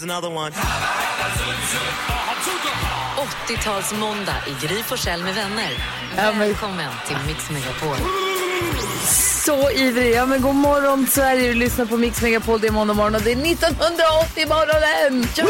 Here's 0.00 0.10
another 0.10 0.30
one. 0.30 0.52
80-talsmåndag 3.46 4.48
i 4.48 4.66
Gry 4.66 4.82
Forssell 4.82 5.22
med 5.22 5.34
vänner. 5.34 5.70
Välkommen 6.38 6.92
till 7.06 7.16
Mix 7.26 7.50
Megapol. 7.50 7.96
Så 9.44 9.70
ivrig. 9.70 10.14
Ja, 10.14 10.26
men 10.26 10.42
god 10.42 10.54
morgon 10.54 11.06
Sverige. 11.06 11.48
Du 11.48 11.54
lyssnar 11.54 11.84
på 11.84 11.96
Mix 11.96 12.22
Megapol. 12.22 12.60
Det 12.60 12.66
är 12.66 12.72
måndag 12.72 12.94
morgon 12.94 13.14
och 13.14 13.22
det 13.22 13.32
är 13.32 13.36
1980-morgonen. 13.36 15.26
Ja! 15.36 15.46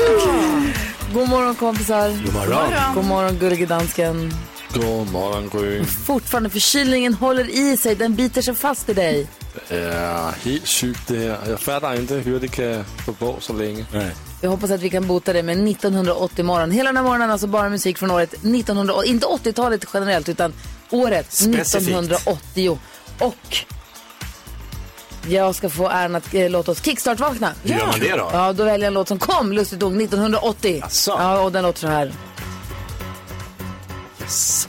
God 1.15 1.29
morgon 1.29 1.55
kompisar. 1.55 2.25
God 2.25 2.35
morgon. 2.35 2.95
God 2.95 3.05
morgon 3.05 3.39
gullige 3.39 3.67
dansken. 3.67 4.35
God 4.75 5.13
morgon 5.13 5.51
Gry. 5.53 5.85
Fortfarande 5.85 6.51
förkylningen 6.51 7.15
håller 7.15 7.51
i 7.51 7.77
sig. 7.77 7.95
Den 7.95 8.15
biter 8.15 8.43
sig 8.43 8.55
fast 8.55 8.89
i 8.89 8.95
dig. 8.95 9.27
Det 9.69 9.75
är 9.79 10.33
helt 10.45 10.69
sjukt 10.69 11.09
det 11.09 11.19
här. 11.19 11.39
Jag 11.51 11.61
fattar 11.61 11.95
inte 11.95 12.15
hur 12.15 12.41
det 12.41 12.49
kan 12.49 12.85
få 12.85 13.15
gå 13.27 13.37
så 13.41 13.53
länge. 13.53 13.87
Nej. 13.93 14.11
Jag 14.41 14.51
hoppas 14.51 14.71
att 14.71 14.81
vi 14.81 14.91
kan 14.91 15.07
bota 15.07 15.33
det 15.33 15.43
med 15.43 15.69
1980 15.69 16.45
morgon. 16.45 16.71
Hela 16.71 16.89
den 16.89 16.97
här 16.97 17.05
morgonen 17.05 17.31
alltså 17.31 17.47
bara 17.47 17.69
musik 17.69 17.99
från 17.99 18.11
året 18.11 18.33
1980. 18.33 19.11
Inte 19.11 19.27
80-talet 19.27 19.85
generellt 19.95 20.29
utan 20.29 20.53
året 20.91 21.33
Specifikt. 21.33 21.75
1980. 21.75 22.79
Och 23.19 23.65
jag 25.29 25.55
ska 25.55 25.71
få 25.71 25.89
äran 25.89 26.15
att 26.15 26.35
eh, 26.35 26.51
låta 26.51 26.71
oss 26.71 26.83
kickstart-vakna. 26.83 27.53
Hur 27.63 27.71
gör 27.71 27.87
man 27.87 28.01
det 28.01 28.17
då? 28.17 28.31
Ja, 28.33 28.53
då 28.53 28.65
väljer 28.65 28.79
jag 28.79 28.87
en 28.87 28.95
låt 28.95 29.09
som 29.09 29.19
kom 29.19 29.53
lustigt 29.53 29.81
nog 29.81 30.03
1980. 30.03 30.79
Jaså? 30.83 31.17
Ja, 31.19 31.41
och 31.41 31.53
den 31.53 31.63
låter 31.63 31.81
så 31.81 31.87
här. 31.87 32.13
Yes. 34.21 34.69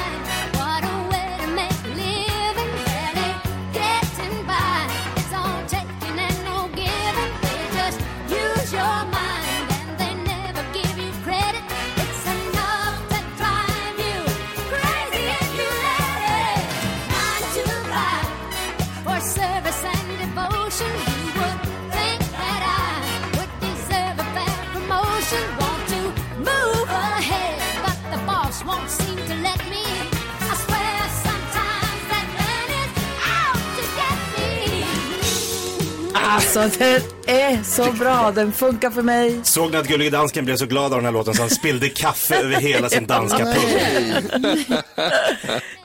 Alltså, 36.55 36.79
den 36.79 37.01
är 37.25 37.63
så 37.63 37.91
bra. 37.91 38.31
Den 38.31 38.51
funkar 38.51 38.89
för 38.89 39.01
mig. 39.01 39.39
Såg 39.43 39.71
ni 39.71 39.77
att 39.77 39.87
Gullige 39.87 40.09
Dansken 40.09 40.45
blev 40.45 40.55
så 40.55 40.65
glad 40.65 40.85
av 40.85 40.97
den 40.99 41.05
här 41.05 41.11
låten 41.11 41.33
så 41.33 41.41
han 41.41 41.49
spillde 41.49 41.89
kaffe 41.89 42.35
över 42.35 42.55
hela 42.55 42.89
sin 42.89 43.05
danska 43.07 43.37
pung? 43.37 43.53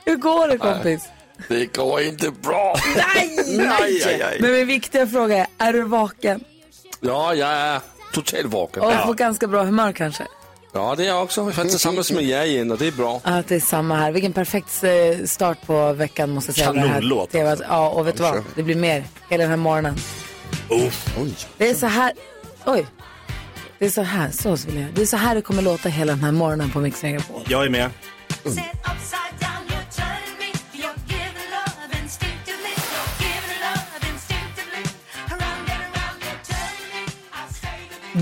Hur 0.05 0.15
går 0.15 0.47
det 0.47 0.57
kompis? 0.57 1.03
Det 1.47 1.65
går 1.65 2.01
inte 2.01 2.31
bra. 2.31 2.77
Nej! 2.95 3.57
Nej, 3.57 4.03
aj, 4.05 4.21
aj. 4.21 4.37
Men 4.39 4.51
min 4.51 4.67
viktiga 4.67 5.07
fråga 5.07 5.37
är, 5.37 5.47
är 5.57 5.73
du 5.73 5.81
vaken? 5.83 6.43
Ja, 7.01 7.33
jag 7.33 7.49
är 7.49 7.79
totalt 8.13 8.45
vaken. 8.45 8.83
Och 8.83 8.93
på 9.05 9.13
ganska 9.13 9.47
bra 9.47 9.63
humör 9.63 9.91
kanske? 9.91 10.23
Ja, 10.73 10.95
det 10.97 11.03
är 11.03 11.07
jag 11.07 11.23
också. 11.23 11.41
Jag 11.41 11.65
är 11.65 11.69
tillsammans 11.69 12.11
med 12.11 12.23
er 12.23 12.43
igen 12.43 12.71
och 12.71 12.77
det 12.77 12.87
är 12.87 12.91
bra. 12.91 13.21
Ja, 13.23 13.43
det 13.47 13.55
är 13.55 13.59
samma 13.59 13.95
här. 13.95 14.11
Vilken 14.11 14.33
perfekt 14.33 14.83
eh, 14.83 15.25
start 15.25 15.57
på 15.65 15.93
veckan 15.93 16.29
måste 16.29 16.49
jag 16.49 16.55
säga. 16.55 16.83
Kanonlåt, 16.83 17.35
alltså. 17.35 17.65
Ja, 17.69 17.89
och 17.89 18.07
vet 18.07 18.17
du 18.17 18.23
vad? 18.23 18.43
Det 18.55 18.63
blir 18.63 18.75
mer 18.75 19.03
hela 19.29 19.41
den 19.41 19.49
här 19.49 19.57
morgonen. 19.57 19.95
Det 21.57 21.69
är 21.69 21.73
så 21.73 21.85
här, 21.85 22.13
oj. 22.65 22.87
Det 23.79 23.85
är 23.85 23.89
så 23.89 24.01
här, 24.01 24.31
så 24.31 24.55
vill 24.67 24.81
jag. 24.81 24.93
Det 24.93 25.01
är 25.01 25.05
så 25.05 25.17
här 25.17 25.35
det 25.35 25.41
kommer 25.41 25.61
låta 25.61 25.89
hela 25.89 26.13
den 26.13 26.23
här 26.23 26.31
morgonen 26.31 26.71
på 26.71 26.79
Mix 26.79 27.03
Megapol. 27.03 27.41
Jag 27.47 27.65
är 27.65 27.69
med. 27.69 27.89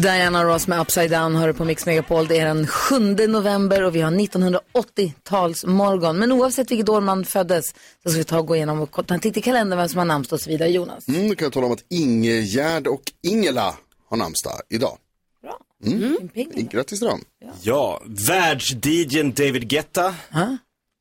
Diana 0.02 0.44
Ross 0.44 0.68
med 0.68 0.82
Upside 0.82 1.12
Down 1.12 1.36
hör 1.36 1.54
på 1.54 1.66
Mix 1.66 1.86
Megapol. 1.86 2.28
Det 2.28 2.40
är 2.40 2.46
den 2.46 2.68
7 2.68 3.00
november 3.28 3.84
och 3.84 3.96
vi 3.96 4.02
har 4.02 4.12
1980-talsmorgon. 4.12 6.14
Men 6.14 6.32
oavsett 6.32 6.72
vilket 6.72 6.90
år 6.90 7.02
man 7.02 7.26
föddes 7.26 7.66
så 8.04 8.10
ska 8.10 8.18
vi 8.18 8.24
ta 8.24 8.40
och 8.40 8.48
gå 8.48 8.56
igenom 8.56 8.82
och 8.82 9.08
ta 9.08 9.14
en 9.14 9.20
titt 9.20 9.38
i 9.38 9.42
kalendern 9.42 9.80
vem 9.80 9.90
som 9.90 9.98
har 9.98 10.06
namnsdag 10.06 10.38
och 10.38 10.42
så 10.42 10.50
vidare. 10.50 10.70
Jonas. 10.70 11.08
Mm, 11.08 11.30
då 11.30 11.36
kan 11.36 11.46
jag 11.46 11.54
tala 11.54 11.66
om 11.66 11.72
att 11.72 11.84
Ingegärd 11.90 12.88
och 12.88 13.02
Ingela 13.24 13.76
har 14.10 14.18
namnsdag 14.18 14.62
idag. 14.70 14.98
Mm. 15.86 16.18
Grattis 16.72 17.00
till 17.00 17.08
dem. 17.08 17.22
Ja, 17.62 18.02
världs-DJn 18.06 19.34
David 19.34 19.70
Guetta. 19.70 20.16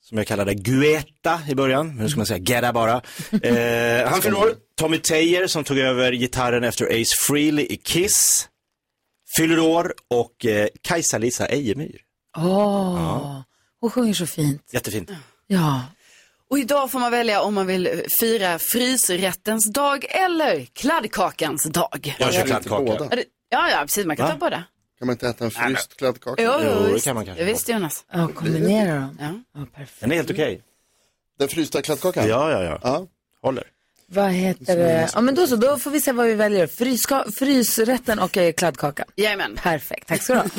Som 0.03 0.19
jag 0.19 0.27
kallade 0.27 0.55
Guetta 0.55 1.41
i 1.49 1.55
början, 1.55 1.87
men 1.87 1.97
nu 1.97 2.09
ska 2.09 2.17
man 2.17 2.27
säga 2.27 2.39
Guetta 2.39 2.73
bara. 2.73 2.93
Eh, 3.43 4.09
han 4.09 4.23
fyller. 4.23 4.55
Tommy 4.77 4.99
Tejer 4.99 5.47
som 5.47 5.65
tog 5.65 5.79
över 5.79 6.13
gitarren 6.13 6.65
efter 6.65 6.87
Ace 6.87 7.15
Frehley 7.27 7.67
i 7.71 7.77
Kiss. 7.77 8.49
Fyller 9.37 9.59
år 9.61 9.95
och 10.11 10.47
eh, 10.47 10.69
Kajsa-Lisa 10.83 11.47
Ejemyr. 11.47 12.01
Åh, 12.37 13.41
hon 13.81 13.91
sjunger 13.91 14.15
så 14.15 14.27
fint. 14.27 14.63
Jättefint. 14.73 15.11
Ja. 15.47 15.83
Och 16.51 16.59
idag 16.59 16.91
får 16.91 16.99
man 16.99 17.11
välja 17.11 17.43
om 17.43 17.55
man 17.55 17.67
vill 17.67 18.03
fira 18.21 18.59
frysrättens 18.59 19.73
dag 19.73 20.05
eller 20.09 20.65
kladdkakans 20.65 21.65
dag. 21.65 22.15
Jag 22.19 22.35
kör 22.35 22.47
kladdkaka. 22.47 22.93
Ja, 23.11 23.17
det- 23.17 23.25
Ja, 23.49 23.71
ja, 23.71 23.81
precis. 23.81 24.07
Man 24.07 24.17
kan 24.17 24.27
Va? 24.27 24.33
ta 24.33 24.39
båda. 24.39 24.65
Kan 24.99 25.07
man 25.07 25.13
inte 25.15 25.29
äta 25.29 25.45
en 25.45 25.51
fryst 25.51 25.97
kladdkaka? 25.97 26.43
Jo, 26.43 26.53
Jo, 26.65 26.87
det 26.87 26.93
visst. 26.93 27.05
kan 27.05 27.15
man 27.15 27.25
kanske 27.25 27.43
Ja, 27.45 27.47
visst, 27.53 27.69
Jonas. 27.69 28.05
Ja, 28.13 28.29
kombinera 28.35 28.95
dem. 28.95 29.19
Ja. 29.21 29.61
Ja, 29.61 29.67
perfekt. 29.75 30.01
Den 30.01 30.13
är 30.13 30.17
helt 30.17 30.31
okej. 30.31 30.63
Den 31.39 31.49
frysta 31.49 31.83
kladdkakan? 31.83 32.29
Ja, 32.29 32.51
ja, 32.51 32.63
ja. 32.63 32.79
Ja. 32.83 33.07
Håller. 33.43 33.65
Vad 34.15 34.31
heter 34.31 34.77
det? 34.77 35.11
Ja, 35.15 35.21
men 35.21 35.35
då 35.35 35.47
så, 35.47 35.57
då 35.57 35.79
får 35.79 35.91
vi 35.91 36.01
se 36.01 36.13
vad 36.13 36.27
vi 36.27 36.35
väljer. 36.35 36.67
Fryska, 36.67 37.25
frysrätten 37.39 38.19
och 38.19 38.37
eh, 38.37 38.53
kladdkaka. 38.53 39.05
Jajamän. 39.17 39.59
Perfekt, 39.63 40.09
tack 40.09 40.23
ska 40.23 40.33
du 40.33 40.39
ha. 40.39 40.47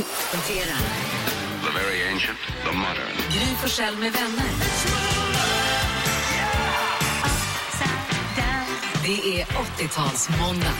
Gry 3.32 3.56
Forssell 3.62 3.98
med 3.98 4.12
vänner. 4.12 4.46
Det 9.06 9.42
är 9.42 9.46
80-talsmåndag. 9.46 10.74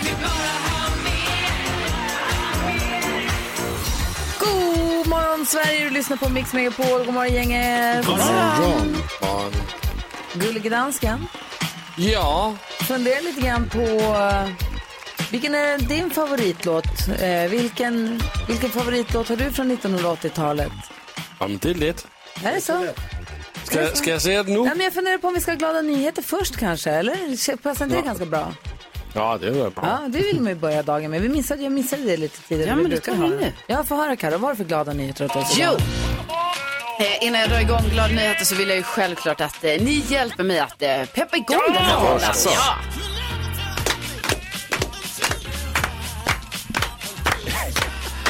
God 4.40 5.08
morgon 5.08 5.46
Sverige, 5.46 5.84
du 5.84 5.90
lyssnar 5.90 6.18
på 6.18 6.30
Mix 6.30 6.54
Megapol. 6.54 7.06
God 7.06 7.14
morgon 7.14 7.34
gänget. 7.34 8.06
God 8.06 8.18
morgon. 8.18 8.96
Gullige 10.34 10.70
dansken. 10.70 11.28
Ja, 11.98 12.54
Fundera 12.88 13.20
lite 13.20 13.42
grann 13.42 13.70
på 13.70 13.80
eh, 13.80 14.48
vilken 15.32 15.56
är 15.56 15.78
din 15.78 16.10
favoritlåt? 16.10 16.86
Eh, 17.22 17.50
vilken, 17.50 18.22
vilken 18.48 18.70
favoritlåt 18.70 19.30
har 19.30 19.36
du 19.36 19.52
från 19.52 19.72
1980-talet? 19.78 20.72
ja 21.40 21.48
men 21.48 21.58
det 21.58 21.70
är 21.70 21.74
lätt. 21.76 22.08
Är 22.44 22.54
det 22.54 22.62
så? 22.62 22.86
Ska, 23.64 23.88
ska 23.88 24.10
jag 24.10 24.22
säga 24.22 24.44
det 24.44 24.52
nu? 24.52 24.58
Ja, 24.60 24.64
men 24.76 24.80
jag 24.80 24.94
funderar 24.94 25.18
på 25.18 25.28
om 25.28 25.34
vi 25.34 25.42
ska 25.42 25.52
ha 25.52 25.56
glada 25.58 25.82
nyheter 25.82 26.22
först 26.22 26.58
kanske, 26.58 26.92
eller? 26.92 27.58
Passar 27.58 27.86
inte 27.86 27.96
det 27.96 28.02
Ja. 28.02 28.06
ganska 28.06 28.26
bra? 28.26 28.54
Ja, 29.14 29.38
det 29.42 29.52
var 29.52 29.70
bra. 29.70 29.84
Ja, 30.04 30.08
det 30.08 30.20
vill 30.20 30.42
man 30.42 30.50
ju 30.50 30.56
börja 30.56 30.84
dagen 30.84 31.12
med. 31.12 31.22
Vi 31.22 31.30
missade, 31.30 31.64
jag 31.64 31.72
missade 31.72 32.04
det 32.04 32.18
lite 32.18 32.42
tidigare. 32.42 32.70
Ja, 32.70 32.76
men 32.76 32.90
det 32.92 33.00
tar 33.00 33.12
vi 33.14 33.18
ha. 33.22 33.28
nu. 33.28 33.54
Ja, 33.68 33.84
få 33.84 33.96
höra 33.96 34.16
Karo, 34.16 34.32
vad 34.32 34.42
har 34.42 34.50
du 34.50 34.56
för 34.56 34.64
glada 34.64 34.94
nyheter 34.94 35.26
åt 35.26 35.36
oss? 35.36 35.56
Jo! 35.58 35.70
Eh, 37.00 37.28
innan 37.28 37.42
jag 37.42 37.50
drar 37.50 37.60
igång 37.60 37.90
glada 37.92 38.08
nyheter 38.14 38.46
så 38.46 38.56
vill 38.56 38.68
jag 38.70 38.78
ju 38.78 38.84
självklart 38.84 39.42
att 39.42 39.64
eh, 39.64 39.70
ni 39.70 40.04
hjälper 40.10 40.44
mig 40.44 40.60
att 40.60 40.82
eh, 40.82 41.06
peppa 41.06 41.38
igång 41.38 41.60
den 41.74 41.84
här 41.84 42.00
morgonen. 42.00 42.24
alltså. 42.28 42.50
Ja. 42.50 42.76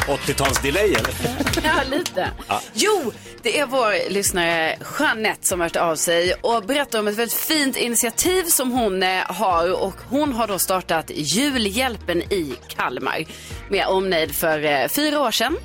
80-tals-delay 0.08 0.88
eller? 0.96 1.14
Ja, 1.64 1.74
lite. 1.98 2.30
Jo, 2.74 3.14
det 3.44 3.60
är 3.60 3.66
vår 3.66 4.10
lyssnare 4.10 4.76
Jeanette 5.00 5.48
som 5.48 5.60
har 5.60 5.66
hört 5.66 5.76
av 5.76 5.96
sig 5.96 6.34
och 6.34 6.64
berättar 6.64 7.00
om 7.00 7.08
ett 7.08 7.16
väldigt 7.16 7.38
fint 7.40 7.78
initiativ 7.78 8.44
som 8.44 8.72
hon 8.72 9.04
eh, 9.04 9.22
har 9.28 9.84
och 9.84 9.96
hon 10.10 10.34
har 10.34 10.48
då 10.48 10.60
startat 10.60 11.12
Julhjälpen 11.16 12.22
i 12.22 12.56
Kalmar 12.68 13.26
med 13.70 13.88
omnejd 13.88 14.36
för 14.36 14.64
eh, 14.64 14.88
fyra 14.88 15.20
år 15.22 15.32
sedan. 15.32 15.58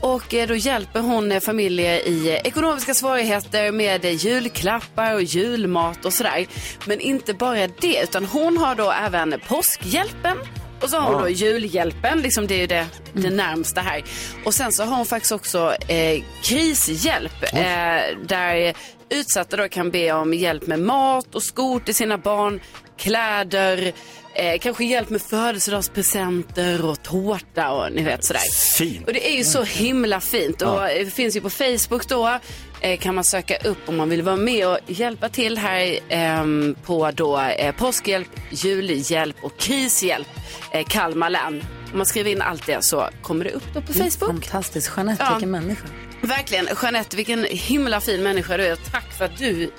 Och 0.00 0.34
eh, 0.34 0.48
då 0.48 0.54
hjälper 0.54 1.00
hon 1.00 1.32
eh, 1.32 1.40
familjer 1.40 2.08
i 2.08 2.28
eh, 2.28 2.34
ekonomiska 2.34 2.94
svårigheter 2.94 3.72
med 3.72 4.04
julklappar 4.04 5.14
och 5.14 5.22
julmat 5.22 6.04
och 6.04 6.12
sådär. 6.12 6.46
Men 6.84 7.00
inte 7.00 7.34
bara 7.34 7.66
det, 7.66 8.02
utan 8.02 8.24
hon 8.24 8.56
har 8.56 8.74
då 8.74 8.92
även 8.92 9.40
påskhjälpen 9.48 10.36
och 10.82 10.90
så 10.90 10.96
har 10.98 11.12
hon 11.12 11.22
då 11.22 11.28
julhjälpen, 11.28 12.22
liksom 12.22 12.46
det 12.46 12.54
är 12.54 12.58
ju 12.58 12.66
det, 12.66 12.86
det 13.12 13.30
närmsta 13.30 13.80
här. 13.80 14.04
Och 14.44 14.54
sen 14.54 14.72
så 14.72 14.84
har 14.84 14.96
hon 14.96 15.06
faktiskt 15.06 15.32
också 15.32 15.74
eh, 15.88 16.22
krishjälp 16.42 17.42
eh, 17.52 18.18
där 18.28 18.74
utsatta 19.08 19.56
då 19.56 19.68
kan 19.68 19.90
be 19.90 20.12
om 20.12 20.34
hjälp 20.34 20.66
med 20.66 20.80
mat 20.80 21.34
och 21.34 21.42
skor 21.42 21.80
till 21.80 21.94
sina 21.94 22.18
barn, 22.18 22.60
kläder, 22.98 23.92
eh, 24.38 24.58
kanske 24.58 24.84
hjälp 24.84 25.10
med 25.10 25.22
födelsedagspresenter 25.22 26.84
och 26.84 27.02
tårta 27.02 27.70
och 27.70 27.92
ni 27.92 28.02
vet 28.02 28.24
sådär. 28.24 28.40
Fint. 28.76 29.06
Och 29.06 29.12
det 29.12 29.28
är 29.32 29.36
ju 29.36 29.44
så 29.44 29.62
himla 29.62 30.20
fint 30.20 30.62
och 30.62 30.80
det 30.82 31.14
finns 31.14 31.36
ju 31.36 31.40
på 31.40 31.50
Facebook 31.50 32.08
då 32.08 32.38
eh, 32.80 32.98
kan 32.98 33.14
man 33.14 33.24
söka 33.24 33.56
upp 33.56 33.78
om 33.88 33.96
man 33.96 34.08
vill 34.08 34.22
vara 34.22 34.36
med 34.36 34.68
och 34.68 34.78
hjälpa 34.86 35.28
till 35.28 35.58
här 35.58 35.98
ehm, 36.08 36.76
på 36.84 37.10
då 37.10 37.40
eh, 37.40 37.74
påskhjälp, 37.74 38.28
julhjälp 38.50 39.36
och 39.42 39.56
krishjälp 39.58 40.28
eh, 40.72 40.84
Kalmar 40.86 41.30
län. 41.30 41.64
Om 41.92 41.98
man 41.98 42.06
skriver 42.06 42.30
in 42.30 42.42
allt 42.42 42.66
det 42.66 42.84
så 42.84 43.08
kommer 43.22 43.44
det 43.44 43.50
upp 43.50 43.64
då 43.74 43.80
på 43.80 43.92
Facebook. 43.92 44.30
Fantastiskt. 44.30 44.92
Jeanette, 44.96 45.24
Ja. 45.28 45.34
vilken 45.34 45.50
människa. 45.50 45.86
Verkligen. 46.20 46.68
Jeanette, 46.82 47.16
vilken 47.16 47.46
himla 47.50 48.00
fin 48.00 48.22
människa 48.22 48.56
du 48.56 48.66
är. 48.66 48.76
Tack 48.76 49.12
för 49.18 49.24
att 49.24 49.38
du 49.38 49.70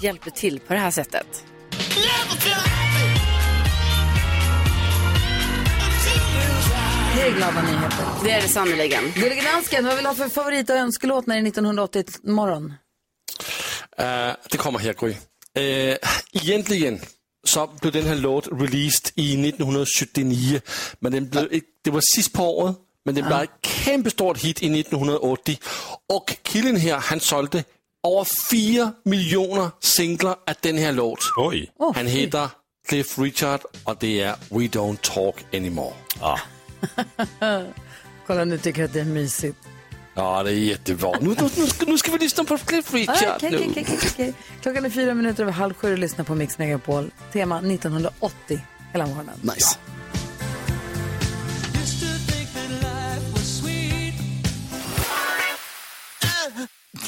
hjälper 0.00 0.30
till 0.30 0.60
på 0.60 0.72
det 0.72 0.78
här 0.80 0.90
sättet. 0.90 1.44
Det 7.16 7.22
är 7.22 7.34
glada 7.34 7.62
nyheter. 7.62 8.06
Det 8.24 8.30
är 8.30 8.42
det 8.42 8.48
sannerligen. 8.48 9.04
Gullige 9.14 9.42
dansken, 9.42 9.84
vad 9.84 9.94
vill 9.94 10.04
du 10.04 10.08
ha 10.08 10.14
för 10.14 10.28
favorit 10.28 10.70
och 10.70 10.76
önskelåt 10.76 11.26
när 11.26 11.34
det 11.34 11.40
är 11.40 11.46
1980 11.48 12.04
morgon? 12.22 12.64
Uh, 14.00 14.34
det 14.50 14.56
kommer 14.56 14.78
här, 14.78 14.92
Gry. 14.92 15.10
Uh, 15.10 15.96
egentligen 16.32 17.00
så 17.46 17.70
blev 17.80 17.92
den 17.92 18.06
här 18.06 18.14
låt 18.14 18.46
released 18.46 19.12
i 19.14 19.48
1979, 19.48 20.60
men 20.98 21.12
den 21.12 21.28
blev, 21.28 21.60
det 21.84 21.90
var 21.90 22.00
sidst 22.14 22.32
på 22.32 22.58
året, 22.58 22.76
men 23.04 23.14
den 23.14 23.24
blev 23.24 23.38
ett 23.38 23.50
kæmpestort 23.60 24.38
hit 24.38 24.62
i 24.62 24.80
1980. 24.80 25.58
Och 26.14 26.36
killen 26.42 26.76
här, 26.76 26.96
han 26.96 27.20
sålde 27.20 27.64
över 28.06 28.26
4 28.50 28.92
miljoner 29.04 29.70
singlar 29.80 30.32
av 30.32 30.54
den 30.60 30.78
här 30.78 30.92
låt. 30.92 31.18
Oj. 31.36 31.70
Han 31.94 32.06
heter 32.06 32.48
Cliff 32.88 33.18
Richard 33.18 33.60
och 33.84 33.96
det 34.00 34.20
är 34.20 34.36
We 34.50 34.66
Don't 34.66 34.98
Talk 35.02 35.36
Anymore. 35.54 35.94
Ja. 36.20 36.38
Kolla, 38.26 38.44
nu 38.44 38.58
tycker 38.58 38.80
jag 38.80 38.88
att 38.88 38.94
det 38.94 39.00
är 39.00 39.04
mysigt. 39.04 39.58
Ja, 40.14 40.42
det 40.42 40.50
är 40.50 40.54
jättebra. 40.54 41.12
Nu, 41.20 41.28
nu, 41.28 41.48
nu, 41.56 41.66
ska, 41.66 41.86
nu 41.86 41.98
ska 41.98 42.12
vi 42.12 42.18
lyssna 42.18 42.44
på 42.44 42.58
Cliff 42.58 42.94
Richard. 42.94 43.42
Nu. 43.42 43.48
okej, 43.48 43.68
okej, 43.70 43.98
okej. 44.12 44.34
Klockan 44.62 44.84
är 44.84 44.90
fyra 44.90 45.14
minuter 45.14 45.42
över 45.42 45.52
halv 45.52 45.74
sju 45.74 45.92
och 45.92 45.98
lyssnar 45.98 46.24
på 46.24 46.34
Mix 46.34 46.58
Megapol. 46.58 47.10
Tema 47.32 47.58
1980 47.58 48.60
hela 48.92 49.06
morgonen. 49.06 49.40
Nice. 49.42 49.78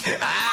Here's 0.04 0.44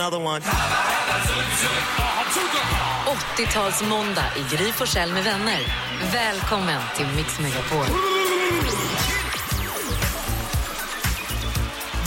another 0.00 0.18
one. 0.18 0.40
80-talsmåndag 3.36 4.24
i 4.36 4.56
Gry 4.56 4.72
Forssell 4.72 5.12
med 5.12 5.24
vänner. 5.24 5.58
Välkommen 6.12 6.80
till 6.96 7.06
Mix 7.16 7.40
Megapol. 7.40 7.86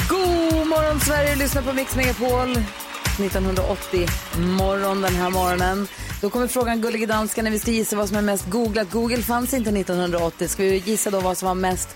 God 0.09 0.67
morgon 0.67 0.99
Sverige, 0.99 1.35
lyssna 1.35 1.61
på 1.61 1.73
Mix 1.73 1.95
Megapol. 1.95 2.51
1980 2.51 4.07
morgon 4.37 5.01
den 5.01 5.15
här 5.15 5.29
morgonen. 5.29 5.87
Då 6.21 6.29
kommer 6.29 6.47
frågan 6.47 6.81
Gullige 6.81 7.05
dansken 7.05 7.43
när 7.43 7.51
vi 7.51 7.59
ska 7.59 7.71
gissa 7.71 7.95
vad 7.95 8.07
som 8.07 8.17
är 8.17 8.21
mest 8.21 8.49
googlat. 8.49 8.91
Google 8.91 9.21
fanns 9.21 9.53
inte 9.53 9.69
1980. 9.69 10.47
Ska 10.47 10.63
vi 10.63 10.83
gissa 10.85 11.11
då 11.11 11.19
vad 11.19 11.37
som 11.37 11.47
var 11.47 11.55
mest 11.55 11.89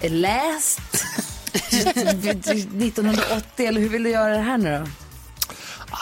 läst 0.00 0.80
1980 1.52 3.66
eller 3.66 3.80
hur 3.80 3.88
vill 3.88 4.02
du 4.02 4.10
göra 4.10 4.36
det 4.36 4.42
här 4.42 4.58
nu 4.58 4.78
då? 4.78 5.01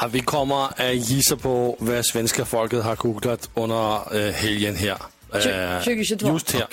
Ja, 0.00 0.08
vi 0.12 0.20
kommer 0.20 0.64
att 0.64 0.94
gissa 0.94 1.36
på 1.36 1.76
vad 1.78 2.04
svenska 2.06 2.44
folket 2.44 2.82
har 2.84 2.96
googlat 2.96 3.50
under 3.54 4.26
äh, 4.28 4.32
helgen 4.32 4.76
här. 4.76 4.96
Tju- 5.32 5.76
Eh, 5.76 5.82
2022? 5.82 6.28
Just 6.28 6.50
här. 6.50 6.66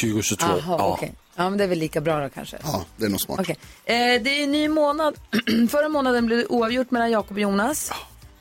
2022. 0.00 0.46
Jaha, 0.48 0.60
ja. 0.78 0.94
okej. 0.94 1.14
Ja, 1.36 1.48
men 1.50 1.58
det 1.58 1.64
är 1.64 1.68
väl 1.68 1.78
lika 1.78 2.00
bra 2.00 2.20
då 2.20 2.28
kanske. 2.28 2.56
Ja, 2.62 2.84
det 2.96 3.04
är 3.04 3.08
nog 3.08 3.20
smart. 3.20 3.40
Okej. 3.40 3.56
Eh, 3.84 3.94
det 4.22 4.30
är 4.40 4.44
en 4.44 4.52
ny 4.52 4.68
månad. 4.68 5.14
Förra 5.70 5.88
månaden 5.88 6.26
blev 6.26 6.38
det 6.38 6.46
oavgjort 6.46 6.90
mellan 6.90 7.10
Jakob 7.10 7.36
och 7.36 7.40
Jonas. 7.42 7.90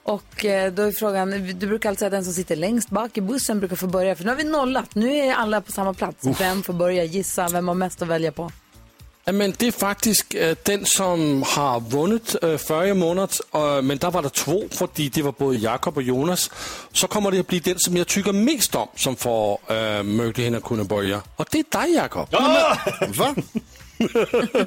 Och 0.04 0.46
eh, 0.46 0.74
då 0.74 0.82
är 0.82 0.92
frågan, 0.92 1.30
du 1.60 1.68
brukar 1.68 1.90
alltid 1.90 2.00
säga 2.00 2.08
att 2.08 2.12
den 2.12 2.24
som 2.24 2.34
sitter 2.34 2.56
längst 2.56 2.90
bak 2.90 3.18
i 3.18 3.22
bussen 3.22 3.60
brukar 3.60 3.76
få 3.76 3.88
börja. 3.88 4.16
För 4.16 4.24
nu 4.24 4.30
har 4.30 4.38
vi 4.38 4.44
nollat, 4.44 4.96
nu 4.96 5.16
är 5.16 5.34
alla 5.34 5.62
på 5.62 5.72
samma 5.72 5.94
plats. 5.94 6.28
Vem 6.40 6.64
får 6.64 6.74
börja 6.74 7.04
gissa, 7.04 7.48
vem 7.48 7.68
har 7.68 7.76
mest 7.76 8.02
att 8.02 8.08
välja 8.08 8.32
på? 8.32 8.52
Ja, 9.26 9.32
Men 9.32 9.54
det 9.58 9.68
är 9.68 9.72
faktiskt 9.72 10.36
äh, 10.36 10.58
den 10.64 10.86
som 10.86 11.44
har 11.44 11.80
vunnit 11.80 12.36
äh, 12.44 12.58
förra 12.58 12.94
månaden, 12.94 13.30
äh, 13.54 13.82
men 13.82 13.98
där 13.98 14.12
var 14.12 14.22
det 14.22 14.30
två, 14.30 14.64
för 14.72 14.90
det 14.96 15.22
var 15.22 15.32
både 15.32 15.58
Jakob 15.58 15.98
och 15.98 16.04
Jonas. 16.04 16.52
Så 16.92 17.08
kommer 17.08 17.32
det 17.32 17.40
att 17.40 17.48
bli 17.48 17.60
den 17.60 17.80
som 17.80 17.98
jag 17.98 18.08
tycker 18.08 18.32
mest 18.32 18.76
om 18.76 18.88
som 18.96 19.16
får 19.16 19.60
äh, 19.68 20.04
möjligheten 20.04 20.56
att 20.56 20.64
kunna 20.64 20.84
börja. 20.84 21.22
Och 21.36 21.48
det 21.52 21.60
är 21.60 21.82
dig 21.82 21.94
Jakob. 21.94 22.28
Va? 23.18 23.36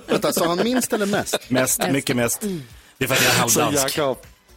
Vänta, 0.07 0.33
sa 0.33 0.47
han 0.47 0.59
minst 0.65 0.93
eller 0.93 1.07
mest? 1.07 1.51
Mest, 1.51 1.91
mycket 1.91 2.17
mest. 2.17 2.41
Det 2.99 3.05
är 3.05 3.09
för 3.09 3.15
att 3.15 3.23
jag 3.23 3.33
är 3.33 3.39
halvdansk. 3.39 3.99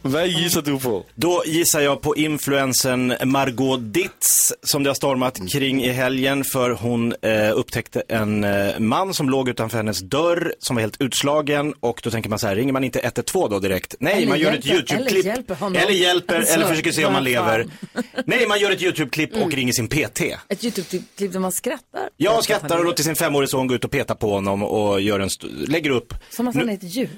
Vad 0.02 0.26
gissar 0.28 0.62
du 0.62 0.78
på? 0.78 1.04
Då 1.14 1.42
gissar 1.46 1.80
jag 1.80 2.00
på 2.00 2.16
influensen 2.16 3.14
Margot 3.24 3.80
Ditz 3.82 4.52
som 4.62 4.82
det 4.82 4.90
har 4.90 4.94
stormat 4.94 5.40
kring 5.52 5.84
i 5.84 5.88
helgen 5.92 6.44
för 6.44 6.70
hon 6.70 7.14
eh, 7.22 7.50
upptäckte 7.58 8.02
en 8.08 8.44
eh, 8.44 8.78
man 8.78 9.14
som 9.14 9.30
låg 9.30 9.48
utanför 9.48 9.76
hennes 9.76 10.00
dörr 10.00 10.54
som 10.58 10.76
var 10.76 10.80
helt 10.80 11.00
utslagen 11.00 11.74
och 11.80 12.00
då 12.04 12.10
tänker 12.10 12.30
man 12.30 12.38
så 12.38 12.46
här, 12.46 12.56
ringer 12.56 12.72
man 12.72 12.84
inte 12.84 12.98
112 13.00 13.50
då 13.50 13.58
direkt? 13.58 13.94
Nej, 14.00 14.14
Eller 14.16 14.26
man 14.28 14.38
gör 14.40 14.52
ett 14.52 14.64
hjälper- 14.66 14.74
YouTube-klipp. 14.74 15.10
eller 15.10 15.22
hjälper 15.36 15.54
honom. 15.54 15.82
Eller 15.82 15.92
hjälper, 15.92 16.36
Alltså, 16.38 16.54
eller 16.54 16.66
försöker 16.66 16.92
se 16.92 17.04
om 17.04 17.14
han 17.14 17.24
lever. 17.24 17.66
Nej, 18.24 18.46
man 18.48 18.60
gör 18.60 18.70
ett 18.70 18.82
YouTube-klipp 18.82 19.36
och 19.36 19.52
ringer 19.52 19.72
sin 19.72 19.88
PT. 19.88 20.20
Ett 20.48 20.64
YouTube-klipp 20.64 21.32
där 21.32 21.38
man 21.38 21.52
skrattar? 21.52 22.08
Jag 22.16 22.44
skrattar 22.44 22.78
och 22.78 22.84
låter 22.84 23.02
sin 23.02 23.16
femårige 23.16 23.48
son 23.48 23.66
gå 23.66 23.74
ut 23.74 23.84
och 23.84 23.90
peta 23.90 24.14
på 24.14 24.30
honom 24.30 24.62
och 24.62 25.00
gör 25.00 25.20
en 25.20 25.28
lägger 25.66 25.90
upp. 25.90 26.14
Som 26.30 26.48
att 26.48 26.54
han 26.54 26.68
är 26.68 26.74
ett 26.74 26.82
djur. 26.96 27.08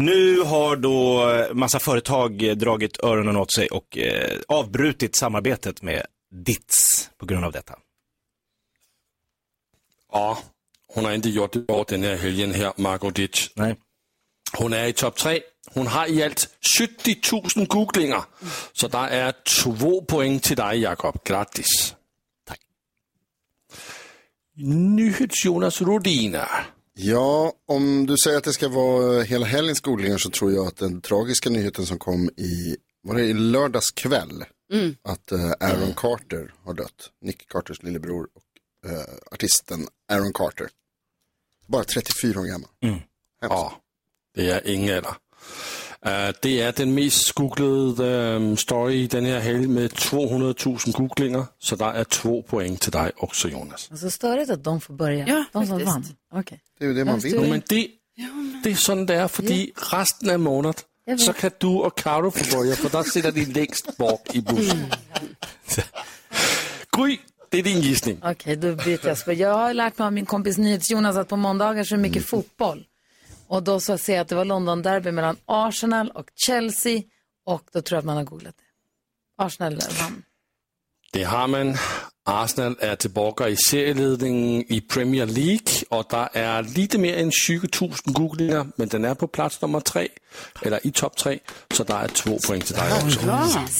Nu 0.00 0.40
har 0.40 0.76
då 0.76 1.24
massa 1.52 1.78
företag 1.78 2.42
eh, 2.42 2.56
dragit 2.56 3.00
öronen 3.04 3.36
åt 3.36 3.52
sig 3.52 3.68
och 3.68 3.98
eh, 3.98 4.38
avbrutit 4.48 5.16
samarbetet 5.16 5.82
med 5.82 6.06
Ditz 6.30 7.10
på 7.18 7.26
grund 7.26 7.44
av 7.44 7.52
detta. 7.52 7.74
Ja, 10.12 10.38
hon 10.86 11.04
har 11.04 11.12
inte 11.12 11.28
gjort 11.28 11.52
det 11.52 11.58
bra 11.58 11.84
den 11.88 12.02
här 12.02 12.16
helgen 12.16 12.54
här, 12.54 12.72
Margot 12.76 13.14
Ditch. 13.14 13.48
Nej. 13.54 13.76
Hon 14.58 14.72
är 14.72 14.86
i 14.86 14.92
topp 14.92 15.16
tre. 15.16 15.40
Hon 15.70 15.86
har 15.86 16.06
i 16.06 16.24
allt 16.24 16.48
70 16.78 17.16
000 17.56 17.66
googlingar. 17.66 18.24
Så 18.72 18.88
där 18.88 19.08
är 19.08 19.34
två 19.62 20.04
poäng 20.04 20.40
till 20.40 20.56
dig, 20.56 20.80
Jakob. 20.80 21.24
Grattis. 21.24 21.94
Tack. 22.46 22.60
Nyhets-Jonas 24.96 25.82
Rodina. 25.82 26.48
Ja, 26.92 27.52
om 27.66 28.06
du 28.06 28.16
säger 28.24 28.38
att 28.38 28.44
det 28.44 28.52
ska 28.52 28.68
vara 28.68 29.22
hela 29.22 29.46
helgens 29.46 29.80
googlingar 29.80 30.18
så 30.18 30.30
tror 30.30 30.52
jag 30.52 30.66
att 30.66 30.76
den 30.76 31.00
tragiska 31.00 31.50
nyheten 31.50 31.86
som 31.86 31.98
kom 31.98 32.30
i, 32.36 32.76
var 33.02 33.14
det 33.14 33.24
i 33.24 33.32
lördags 33.32 33.90
kväll? 33.90 34.44
att 35.02 35.32
eh, 35.32 35.50
Aaron 35.60 35.94
Carter 35.96 36.54
har 36.64 36.74
dött. 36.74 37.10
Nick 37.20 37.48
Carters 37.48 37.82
lillebror 37.82 38.28
och 38.34 38.90
eh, 38.90 39.04
artisten 39.32 39.86
Aaron 40.12 40.32
Carter. 40.32 40.68
Bara 41.66 41.84
34 41.84 42.40
år 42.40 42.44
gammal. 42.44 42.70
Hemskt. 42.82 43.04
Ja, 43.40 43.72
det 44.34 44.50
är 44.50 44.68
Ingela. 44.68 45.16
Uh, 46.06 46.34
det 46.42 46.60
är 46.60 46.72
den 46.72 46.94
mest 46.94 47.32
googlade 47.32 48.34
um, 48.36 48.56
story 48.56 48.94
i 48.94 49.06
den 49.06 49.24
här 49.24 49.40
helgen 49.40 49.74
med 49.74 49.94
200 49.94 50.54
000 50.66 50.78
googlinger. 50.86 51.44
Så 51.58 51.76
det 51.76 51.84
är 51.84 52.04
två 52.04 52.42
poäng 52.42 52.76
till 52.76 52.90
dig 52.90 53.12
också 53.16 53.48
Jonas. 53.48 53.88
Alltså 53.90 54.10
störigt 54.10 54.50
att 54.50 54.64
de 54.64 54.80
får 54.80 54.94
börja. 54.94 55.28
Ja, 55.28 55.44
de 55.52 55.66
som 55.66 55.84
vann. 55.84 56.04
Okej. 56.34 56.60
Det 56.78 56.84
är 56.84 56.88
ju 56.88 56.94
det 56.94 57.04
man 57.04 57.18
vill. 57.18 57.32
Jo, 57.34 57.40
men 57.40 57.62
det, 57.68 57.88
det 58.64 58.70
är 58.70 58.74
sådan 58.74 59.06
det 59.06 59.14
är, 59.14 59.28
för 59.28 59.42
resten 59.96 60.30
av 60.30 60.40
månaden 60.40 60.82
så 61.18 61.32
kan 61.32 61.50
du 61.58 61.66
och 61.66 61.98
Karo 61.98 62.30
få 62.30 62.56
börja, 62.56 62.76
för 62.76 62.90
där 62.90 63.02
sitter 63.02 63.32
de 63.32 63.44
längst 63.44 63.96
bak 63.96 64.34
i 64.34 64.40
bussen. 64.40 64.86
Gry, 66.96 67.18
det 67.48 67.58
är 67.58 67.62
din 67.62 67.80
gissning. 67.80 68.20
Okej, 68.24 68.56
då 68.56 68.74
byter 68.74 69.06
jag 69.06 69.18
spår. 69.18 69.34
Jag 69.34 69.54
har 69.54 69.74
lärt 69.74 69.98
mig 69.98 70.06
av 70.06 70.12
min 70.12 70.26
kompis 70.26 70.58
NyhetsJonas 70.58 71.16
att 71.16 71.28
på 71.28 71.36
måndagar 71.36 71.84
så 71.84 71.94
är 71.94 71.96
det 71.96 72.02
mycket 72.02 72.26
fotboll. 72.26 72.84
Och 73.50 73.62
då 73.62 73.80
så 73.80 73.98
ser 73.98 74.12
jag 74.12 74.20
att 74.20 74.28
det 74.28 74.34
var 74.34 74.44
London-derby 74.44 75.12
mellan 75.12 75.36
Arsenal 75.46 76.10
och 76.10 76.26
Chelsea. 76.34 77.02
Och 77.46 77.62
då 77.72 77.82
tror 77.82 77.96
jag 77.96 77.98
att 77.98 78.04
man 78.04 78.16
har 78.16 78.24
googlat 78.24 78.54
det. 78.56 79.44
Arsenal 79.44 79.78
vann. 80.00 80.22
Det 81.12 81.24
har 81.24 81.46
man. 81.46 81.76
Arsenal 82.24 82.76
är 82.80 82.96
tillbaka 82.96 83.48
i 83.48 83.56
serieledningen 83.56 84.72
i 84.72 84.80
Premier 84.80 85.26
League 85.26 85.84
och 85.88 86.06
där 86.10 86.28
är 86.32 86.62
lite 86.62 86.98
mer 86.98 87.16
än 87.16 87.30
20 87.30 87.68
000 87.80 87.92
googlingar, 88.04 88.66
men 88.76 88.88
den 88.88 89.04
är 89.04 89.14
på 89.14 89.28
plats 89.28 89.62
nummer 89.62 89.80
tre, 89.80 90.08
eller 90.62 90.86
i 90.86 90.92
topp 90.92 91.16
tre, 91.16 91.38
så 91.74 91.84
där 91.84 92.02
är 92.02 92.08
två 92.08 92.38
poäng 92.46 92.60
till 92.60 92.74
dig 92.74 92.92
också. 92.92 93.20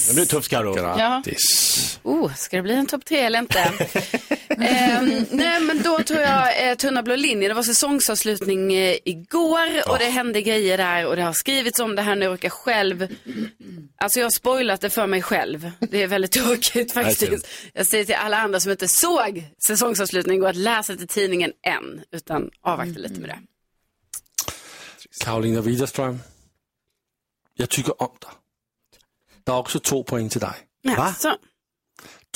Det 0.07 0.15
blir 0.15 0.25
tufft 0.25 0.49
Karo. 0.49 0.73
Grattis. 0.73 1.99
Oh, 2.03 2.33
ska 2.33 2.57
det 2.57 2.63
bli 2.63 2.73
en 2.73 2.85
topp 2.85 3.05
tre 3.05 3.19
eller 3.19 3.39
inte? 3.39 3.73
Ehm, 4.59 5.25
nej, 5.31 5.59
men 5.61 5.81
då 5.81 6.03
tror 6.03 6.19
jag 6.21 6.69
eh, 6.69 6.75
Tunna 6.75 7.03
blå 7.03 7.15
linje. 7.15 7.47
Det 7.47 7.53
var 7.53 7.63
säsongsavslutning 7.63 8.73
eh, 8.73 8.97
igår 9.05 9.89
och 9.89 9.99
det 9.99 10.05
hände 10.05 10.41
grejer 10.41 10.77
där 10.77 11.05
och 11.05 11.15
det 11.15 11.21
har 11.21 11.33
skrivits 11.33 11.79
om 11.79 11.95
det 11.95 12.01
här 12.01 12.15
nu 12.15 12.27
och 12.27 12.43
jag 12.43 12.51
själv. 12.51 13.07
Alltså 13.97 14.19
jag 14.19 14.25
har 14.25 14.31
spoilat 14.31 14.81
det 14.81 14.89
för 14.89 15.07
mig 15.07 15.21
själv. 15.21 15.71
Det 15.79 16.03
är 16.03 16.07
väldigt 16.07 16.31
tråkigt 16.41 16.93
faktiskt. 16.93 17.47
Jag 17.73 17.87
säger 17.87 18.05
till 18.05 18.15
alla 18.15 18.37
andra 18.37 18.59
som 18.59 18.71
inte 18.71 18.87
såg 18.87 19.43
säsongsavslutningen, 19.65 20.41
gå 20.41 20.47
att 20.47 20.55
läsa 20.55 20.95
till 20.95 21.07
tidningen 21.07 21.51
än, 21.67 22.01
utan 22.11 22.49
avvakta 22.61 22.99
lite 22.99 23.19
med 23.19 23.29
det. 23.29 23.39
Karolina 25.23 25.61
Widerström, 25.61 26.19
jag 27.53 27.69
tycker 27.69 28.01
om 28.01 28.11
dig. 28.21 28.29
Det 29.43 29.51
är 29.51 29.57
också 29.57 29.79
två 29.79 30.03
poäng 30.03 30.29
till 30.29 30.41
dig. 30.41 30.53
Ja, 30.81 31.13
så. 31.19 31.35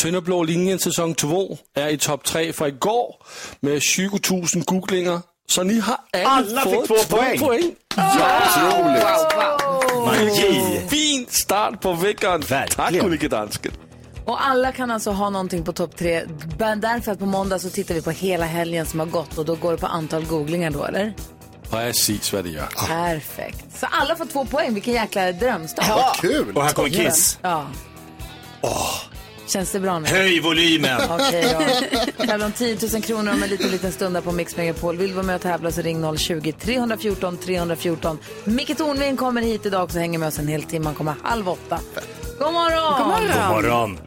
Tynna 0.02 0.22
blå 0.22 0.44
linjen 0.44 0.80
säsong 0.80 1.14
2 1.16 1.58
är 1.76 1.88
i 1.88 1.98
topp 1.98 2.24
3 2.24 2.54
för 2.54 2.68
igår 2.68 3.16
med 3.60 3.82
20 3.82 4.20
000 4.32 4.44
googlinger. 4.66 5.20
Så 5.48 5.64
ni 5.64 5.80
har 5.80 5.98
alla, 6.14 6.30
Alla 6.30 6.62
fått 6.62 6.88
två 6.88 6.96
två 6.98 7.18
poäng. 7.18 7.40
poäng. 7.40 7.72
Otroligt. 7.98 9.04
Magi. 10.06 10.82
Fin 10.90 11.26
start 11.30 11.82
på 11.82 11.94
veckan. 11.94 12.42
Tack 12.42 12.80
Verkligen. 12.80 13.06
gullige 13.06 13.28
dansken. 13.28 13.72
Och 14.26 14.46
alla 14.48 14.72
kan 14.72 14.92
alltså 14.92 15.12
ha 15.12 15.30
någonting 15.30 15.64
på 15.64 15.74
topp 15.74 15.98
tre. 15.98 16.24
Därför 16.58 17.12
att 17.12 17.20
på 17.20 17.26
måndag 17.26 17.60
så 17.60 17.70
tittar 17.70 17.96
vi 17.96 18.02
på 18.02 18.12
hela 18.12 18.46
helgen 18.46 18.86
som 18.86 19.00
har 19.00 19.08
gått 19.08 19.38
och 19.38 19.46
då 19.46 19.56
går 19.56 19.72
det 19.72 19.78
på 19.78 19.88
antal 19.88 20.26
googlingar 20.26 20.72
då, 20.72 20.84
eller? 20.86 21.14
Precis 21.70 22.34
vad 22.34 22.44
det 22.44 22.50
gör. 22.50 22.68
Perfekt. 22.88 23.66
Så 23.80 23.86
alla 23.92 24.16
får 24.16 24.26
två 24.26 24.46
poäng. 24.46 24.74
Vilken 24.74 24.94
jäkla 24.94 25.32
drömstart. 25.32 25.90
Vad 25.90 26.16
kul. 26.16 26.56
Och 26.58 26.64
här 26.64 26.72
kommer 26.74 26.90
Kiss. 26.90 27.40
Ja. 27.42 27.66
Känns 29.48 29.72
det 29.72 29.80
bra 29.80 30.00
nu? 30.00 30.08
Höj 30.08 30.40
volymen. 30.40 31.02
Okej 31.10 31.56
då. 32.18 32.26
Tävlar 32.26 32.46
om 32.46 32.52
10 32.52 32.78
000 32.94 33.02
kronor 33.02 33.34
om 33.34 33.44
en 33.44 33.50
liten, 33.50 33.72
liten 33.72 33.92
stund 33.92 34.24
på 34.24 34.32
Mix 34.32 34.58
Megapol. 34.58 34.98
Vill 34.98 35.08
du 35.08 35.14
vara 35.14 35.26
med 35.26 35.36
och 35.36 35.42
tävla 35.42 35.72
så 35.72 35.82
ring 35.82 36.04
020-314 36.04 37.38
314. 37.38 38.20
Micke 38.44 38.78
Tornving 38.78 39.18
kommer 39.18 39.42
hit 39.42 39.66
idag 39.66 39.84
och 39.84 39.92
hänger 39.92 40.20
med 40.20 40.28
oss 40.28 40.40
en 40.40 40.48
hel 40.48 40.64
timme. 40.64 40.86
Han 40.86 40.96
kommer 40.96 41.16
halv 41.24 41.50
åtta. 41.50 41.80
God 42.40 42.54
morgon! 42.54 42.98
God 42.98 43.08
morgon! 43.08 43.54
God 43.54 43.64
morgon. 43.64 44.00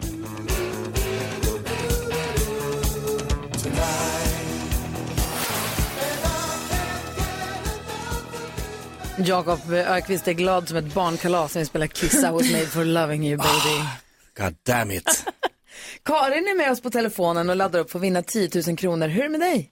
Jakob 9.25 9.73
Ökvist 9.73 10.29
är 10.29 10.33
glad 10.33 10.69
som 10.69 10.77
ett 10.77 10.95
barnkalas 10.95 11.55
när 11.55 11.63
vi 11.63 11.67
spelar 11.67 11.87
Kissa 11.87 12.29
hos 12.29 12.53
Made 12.53 12.67
for 12.67 12.85
loving 12.85 13.27
you 13.27 13.37
baby. 13.37 14.08
God 14.39 14.55
damn 14.67 14.91
it. 14.91 15.25
Karin 16.05 16.45
är 16.49 16.57
med 16.57 16.71
oss 16.71 16.83
på 16.83 16.91
telefonen 16.91 17.51
och 17.51 17.57
laddar 17.57 17.81
upp 17.81 17.91
för 17.91 17.99
att 17.99 18.03
vinna 18.05 18.23
10 18.23 18.49
000 18.69 18.77
kronor. 18.77 19.09
Hur 19.09 19.21
är 19.21 19.25
det 19.25 19.31
med 19.31 19.41
dig? 19.41 19.71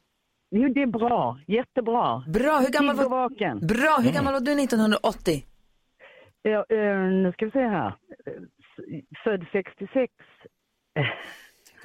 Jo, 0.51 0.69
det 0.75 0.83
är 0.83 0.87
bra. 0.87 1.39
Jättebra. 1.47 2.25
Bra, 2.29 2.59
hur 2.59 2.69
gammal 2.69 2.97
var, 2.97 3.09
vaken. 3.09 3.67
bra, 3.67 3.99
hur 4.03 4.13
gammal 4.13 4.33
var 4.33 4.41
du 4.41 4.53
1980? 4.53 5.45
Ja, 6.43 6.65
eh, 6.69 6.99
nu 7.23 7.33
ska 7.33 7.45
vi 7.45 7.51
se 7.51 7.59
här. 7.59 7.87
Eh, 7.87 8.33
Född 9.25 9.47
66. 9.53 10.13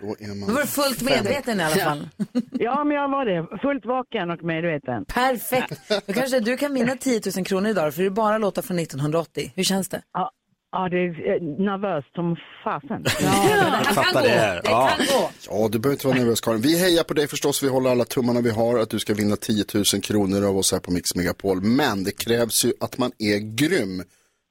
Då 0.02 0.08
är 0.08 0.48
Då 0.48 0.54
var 0.54 0.62
du 0.62 0.68
fullt 0.68 1.02
medveten 1.02 1.60
i 1.60 1.64
alla 1.64 1.76
fall. 1.76 2.08
Ja, 2.52 2.84
men 2.84 2.98
jag 2.98 3.10
var 3.10 3.26
det. 3.26 3.58
Fullt 3.62 3.86
vaken 3.86 4.32
och 4.32 4.44
medveten. 4.44 5.06
Perfekt. 5.06 5.82
Då 6.08 6.14
kanske 6.14 6.40
du 6.40 6.58
kan 6.58 6.74
vinna 6.74 6.96
10 6.96 7.22
000 7.38 7.46
kronor 7.46 7.70
idag 7.70 7.94
för 7.94 8.02
det 8.02 8.08
är 8.08 8.10
bara 8.10 8.38
låtar 8.38 8.62
från 8.62 8.80
1980. 8.80 9.52
Hur 9.56 9.64
känns 9.64 9.90
det? 9.90 10.02
Ja, 10.14 10.32
ja 10.72 10.90
det 10.90 10.98
är 10.98 11.36
eh, 11.36 11.42
nervöst 11.42 12.08
som 12.16 12.36
fasen. 12.64 13.04
Ja, 13.22 13.80
det 13.80 13.94
fattar 13.94 14.14
kan 14.14 14.24
det 14.24 14.30
gå. 14.30 14.36
här. 14.36 14.56
Det 14.56 14.70
Ja. 14.70 14.90
kan 14.98 15.06
gå. 15.06 15.30
Ja, 15.50 15.70
du 15.72 15.80
behöver 15.80 15.96
inte 15.96 16.08
vara 16.08 16.18
nervös 16.18 16.42
Karin. 16.42 16.62
Vi 16.62 16.80
hejar 16.80 17.04
på 17.04 17.14
dig 17.14 17.28
förstås. 17.28 17.64
Vi 17.64 17.68
håller 17.70 17.90
alla 17.90 18.06
tummarna 18.06 18.42
vi 18.42 18.50
har 18.50 18.80
att 18.80 18.90
du 18.90 19.00
ska 19.00 19.14
vinna 19.14 19.36
10 19.36 19.66
000 19.74 19.84
kronor 20.04 20.46
av 20.50 20.58
oss 20.58 20.72
här 20.72 20.80
på 20.80 20.92
Mix 20.92 21.16
Megapol. 21.16 21.62
Men 21.62 22.04
det 22.04 22.12
krävs 22.12 22.66
ju 22.66 22.74
att 22.80 22.98
man 22.98 23.12
är 23.20 23.38
grym. 23.56 24.04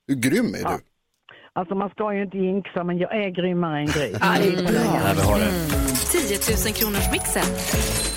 Hur 0.09 0.15
grym 0.15 0.55
är 0.55 0.59
du? 0.59 0.79
Alltså 1.53 1.75
man 1.75 1.91
ska 1.91 2.15
ju 2.15 2.23
inte 2.23 2.39
jinxa, 2.39 2.85
men 2.85 2.99
jag 2.99 3.17
är 3.25 3.29
grymmare 3.31 3.79
än 3.81 3.87
Gry. 3.87 4.13
Där 4.13 5.15
vi 5.15 5.23
har 5.23 5.39
det. 5.39 5.51
10 6.13 6.39
000 6.67 6.75
kronors 6.75 7.13
mixen. 7.13 8.10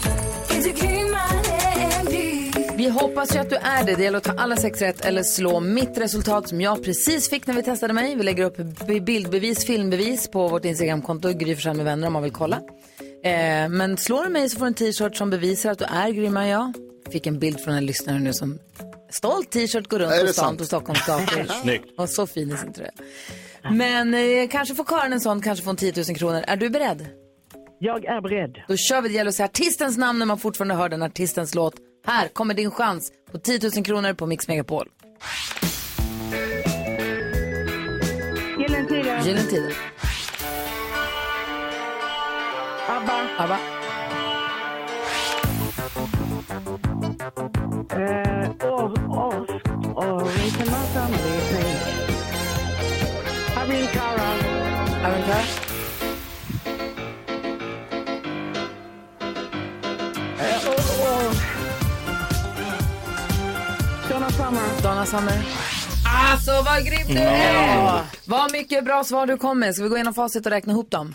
Vi 2.84 2.90
hoppas 2.90 3.36
ju 3.36 3.40
att 3.40 3.50
du 3.50 3.56
är 3.56 3.84
det. 3.86 3.96
Det 3.96 4.04
gäller 4.04 4.18
att 4.18 4.24
ta 4.24 4.34
alla 4.38 4.56
sex 4.56 4.82
rätt 4.82 5.06
eller 5.06 5.24
slå 5.24 5.60
mitt 5.60 5.98
resultat 5.98 6.50
som 6.50 6.62
jag 6.62 6.84
precis 6.84 7.30
fick 7.30 7.48
när 7.48 7.54
vi 7.54 7.63
testade 7.63 7.94
mig. 7.94 8.16
Vi 8.16 8.24
lägger 8.24 8.46
upp 8.46 8.58
bildbevis, 9.06 9.66
filmbevis 9.66 10.28
på 10.28 10.48
vårt 10.48 10.66
Instagramkonto, 10.66 11.30
Gry 11.30 11.58
med 11.66 11.86
vänner 11.86 12.08
om 12.08 12.13
man 12.13 12.24
vill 12.24 12.32
kolla. 12.32 12.56
Eh, 13.24 13.70
men 13.70 13.98
slår 13.98 14.24
du 14.24 14.30
mig 14.30 14.50
så 14.50 14.58
får 14.60 14.66
du 14.66 14.68
en 14.68 14.74
t-shirt 14.74 15.16
som 15.16 15.30
bevisar 15.30 15.72
att 15.72 15.80
du 15.80 15.86
är 15.86 16.10
grymmare 16.10 16.44
än 16.44 16.50
jag. 16.50 16.74
Fick 17.12 17.28
en 17.28 17.40
bild 17.40 17.60
från 17.60 17.74
en 17.74 17.86
lyssnare 17.86 18.20
nu 18.20 18.34
som 18.34 18.60
stolt 19.10 19.52
t-shirt 19.52 19.88
går 19.88 20.00
runt 20.00 20.12
på 20.12 20.34
stan 20.34 20.34
sant? 20.34 20.60
på 20.60 20.66
Stockholms 20.66 21.06
gator. 21.06 21.48
Och 21.98 22.10
så 22.10 22.28
fin 22.28 22.52
i 22.52 22.58
sin 22.58 22.74
tröja. 22.74 22.92
Men 23.72 24.13
eh, 24.13 24.48
kanske 24.50 24.75
får 24.75 24.84
Karin 24.84 25.13
en 25.13 25.22
sån, 25.22 25.42
kanske 25.42 25.63
får 25.63 25.72
en 25.72 25.78
10 25.78 25.94
000 26.08 26.16
kronor. 26.16 26.44
Är 26.48 26.58
du 26.58 26.70
beredd? 26.70 27.08
Jag 27.80 28.06
är 28.06 28.22
beredd. 28.22 28.56
Då 28.68 28.78
kör 28.78 29.02
vi. 29.02 29.10
Det 29.10 29.16
gäller 29.16 29.30
att 29.30 29.36
säga 29.36 29.46
artistens 29.46 29.98
namn 29.98 30.20
när 30.20 30.25
man 30.25 30.40
fortfarande 30.40 30.75
hör 30.75 30.90
den 30.90 31.04
artistens 31.04 31.56
låt. 31.56 31.75
Här 32.05 32.27
kommer 32.27 32.53
din 32.53 32.72
chans 32.72 33.12
på 33.31 33.38
10 33.38 33.60
000 33.75 33.86
kronor 33.86 34.13
på 34.13 34.25
Mix 34.25 34.48
Megapol. 34.48 34.89
Gyllene 38.60 38.88
Tider. 38.88 39.22
Gyllene 39.25 39.43
Tider. 39.50 39.74
ABBA. 42.88 43.27
ABBA. 43.38 43.60
Summer. 65.05 65.43
Alltså 66.05 66.51
vad 66.51 66.86
grymt 66.86 67.07
du 67.07 67.17
är! 67.17 68.01
Vad 68.27 68.51
mycket 68.51 68.86
bra 68.86 69.03
svar 69.03 69.27
du 69.27 69.38
kom 69.38 69.60
med. 69.60 69.75
Ska 69.75 69.83
vi 69.83 69.89
gå 69.89 69.95
igenom 69.95 70.13
facit 70.13 70.45
och 70.45 70.51
räkna 70.51 70.74
ihop 70.74 70.91
dem? 70.91 71.13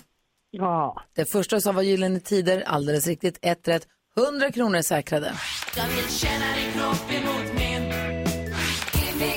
Ja. 0.50 1.02
Det 1.16 1.24
första 1.24 1.60
sa 1.60 1.72
var 1.72 1.82
Gyllene 1.82 2.20
Tider, 2.20 2.62
alldeles 2.66 3.06
riktigt. 3.06 3.38
Ett 3.42 3.68
rätt. 3.68 3.86
100 4.16 4.52
kronor 4.52 4.82
säkrade. 4.82 5.32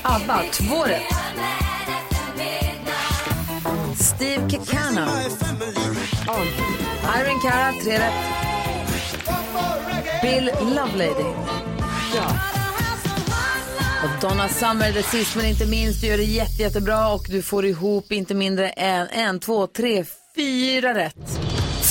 ABBA, 0.03 0.43
två 0.51 0.83
rätt. 0.83 1.01
Steve 3.99 4.49
Kekana. 4.49 5.07
Irene 7.17 7.39
Cara, 7.43 7.73
tre 7.83 7.99
rätt. 7.99 8.13
Bill 10.21 10.51
Lovelady. 10.75 11.25
Och 14.03 14.21
Donna 14.21 14.49
Summer, 14.49 14.91
det 14.93 15.03
sist 15.03 15.35
men 15.35 15.45
inte 15.45 15.65
minst, 15.65 16.01
du 16.01 16.07
gör 16.07 16.17
det 16.17 16.23
jätte, 16.23 16.61
jättebra 16.61 17.13
och 17.13 17.25
du 17.29 17.41
får 17.41 17.65
ihop 17.65 18.11
inte 18.11 18.33
mindre 18.33 18.69
än 18.69 19.07
en, 19.07 19.39
två, 19.39 19.67
tre, 19.67 20.05
fyra 20.35 20.93
rätt. 20.93 21.39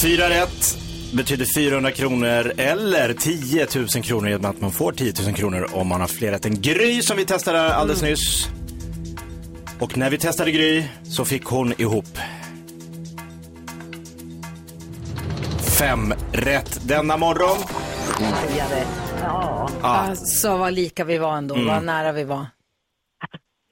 Fyra 0.03 0.31
rätt 0.31 0.79
betyder 1.13 1.47
400 1.55 1.91
kronor 1.91 2.53
eller 2.57 3.15
10 3.15 3.67
000 3.75 3.89
kronor 3.89 4.29
genom 4.29 4.51
att 4.51 4.61
man 4.61 4.73
får 4.73 4.93
10 4.93 5.13
000 5.25 5.35
kronor 5.35 5.69
om 5.73 5.89
man 5.89 6.01
har 6.01 6.09
fler 6.09 6.31
rätt 6.31 6.47
än 6.47 6.61
Gry 6.61 7.03
som 7.03 7.17
vi 7.17 7.25
testade 7.25 7.75
alldeles 7.75 8.03
nyss. 8.03 8.49
Och 9.79 9.97
när 9.97 10.11
vi 10.11 10.19
testade 10.19 10.51
Gry 10.51 10.85
så 11.03 11.25
fick 11.25 11.45
hon 11.45 11.81
ihop 11.81 12.19
fem 15.61 16.15
rätt 16.33 16.89
denna 16.89 17.17
morgon. 17.17 17.59
Ja, 18.21 18.67
Ja. 19.23 19.69
Alltså 19.83 20.57
vad 20.57 20.73
lika 20.73 21.05
vi 21.05 21.19
var 21.19 21.37
ändå, 21.37 21.55
Mm. 21.55 21.67
vad 21.67 21.85
nära 21.85 22.13
vi 22.13 22.25
var. 22.25 22.47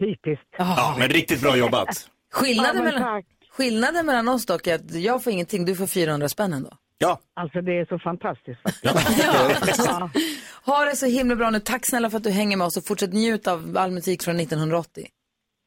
typiskt. 0.01 0.47
Ja, 0.59 0.97
men 0.99 1.09
riktigt 1.09 1.41
bra 1.43 1.57
jobbat. 1.57 1.89
Skillnaden, 2.33 2.77
Ja, 2.77 2.83
men 2.83 2.95
mellan, 2.95 3.23
skillnaden 3.57 4.07
mellan 4.07 4.29
oss 4.29 4.47
dock 4.47 4.67
är 4.67 4.75
att 4.75 4.95
jag 4.95 5.25
får 5.25 5.33
ingenting, 5.33 5.65
du 5.65 5.75
får 5.77 5.87
400 5.87 6.29
spänn 6.29 6.53
ändå. 6.53 6.71
Ja. 6.99 7.19
Alltså 7.35 7.61
det 7.61 7.73
är 7.81 7.85
så 7.87 7.99
fantastiskt 7.99 8.61
faktiskt. 8.63 9.87
Ja. 9.87 10.11
Ha 10.65 10.85
det 10.85 10.97
så 10.97 11.07
himla 11.07 11.37
bra 11.37 11.51
nu. 11.51 11.61
Tack 11.61 11.87
snälla 11.87 12.11
för 12.11 12.17
att 12.17 12.25
du 12.25 12.31
hänger 12.31 12.57
med 12.57 12.67
oss 12.67 12.77
och 12.77 12.85
fortsätt 12.87 13.13
njuta 13.13 13.53
av 13.53 13.77
all 13.79 13.91
musik 13.91 14.23
från 14.23 14.41
1980. 14.41 15.07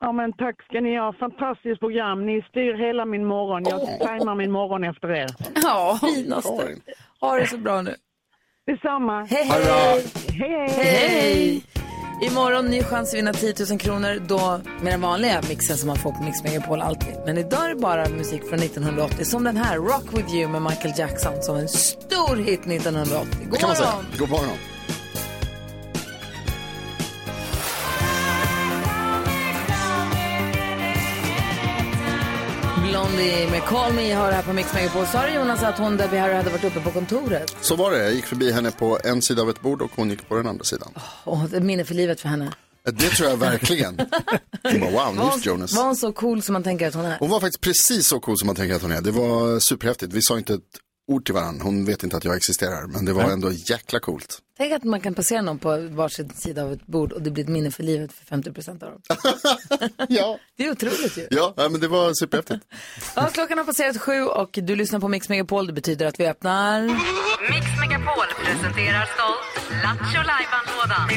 ja, 0.02 0.12
men 0.12 0.34
tack 0.34 0.64
ska 0.64 0.82
ni 0.82 0.98
ha. 0.98 1.14
Fantastiskt 1.14 1.80
program. 1.80 2.26
Ni 2.26 2.42
styr 2.50 2.88
hela 2.88 3.06
min 3.06 3.26
morgon. 3.26 3.64
Jag 3.66 4.00
tajmar 4.00 4.36
min 4.36 4.52
morgon 4.52 4.84
efter 4.84 5.12
er. 5.12 5.30
Ja, 5.64 6.00
finaste. 6.16 6.76
Ha 7.20 7.36
det 7.36 7.48
så 7.48 7.58
bra 7.58 7.82
nu. 7.82 7.96
Detsamma. 8.72 9.26
Hej, 9.30 9.44
hej. 9.44 10.04
Hej, 10.28 10.70
Hej. 10.70 11.64
Imorgon 12.22 12.66
ny 12.66 12.84
chans 12.84 13.10
att 13.10 13.18
vinna 13.18 13.34
10 13.34 13.54
000 13.70 13.80
kronor 13.80 14.22
då 14.28 14.62
med 14.82 14.94
den 14.94 15.02
vanliga 15.02 15.42
mixen 15.50 15.78
som 15.78 15.88
man 15.88 15.98
får 15.98 16.12
på 16.12 16.24
Mix 16.24 16.44
Megapol 16.44 16.82
alltid. 16.82 17.14
Men 17.26 17.38
idag 17.38 17.66
är 17.66 17.70
det 17.70 17.82
bara 17.82 18.10
musik 18.10 18.44
från 18.50 18.60
1980 18.60 19.26
som 19.26 19.44
den 19.44 19.58
här 19.58 19.76
Rock 19.78 20.06
With 20.14 20.36
You 20.36 20.50
med 20.52 20.62
Michael 20.62 20.94
Jackson 20.98 21.42
som 21.42 21.56
en 21.58 21.68
stor 21.68 22.36
hit 22.36 22.60
1980. 22.60 23.48
God 23.50 23.60
kan 23.60 23.68
man 23.70 23.76
säga. 23.76 23.92
morgon! 23.92 24.06
God 24.20 24.30
morgon. 24.30 24.58
Blondie 32.92 33.50
med 33.52 33.64
Call 33.64 33.94
Me 33.94 34.14
har 34.14 34.28
det 34.28 34.34
här 34.34 34.44
på 34.44 34.54
Mix 34.54 34.74
Megapol. 34.74 35.06
Sa 35.06 35.26
du 35.26 35.34
Jonas 35.34 35.64
att 35.64 35.78
hon 35.78 35.98
Debbie 35.98 36.18
Harry 36.18 36.34
hade 36.34 36.50
varit 36.50 36.64
uppe 36.64 36.80
på 36.80 36.92
kontoret? 36.92 37.56
Så 37.62 37.76
var 37.76 37.92
det. 37.92 37.98
Jag 38.04 38.14
gick 38.14 38.26
förbi 38.26 38.52
henne 38.52 38.72
på 38.72 39.00
en 39.04 39.22
sida 39.22 39.42
av 39.42 39.50
ett 39.50 39.62
bord 39.62 39.82
och 39.82 39.92
hon 39.96 40.10
gick 40.10 40.30
på 40.30 40.36
den 40.36 40.48
andra 40.48 40.64
sidan. 40.64 40.94
Åh, 41.26 41.46
är 41.54 41.60
minne 41.60 41.86
för 41.86 41.94
livet 41.96 42.22
för 42.22 42.30
henne. 42.30 42.54
Det 42.84 43.10
tror 43.10 43.30
jag 43.30 43.38
verkligen. 43.38 43.96
Bara, 44.64 44.74
wow, 44.74 44.94
Var 44.94 45.32
hon, 45.32 45.42
Jonas. 45.44 45.74
var 45.76 45.84
hon 45.84 45.96
så 45.96 46.14
cool 46.14 46.42
som 46.42 46.54
man 46.54 46.64
tänker 46.64 46.88
att 46.88 46.94
hon 46.94 47.06
är? 47.06 47.18
Hon 47.20 47.30
var 47.30 47.40
faktiskt 47.40 47.62
precis 47.62 48.08
så 48.08 48.20
cool 48.20 48.38
som 48.38 48.48
man 48.48 48.56
tänker 48.56 48.76
att 48.76 48.82
hon 48.82 48.92
är. 48.92 49.02
Det 49.02 49.12
var 49.12 49.60
superhäftigt. 49.60 50.14
Vi 50.14 50.22
sa 50.22 50.38
inte 50.38 50.54
ett 50.54 50.60
ord 51.12 51.26
till 51.26 51.34
varandra. 51.34 51.64
Hon 51.64 51.86
vet 51.86 52.04
inte 52.04 52.18
att 52.18 52.26
jag 52.26 52.36
existerar. 52.36 52.88
Men 52.88 53.06
det 53.06 53.14
var 53.14 53.24
Nej. 53.24 53.32
ändå 53.34 53.52
jäkla 53.52 54.00
coolt. 54.00 54.40
Tänk 54.58 54.74
att 54.74 54.84
man 54.84 55.02
kan 55.02 55.14
passera 55.14 55.42
någon 55.42 55.60
på 55.60 55.78
varsin 55.78 56.30
sida 56.30 56.64
av 56.64 56.74
ett 56.74 56.88
bord 56.88 57.12
och 57.12 57.22
det 57.22 57.32
blir 57.32 57.44
ett 57.44 57.50
minne 57.50 57.72
för 57.72 57.84
livet 57.84 58.14
för 58.14 58.26
50 58.26 58.52
procent 58.52 58.84
av 58.84 58.90
dem. 58.92 59.02
ja. 60.10 60.40
Det 60.58 60.66
är 60.66 60.72
otroligt 60.72 61.18
ju. 61.18 61.28
Ja, 61.32 61.54
ja, 61.58 61.70
men 61.70 61.82
det 61.82 61.88
var 61.88 62.14
superhäftigt. 62.14 62.66
Ja, 63.16 63.30
klockan 63.34 63.58
har 63.58 63.66
passerat 63.66 64.02
sju 64.02 64.24
och 64.24 64.60
du 64.62 64.76
lyssnar 64.76 65.00
på 65.00 65.08
Mix 65.08 65.30
Megapol. 65.30 65.68
Det 65.68 65.74
betyder 65.74 66.06
att 66.06 66.20
vi 66.20 66.28
öppnar... 66.28 66.82
Mix 67.50 67.66
Megapol 67.80 68.26
presenterar 68.46 69.06
stolt 69.16 69.82
Lattjo 69.84 70.22
Lajban-lådan. 70.30 71.10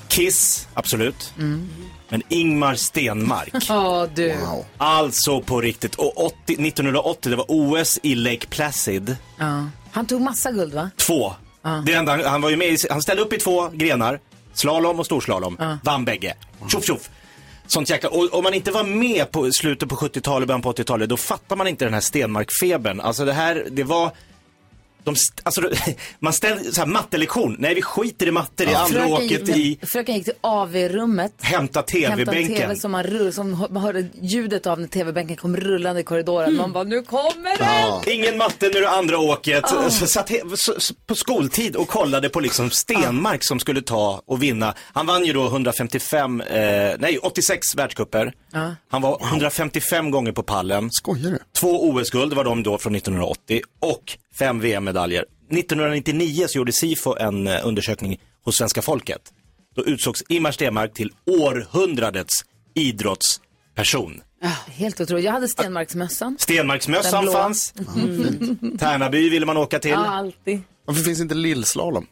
Kiss, 0.08 0.68
absolut. 0.74 1.34
Mm. 1.38 1.70
Men 2.10 2.22
Ingmar 2.30 2.76
Stenmark. 2.76 3.54
Ja, 3.70 4.08
du. 4.16 4.36
Alltså 4.78 5.42
på 5.42 5.62
riktigt. 5.62 5.96
Och 5.96 6.26
80, 6.26 6.36
1980, 6.54 7.30
det 7.30 7.36
var 7.36 7.46
OS 7.48 8.00
i 8.04 8.16
Lake 8.16 8.48
Placid. 8.48 9.16
Ja. 9.40 9.66
Han 9.92 10.06
tog 10.06 10.22
massa 10.22 10.52
guld, 10.52 10.74
va? 10.74 10.90
Två. 10.98 11.34
Ja. 11.64 11.84
Det 11.86 11.94
enda, 11.94 12.12
han- 12.12 12.26
han 12.26 12.42
var 12.42 12.50
ju 12.50 12.56
med 12.58 12.68
i, 12.68 12.78
han 12.90 13.02
ställde 13.02 13.22
upp 13.24 13.34
i 13.34 13.38
två 13.38 13.70
grenar. 13.74 14.20
Slalom 14.54 15.00
och 15.00 15.06
storslalom. 15.06 15.58
Ja. 15.60 15.78
Vann 15.84 16.06
bägge. 16.06 16.34
Tjoff 16.70 16.86
tjoff. 16.86 17.10
Sånt 17.68 17.90
jäkla, 17.90 18.10
och 18.10 18.34
om 18.34 18.44
man 18.44 18.54
inte 18.54 18.72
var 18.72 18.84
med 18.84 19.32
på 19.32 19.52
slutet 19.52 19.90
på 19.90 19.96
70-talet, 19.96 20.48
början 20.48 20.62
på 20.62 20.72
80-talet, 20.74 21.10
då 21.10 21.18
fattar 21.18 21.56
man 21.56 21.68
inte 21.68 21.86
den 21.86 21.94
här 21.94 22.02
Stenmark-febern. 22.02 23.00
Alltså 23.02 23.26
det 23.26 23.34
här, 23.34 23.68
det 23.72 23.84
var, 23.84 24.12
de, 25.04 25.14
st- 25.14 25.42
alltså, 25.44 25.62
man 26.20 26.34
ställde, 26.34 26.72
så 26.74 26.82
här, 26.82 26.88
mattelektion, 26.88 27.56
nej 27.60 27.76
vi 27.76 27.82
skiter 27.82 28.28
i 28.28 28.32
matte, 28.32 28.66
det 28.66 28.72
är 28.72 28.76
andra 28.78 29.00
Fröken 29.00 29.14
åket 29.14 29.48
gick, 29.58 29.84
i 29.84 29.86
fröken 29.86 30.16
gick 30.16 30.24
till 30.24 30.34
AV-rummet. 30.42 31.34
hämta 31.42 31.64
Hämta 31.64 31.80
en 31.80 31.86
tv-bänken. 31.86 32.56
TV 32.56 32.76
som 32.76 32.92
man, 32.92 33.04
rull, 33.04 33.34
som 33.34 33.68
man 33.70 33.84
hörde 33.84 34.08
ljudet 34.22 34.68
av 34.68 34.80
när 34.80 34.88
TV-bänken 34.88 35.38
kom 35.38 35.58
rullande 35.58 36.02
i 36.02 36.04
korridoren. 36.04 36.56
Man 36.56 36.72
bara, 36.72 36.84
nu 36.84 37.02
kommer 37.02 37.58
den! 37.58 38.14
Ingen 38.14 38.38
matte, 38.38 38.70
nu 38.74 38.78
är 38.78 38.82
det 38.82 38.90
andra 38.90 39.18
åket. 39.20 39.64
Ja. 39.72 39.90
Så 39.90 40.08
satt 40.08 40.30
he- 40.30 40.56
så, 40.56 40.74
så, 40.78 40.94
på 41.08 41.16
skoltid 41.16 41.76
och 41.76 41.88
kollade 41.88 42.30
på 42.30 42.40
liksom 42.40 42.70
Stenmark 42.70 43.44
som 43.44 43.60
skulle 43.60 43.82
ta 43.82 44.22
och 44.26 44.44
vinna. 44.44 44.74
Han 44.94 45.06
vann 45.06 45.26
ju 45.26 45.34
då 45.34 45.46
155, 45.48 46.42
eh, 46.42 46.96
nej 47.00 47.18
86 47.22 47.76
världscuper. 47.76 48.34
Ja. 48.52 48.76
Han 48.90 49.02
var 49.02 49.22
155 49.24 50.12
gånger 50.12 50.32
på 50.32 50.44
pallen. 50.44 50.92
Skojar 50.92 51.32
du? 51.32 51.40
Två 51.60 51.90
OS-guld 51.90 52.34
var 52.34 52.44
de 52.44 52.64
då 52.64 52.78
från 52.78 52.96
1980 52.96 53.62
och 53.80 54.18
fem 54.40 54.60
VM-medaljer. 54.60 55.26
1999 55.52 56.46
så 56.48 56.58
gjorde 56.58 56.74
SIFO 56.74 57.16
en 57.18 57.48
eh, 57.48 57.68
undersökning 57.68 58.20
hos 58.44 58.56
svenska 58.58 58.82
folket. 58.82 59.22
Då 59.76 59.86
utsågs 59.86 60.24
Ingmar 60.30 60.52
Stenmark 60.52 60.94
till 60.94 61.12
århundradets 61.26 62.34
idrottsperson. 62.76 64.22
Helt 64.68 65.02
otroligt. 65.02 65.26
Jag 65.26 65.32
hade 65.32 65.48
Stenmarksmössan. 65.48 66.38
Stenmarksmössan 66.40 67.32
fanns. 67.32 67.74
Mm. 67.96 68.78
Tärnaby 68.80 69.30
ville 69.30 69.46
man 69.46 69.58
åka 69.58 69.80
till. 69.80 69.92
Ja, 69.92 69.98
alltid. 69.98 70.62
Varför 70.86 71.04
finns 71.04 71.20
inte 71.22 71.36
lillslalom? 71.36 72.08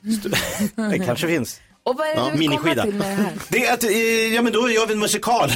Det 0.90 0.98
kanske 0.98 1.26
finns. 1.26 1.60
Och 1.84 1.96
vad 1.96 2.06
är 2.08 2.14
det 2.14 2.20
Ja, 2.20 2.30
du 2.32 2.38
vill 2.38 2.48
komma 2.48 2.60
miniskida. 2.62 2.82
till 2.84 2.94
med 2.94 3.08
det 3.10 3.14
här? 3.22 3.32
Det 3.48 3.66
är 3.66 3.74
att, 3.74 3.84
eh, 3.84 4.34
ja 4.34 4.42
men 4.42 4.52
då 4.52 4.70
gör 4.70 4.86
vi 4.86 4.92
en 4.92 4.98
musikal. 4.98 5.50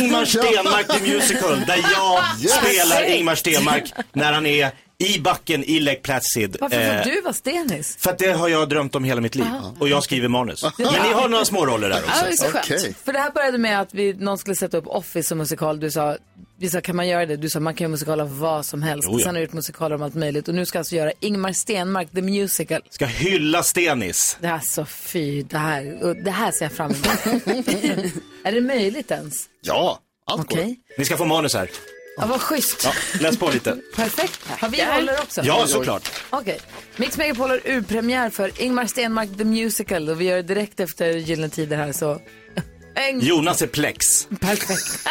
Ingmar 0.00 0.24
Stenmark 0.24 0.88
the 0.88 1.12
Musical, 1.12 1.60
där 1.66 1.76
jag 1.92 2.20
Yes! 2.42 2.52
spelar 2.52 3.02
Ingmar 3.10 3.34
Stenmark 3.34 3.92
när 4.12 4.32
han 4.32 4.46
är 4.46 4.70
i 5.02 5.20
backen 5.20 5.64
i 5.64 5.80
Lake 5.80 6.00
Placid. 6.00 6.56
Varför 6.60 6.76
får 6.76 7.10
Eh, 7.10 7.14
du 7.14 7.20
vara 7.20 7.32
stenis? 7.32 7.96
För 8.00 8.10
att 8.10 8.18
det 8.18 8.32
har 8.32 8.48
jag 8.48 8.68
drömt 8.68 8.94
om 8.94 9.04
hela 9.04 9.20
mitt 9.20 9.34
liv. 9.34 9.46
Och 9.78 9.88
jag 9.88 10.02
skriver 10.02 10.28
manus. 10.28 10.62
Men 10.78 10.86
ni 10.92 11.12
har 11.12 11.28
några 11.28 11.44
små 11.44 11.66
roller 11.66 11.88
där 11.88 12.02
Ja, 12.06 12.12
det 12.22 12.26
är 12.28 12.32
också. 12.32 12.44
så 12.44 12.50
skönt. 12.50 12.96
För 13.04 13.12
det 13.12 13.18
här 13.18 13.30
började 13.30 13.58
med 13.58 13.80
att 13.80 13.94
vi, 13.94 14.12
någon 14.12 14.38
skulle 14.38 14.56
sätta 14.56 14.76
upp 14.76 14.86
Office 14.86 15.28
som 15.28 15.38
musikal. 15.38 15.80
Du 15.80 15.90
sa, 15.90 16.16
vi 16.58 16.70
sa, 16.70 16.80
kan 16.80 16.96
man 16.96 17.08
göra 17.08 17.26
det? 17.26 17.36
Du 17.36 17.50
sa, 17.50 17.60
man 17.60 17.74
kan 17.74 17.84
göra 17.84 17.90
musikal 17.90 18.20
av 18.20 18.38
vad 18.38 18.66
som 18.66 18.82
helst. 18.82 19.08
Jo, 19.12 19.18
ja. 19.18 19.24
Sen 19.24 19.34
har 19.34 19.40
du 19.40 19.40
gjort 19.46 19.52
musikaler 19.52 19.94
om 19.94 20.02
allt 20.02 20.14
möjligt. 20.14 20.48
Och 20.48 20.54
nu 20.54 20.66
ska 20.66 20.76
jag 20.76 20.80
alltså 20.80 20.96
göra 20.96 21.12
Ingmar 21.20 21.52
Stenmark, 21.52 22.08
the 22.14 22.22
musical. 22.22 22.80
Ska 22.90 23.06
hylla 23.06 23.62
Stenis. 23.62 24.36
Det 24.40 24.46
är 24.46 24.60
så 24.64 24.84
fy, 24.84 25.42
det 25.42 25.58
här, 25.58 26.14
det 26.24 26.30
här 26.30 26.50
ser 26.52 26.64
jag 26.64 26.72
fram 26.72 26.90
emot. 26.90 27.06
är 28.44 28.52
det 28.52 28.60
möjligt 28.60 29.10
ens? 29.10 29.34
Ja, 29.62 29.98
allt 30.26 30.40
Okej. 30.40 30.76
Ni 30.98 31.04
ska 31.04 31.16
få 31.16 31.24
manus 31.24 31.54
här. 31.54 31.70
Ja, 32.16 32.26
vad 32.26 32.40
schysst. 32.40 32.84
Ja, 32.84 32.92
läs 33.20 33.36
på 33.38 33.50
lite. 33.50 33.76
Perfekt. 33.96 34.40
Har 34.60 34.68
vi 34.68 34.84
roller 34.84 35.20
också? 35.22 35.40
Ja, 35.44 35.66
såklart. 35.66 36.10
Okej. 36.30 36.60
Mix 36.96 37.16
Megapol 37.18 37.50
har 37.50 37.60
urpremiär 37.64 38.30
för 38.30 38.62
Ingmar 38.62 38.86
Stenmark 38.86 39.38
the 39.38 39.44
Musical 39.44 40.08
och 40.08 40.20
vi 40.20 40.24
gör 40.24 40.36
det 40.36 40.42
direkt 40.42 40.80
efter 40.80 41.06
Gyllene 41.12 41.48
Tider 41.48 41.76
här 41.76 41.92
så... 41.92 42.20
En... 42.94 43.20
Jonas 43.20 43.62
är 43.62 43.66
plex. 43.66 44.26
Perfekt. 44.40 45.04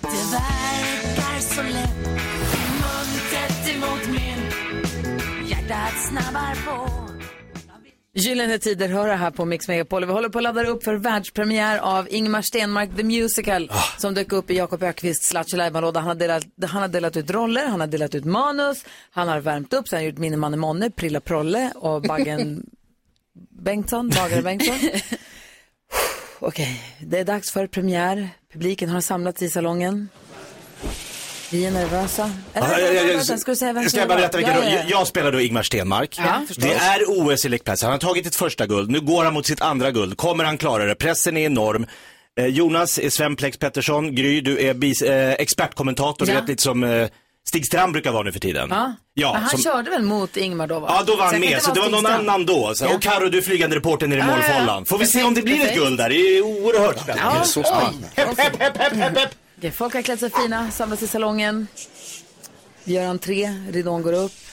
Det 0.00 0.06
verkar 0.32 1.40
så 1.54 1.62
lätt 1.62 2.06
Muntet 2.80 3.74
emot 3.74 4.06
min 4.06 4.50
Hjärtat 5.48 5.92
snabbar 6.08 6.54
på 6.64 7.07
Gyllene 8.14 8.58
Tider 8.58 8.88
hör 8.88 9.16
här 9.16 9.30
på 9.30 9.44
Mix 9.44 9.68
Megapol. 9.68 10.04
Vi 10.04 10.12
håller 10.12 10.28
på 10.28 10.38
att 10.38 10.42
ladda 10.42 10.64
upp 10.64 10.84
för 10.84 10.94
världspremiär 10.94 11.78
av 11.78 12.08
Ingmar 12.10 12.42
Stenmark 12.42 12.96
the 12.96 13.02
Musical 13.02 13.72
som 13.98 14.14
dök 14.14 14.32
upp 14.32 14.50
i 14.50 14.56
Jakob 14.56 14.82
Ökvists 14.82 15.32
Lattjo 15.32 15.56
Lajban-låda. 15.56 16.00
Han, 16.00 16.08
har 16.08 16.14
delat, 16.14 16.44
han 16.66 16.82
har 16.82 16.88
delat 16.88 17.16
ut 17.16 17.30
roller, 17.30 17.66
han 17.66 17.80
har 17.80 17.86
delat 17.86 18.14
ut 18.14 18.24
manus, 18.24 18.84
han 19.10 19.28
har 19.28 19.40
värmt 19.40 19.72
upp, 19.72 19.88
sen 19.88 19.98
har 19.98 20.04
gjort 20.04 20.18
Minnemanne 20.18 20.56
Monne, 20.56 20.90
Prilla 20.90 21.20
Prolle 21.20 21.72
och 21.74 22.02
Baggen 22.02 22.66
Bengtsson, 23.50 24.08
Bagare 24.08 24.42
Bengtsson. 24.42 24.78
Okej, 26.40 26.82
det 27.00 27.18
är 27.18 27.24
dags 27.24 27.52
för 27.52 27.66
premiär. 27.66 28.28
Publiken 28.52 28.88
har 28.88 29.00
samlats 29.00 29.42
i 29.42 29.50
salongen. 29.50 30.08
Vi 31.50 31.66
är 31.66 31.70
nervösa. 31.70 32.30
Eller, 32.54 32.68
Ja, 32.68 32.78
ja, 32.78 32.92
ja, 32.92 33.16
vänta, 33.16 33.38
ska 33.38 33.50
du 33.50 33.56
säga 33.56 33.72
vem 33.72 33.88
Ska 33.88 33.98
jag 33.98 34.08
bara 34.08 34.18
berätta 34.18 34.36
vilken? 34.36 34.54
Ja, 34.54 34.62
ja, 34.70 34.80
Jag 34.88 35.06
spelar 35.06 35.32
då 35.32 35.40
Ingmar 35.40 35.62
Stenmark. 35.62 36.18
Ja, 36.18 36.42
det 36.56 36.72
är 36.74 37.04
OS 37.06 37.44
i 37.44 37.48
Lake 37.48 37.74
Han 37.82 37.90
har 37.90 37.98
tagit 37.98 38.26
ett 38.26 38.36
första 38.36 38.66
guld. 38.66 38.90
Nu 38.90 39.00
går 39.00 39.24
han 39.24 39.34
mot 39.34 39.46
sitt 39.46 39.60
andra 39.62 39.90
guld. 39.90 40.16
Kommer 40.16 40.44
han 40.44 40.58
klara 40.58 40.84
det? 40.84 40.94
Pressen 40.94 41.36
är 41.36 41.46
enorm. 41.46 41.86
Eh, 42.40 42.46
Jonas 42.46 42.98
är 42.98 43.10
Sven 43.10 43.36
Plex 43.36 43.58
Pettersson. 43.58 44.14
Gry, 44.14 44.40
du 44.40 44.60
är 44.60 44.74
bis, 44.74 45.02
eh, 45.02 45.32
expertkommentator. 45.32 46.26
Du 46.26 46.32
vet 46.32 46.48
lite 46.48 46.62
som 46.62 46.84
eh, 46.84 47.08
Stig 47.48 47.66
Strand 47.66 47.92
brukar 47.92 48.12
vara 48.12 48.22
nu 48.22 48.32
för 48.32 48.40
tiden. 48.40 48.68
Ja. 48.70 48.94
Ja, 49.14 49.32
Men 49.32 49.42
han 49.42 49.50
som- 49.50 49.62
körde 49.62 49.90
väl 49.90 50.02
mot 50.02 50.36
Ingmar 50.36 50.66
då? 50.66 50.80
Va? 50.80 50.86
Ja, 50.98 51.02
då 51.06 51.16
var 51.16 51.24
han 51.24 51.40
med. 51.40 51.62
Så 51.62 51.70
det 51.72 51.80
var 51.80 51.88
någon 51.88 52.00
Strand. 52.00 52.28
annan 52.28 52.46
då. 52.46 52.72
Så, 52.74 52.84
Ja. 52.84 52.94
Och 52.94 53.02
Karo, 53.02 53.28
du 53.28 53.38
är 53.38 53.42
flygande 53.42 53.76
reporter 53.76 54.06
nere 54.06 54.20
i 54.20 54.22
målfållan. 54.22 54.84
Får 54.86 54.98
vi 54.98 55.06
se 55.06 55.22
om 55.22 55.34
det 55.34 55.42
blir 55.42 55.60
ett 55.66 55.74
guld 55.74 55.98
där. 55.98 56.08
Det 56.08 56.14
är 56.16 56.42
oerhört 56.42 56.98
spännande. 57.00 57.22
Ja, 57.26 57.32
Det 57.34 57.40
är 57.40 57.44
så 57.44 57.62
spännande. 57.62 59.16
oj. 59.16 59.28
Okej, 59.58 59.70
folk 59.70 59.94
har 59.94 60.02
klätt 60.02 60.20
sig 60.20 60.30
fina, 60.30 60.70
samlas 60.70 61.02
i 61.02 61.06
salongen. 61.06 61.66
Vi 62.84 62.92
gör 62.92 63.06
entré, 63.06 63.48
ridån 63.70 64.02
går 64.02 64.12
upp. 64.12 64.47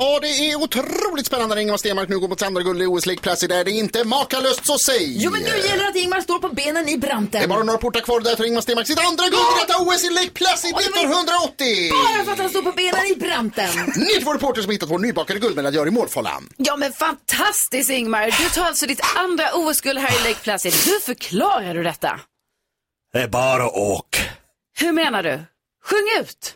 Och 0.00 0.20
det 0.20 0.28
är 0.28 0.56
otroligt 0.56 1.26
spännande 1.26 1.54
när 1.54 1.62
Ingemar 1.62 1.76
Stenmark 1.78 2.08
nu 2.08 2.18
går 2.18 2.28
mot 2.28 2.42
andra 2.42 2.62
guld 2.62 2.82
i 2.82 2.86
OS 2.86 3.04
Placid. 3.22 3.52
Är 3.52 3.64
det 3.64 3.70
inte 3.70 4.04
makalöst 4.04 4.66
så 4.66 4.78
säg! 4.78 5.22
Jo, 5.24 5.30
men 5.30 5.42
nu 5.42 5.48
gäller 5.48 5.82
det 5.82 5.88
att 5.88 5.96
Ingmar 5.96 6.20
står 6.20 6.38
på 6.38 6.48
benen 6.48 6.88
i 6.88 6.98
branten. 6.98 7.40
Det 7.40 7.44
är 7.44 7.48
bara 7.48 7.62
några 7.62 7.78
portar 7.78 8.00
kvar 8.00 8.20
där 8.20 8.34
tar 8.34 8.44
Ingemar 8.44 8.60
Stenmark 8.60 8.86
sitt 8.86 8.98
andra 8.98 9.24
guld 9.24 9.34
i 9.34 9.60
detta 9.66 9.78
OS 9.82 10.04
i 10.04 10.10
Lake 10.10 10.30
Placid 10.30 10.74
1980! 10.76 11.90
Bara 11.92 12.24
för 12.24 12.32
att 12.32 12.38
han 12.38 12.48
står 12.48 12.62
på 12.62 12.72
benen 12.72 13.06
i 13.06 13.16
branten. 13.16 13.68
Ni 13.96 14.20
två 14.24 14.32
reporter 14.34 14.62
som 14.62 14.70
hittat 14.70 14.90
vår 14.90 14.98
nybakade 14.98 15.40
guldmedaljör 15.40 15.88
i 15.88 15.90
målfållan. 15.90 16.48
Ja 16.56 16.76
men 16.76 16.92
fantastiskt 16.92 17.90
Ingmar. 17.90 18.26
Du 18.42 18.48
tar 18.48 18.64
alltså 18.64 18.86
ditt 18.86 19.00
andra 19.16 19.44
OS-guld 19.54 19.98
här 19.98 20.20
i 20.20 20.28
Lake 20.28 20.40
Placid. 20.42 20.72
Hur 20.74 21.00
förklarar 21.00 21.74
du 21.74 21.82
detta? 21.82 22.20
Det 23.12 23.18
är 23.18 23.28
bara 23.28 23.70
åk. 23.70 24.20
Hur 24.78 24.92
menar 24.92 25.22
du? 25.22 25.40
Sjung 25.84 26.08
ut! 26.20 26.54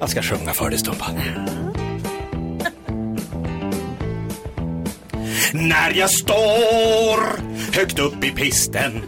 Jag 0.00 0.10
ska 0.10 0.22
sjunga 0.22 0.52
för 0.52 0.70
dig, 0.70 0.78
Stumpa. 0.78 1.06
När 5.52 5.94
jag 5.94 6.10
står 6.10 7.40
högt 7.76 7.98
upp 7.98 8.24
i 8.24 8.30
pisten 8.30 9.02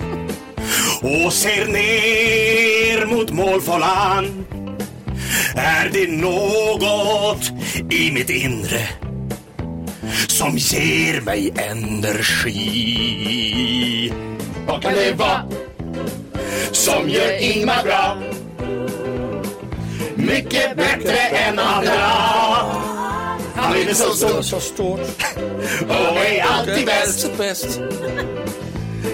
och 1.00 1.32
ser 1.32 1.66
ner 1.66 3.06
mot 3.06 3.30
målfållan 3.30 4.44
är 5.56 5.88
det 5.92 6.10
något 6.12 7.50
i 7.90 8.12
mitt 8.12 8.30
inre 8.30 8.88
som 10.26 10.56
ger 10.56 11.20
mig 11.20 11.52
energi. 11.56 12.62
Vad 14.66 14.82
kan 14.82 14.94
det 14.94 15.12
vara 15.12 15.42
som 16.72 17.08
gör 17.08 17.42
Ingmar 17.42 17.82
bra? 17.82 18.31
Mycket 20.26 20.76
bättre 20.76 21.18
än 21.18 21.58
andra. 21.58 22.06
Han 23.56 23.76
är 23.76 23.94
så 23.94 24.14
stor 24.14 24.42
Så 24.42 24.60
stort. 24.60 25.00
och 25.88 26.16
är 26.16 26.44
alltid 26.58 26.86
bäst. 26.86 27.30
bäst. 27.38 27.80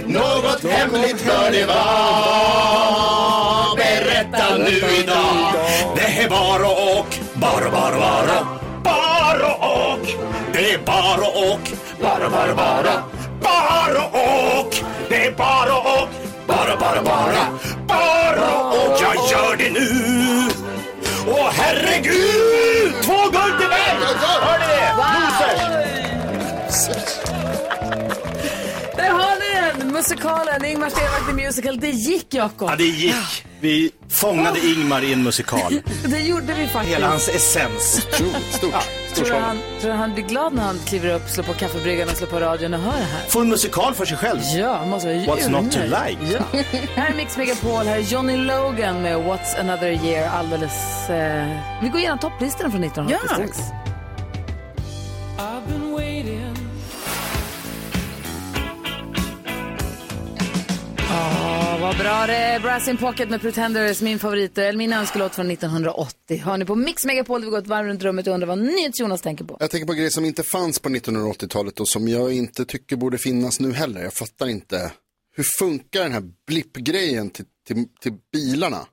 Något 0.06 0.64
hemligt 0.64 1.26
bör 1.26 1.50
det 1.52 1.66
vara. 1.66 3.76
Berätta 3.76 4.56
nu 4.58 4.80
idag. 5.02 5.52
Det 5.96 6.22
är 6.22 6.28
bara 6.28 6.68
och, 6.68 7.14
bara, 7.34 7.70
bara, 7.70 7.98
bara. 7.98 8.46
Bara 8.84 9.54
och. 9.54 10.06
Det 10.52 10.72
är 10.72 10.78
bara 10.78 11.28
och, 11.28 11.60
bara, 12.00 12.30
bara, 12.30 12.54
bara. 12.54 13.02
Bara 13.42 14.04
och. 14.06 14.74
Det 15.08 15.26
är 15.26 15.32
bara 15.32 15.76
och, 15.78 16.08
bara, 16.46 16.76
bara, 16.76 17.02
bara. 17.02 17.46
Bara 17.86 18.60
och. 18.70 19.00
Jag 19.00 19.14
gör 19.30 19.56
det 19.56 19.70
nu. 19.70 20.07
Åh 21.30 21.50
herregud! 21.52 22.57
Musikalen 29.98 30.64
Ingmar 30.64 30.90
Stenmark 30.90 31.26
The 31.26 31.32
Musical. 31.32 31.80
Det 31.80 31.90
gick, 31.90 32.34
Jakob. 32.34 32.70
Ja, 32.70 32.76
det 32.76 32.84
gick. 32.84 33.44
Vi 33.60 33.90
fångade 34.08 34.58
Ingmar 34.66 35.02
i 35.04 35.12
en 35.12 35.22
musikal. 35.22 35.80
Det 36.04 36.20
gjorde 36.20 36.54
vi 36.54 36.66
faktiskt. 36.68 36.94
Hela 36.96 37.08
hans 37.08 37.28
essens. 37.28 38.06
Stort. 38.50 38.88
Tror 39.14 39.24
du 39.28 39.34
han, 39.34 39.58
tror 39.80 39.90
du 39.90 39.96
han 39.96 40.14
blir 40.14 40.24
glad 40.24 40.52
när 40.54 40.62
han 40.62 40.78
kliver 40.86 41.14
upp, 41.14 41.28
slår 41.28 41.44
på 41.44 41.52
kaffebryggaren 41.54 42.10
och 42.10 42.16
slår 42.16 42.28
på 42.28 42.40
radion 42.40 42.74
och 42.74 42.80
hör 42.80 42.98
det 42.98 43.04
här? 43.04 43.28
Få 43.28 43.40
en 43.40 43.48
musikal 43.48 43.94
för 43.94 44.04
sig 44.04 44.16
själv. 44.16 44.40
Ja, 44.56 44.84
måste 44.86 45.08
vara 45.08 45.36
What's 45.36 45.48
not 45.50 45.72
to 45.72 45.78
like? 45.78 46.32
Ja. 46.32 46.60
här 46.94 47.10
är 47.10 47.14
Mix 47.16 47.36
Megapol, 47.36 47.86
här 47.86 47.96
är 47.96 48.00
Johnny 48.02 48.36
Logan 48.36 49.02
med 49.02 49.16
What's 49.18 49.60
another 49.60 50.04
year 50.04 50.28
alldeles... 50.28 51.10
Eh... 51.10 51.58
Vi 51.82 51.88
går 51.88 52.00
igenom 52.00 52.18
topplistorna 52.18 52.70
från 52.70 52.84
1980 52.84 53.26
Ja. 53.28 53.34
strax. 53.34 53.58
Åh, 55.38 55.58
vad 61.88 61.98
bra 61.98 62.26
det 62.26 62.36
är. 62.36 62.60
Brass 62.60 62.88
in 62.88 62.96
Pocket 62.96 63.30
med 63.30 63.40
Pretenders, 63.40 64.02
min 64.02 64.18
favorit, 64.18 64.58
eller 64.58 64.78
min 64.78 64.92
önskelåt 64.92 65.34
från 65.34 65.50
1980. 65.50 66.42
Hör 66.44 66.56
ni 66.56 66.64
på 66.64 66.74
Mix 66.74 67.04
Megapol, 67.04 67.44
vi 67.44 67.50
går 67.50 67.58
ett 67.58 67.66
varv 67.66 67.86
runt 67.86 68.02
rummet 68.02 68.26
och 68.26 68.34
undrar 68.34 68.48
vad 68.48 68.58
NyhetsJonas 68.58 69.22
tänker 69.22 69.44
på. 69.44 69.56
Jag 69.60 69.70
tänker 69.70 69.86
på 69.86 69.92
grejer 69.92 70.10
som 70.10 70.24
inte 70.24 70.42
fanns 70.42 70.78
på 70.78 70.88
1980-talet 70.88 71.80
och 71.80 71.88
som 71.88 72.08
jag 72.08 72.32
inte 72.32 72.64
tycker 72.64 72.96
borde 72.96 73.18
finnas 73.18 73.60
nu 73.60 73.72
heller. 73.72 74.02
Jag 74.02 74.14
fattar 74.14 74.46
inte. 74.46 74.92
Hur 75.36 75.44
funkar 75.58 76.02
den 76.02 76.12
här 76.12 76.22
blippgrejen 76.46 77.30
till, 77.30 77.44
till, 77.66 77.84
till 78.00 78.12
bilarna? 78.32 78.86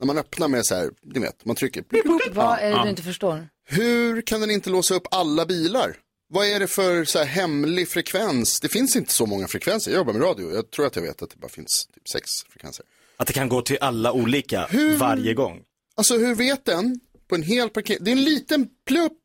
När 0.00 0.06
man 0.06 0.18
öppnar 0.18 0.48
med 0.48 0.66
så 0.66 0.74
här, 0.74 0.90
ni 1.14 1.20
vet, 1.20 1.44
man 1.44 1.56
trycker. 1.56 1.84
Blip, 1.88 2.04
blip. 2.04 2.34
Vad 2.34 2.58
är 2.58 2.70
det 2.70 2.82
du 2.82 2.90
inte 2.90 3.02
förstår? 3.02 3.48
Hur 3.68 4.20
kan 4.20 4.40
den 4.40 4.50
inte 4.50 4.70
låsa 4.70 4.94
upp 4.94 5.06
alla 5.10 5.46
bilar? 5.46 5.96
Vad 6.34 6.46
är 6.46 6.60
det 6.60 6.66
för 6.66 7.04
så 7.04 7.18
här 7.18 7.26
hemlig 7.26 7.88
frekvens? 7.88 8.60
Det 8.60 8.68
finns 8.68 8.96
inte 8.96 9.12
så 9.12 9.26
många 9.26 9.48
frekvenser. 9.48 9.90
Jag 9.90 9.98
jobbar 9.98 10.12
med 10.12 10.22
radio. 10.22 10.54
Jag 10.54 10.70
tror 10.70 10.86
att 10.86 10.96
jag 10.96 11.02
vet 11.02 11.22
att 11.22 11.30
det 11.30 11.36
bara 11.36 11.48
finns 11.48 11.86
typ 11.94 12.08
sex 12.08 12.30
frekvenser. 12.50 12.84
Att 13.16 13.26
det 13.26 13.32
kan 13.32 13.48
gå 13.48 13.62
till 13.62 13.78
alla 13.80 14.12
olika 14.12 14.66
Hur? 14.70 14.96
varje 14.96 15.34
gång. 15.34 15.62
Alltså 15.94 16.18
hur 16.18 16.34
vet 16.34 16.64
den 16.64 17.00
på 17.28 17.34
en 17.34 17.42
hel 17.42 17.68
parkering? 17.68 18.04
Det 18.04 18.10
är 18.10 18.16
en 18.16 18.24
liten 18.24 18.68
plupp. 18.86 19.18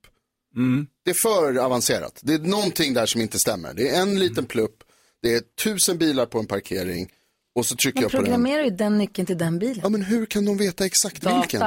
Det 1.04 1.12
är 1.12 1.16
för 1.24 1.58
avancerat. 1.58 2.20
Det 2.24 2.34
är 2.34 2.40
någonting 2.40 2.94
där 2.94 3.06
som 3.06 3.22
inte 3.22 3.40
stämmer. 3.40 3.74
Det 3.74 3.90
är 3.90 4.02
en 4.02 4.20
liten 4.20 4.46
plupp. 4.46 4.84
Det 5.22 5.34
är 5.34 5.40
tusen 5.64 5.98
bilar 5.98 6.26
på 6.26 6.40
en 6.40 6.46
parkering. 6.48 7.12
Och 7.56 7.66
så 7.66 7.76
trycker 7.76 7.98
Man 7.98 8.02
jag 8.04 8.12
på 8.12 8.18
den. 8.18 8.26
programmerar 8.26 8.64
ju 8.64 8.70
den 8.70 8.98
nyckeln 8.98 9.26
till 9.26 9.38
den 9.38 9.60
bilen. 9.60 9.80
Ja 9.84 9.90
men 9.90 10.02
hur 10.02 10.26
kan 10.26 10.46
de 10.46 10.58
veta 10.58 10.86
exakt 10.86 11.24
vilken? 11.24 11.62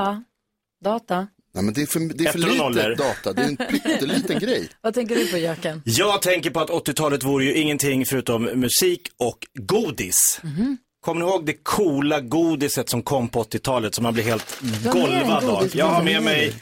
Data. 0.84 1.28
Nej 1.54 1.64
men 1.64 1.74
det 1.74 1.82
är 1.82 1.86
för, 1.86 2.00
det 2.00 2.24
är 2.26 2.32
för 2.32 2.38
lite 2.38 2.94
data. 2.94 3.32
Det 3.32 3.42
är 3.42 3.46
en 3.46 3.56
pytteliten 3.56 4.38
grej. 4.40 4.68
Vad 4.80 4.94
tänker 4.94 5.14
du 5.16 5.26
på, 5.30 5.38
Jöken? 5.38 5.82
Jag 5.84 6.22
tänker 6.22 6.50
på 6.50 6.60
att 6.60 6.70
80-talet 6.70 7.24
vore 7.24 7.44
ju 7.44 7.54
ingenting 7.54 8.06
förutom 8.06 8.42
musik 8.44 9.00
och 9.18 9.38
godis. 9.60 10.40
Mhm. 10.42 10.76
Kommer 11.04 11.20
ni 11.20 11.26
ihåg 11.30 11.46
det 11.46 11.56
coola 11.62 12.20
godiset 12.20 12.88
som 12.88 13.02
kom 13.02 13.28
på 13.28 13.42
80-talet 13.42 13.94
som 13.94 14.02
man 14.02 14.14
blev 14.14 14.26
helt 14.26 14.60
golvad 14.92 15.44
av? 15.44 15.68
Jag 15.72 15.86
har 15.86 16.02
med 16.02 16.22
mig, 16.22 16.54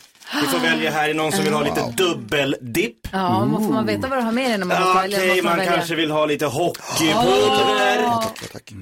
vi 0.43 0.47
får 0.47 0.59
välja 0.59 0.91
här, 0.91 1.09
är 1.09 1.15
någon 1.15 1.33
som 1.33 1.45
vill 1.45 1.53
ha 1.53 1.63
lite 1.65 1.95
dubbeldipp? 1.97 2.97
Ja, 3.13 3.45
man 3.45 3.67
får 3.67 3.73
man 3.73 3.87
veta 3.87 4.09
vad 4.09 4.19
du 4.19 4.23
har 4.23 4.33
med 4.33 4.51
dig 4.51 4.59
när 4.59 4.67
man 4.67 4.97
välja? 4.97 5.19
Okej, 5.19 5.29
måste 5.29 5.43
man 5.45 5.57
välja. 5.59 5.73
kanske 5.73 5.95
vill 5.95 6.11
ha 6.11 6.27
lite 6.27 6.47
hockeypulver. 6.47 8.03
Ja. 8.03 8.33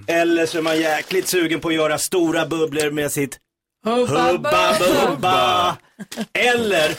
Eller 0.06 0.46
så 0.46 0.58
är 0.58 0.62
man 0.62 0.80
jäkligt 0.80 1.28
sugen 1.28 1.60
på 1.60 1.68
att 1.68 1.74
göra 1.74 1.98
stora 1.98 2.46
bubblor 2.46 2.90
med 2.90 3.12
sitt 3.12 3.38
Hubba 3.84 4.78
Bubba. 4.78 5.76
Eller, 6.32 6.96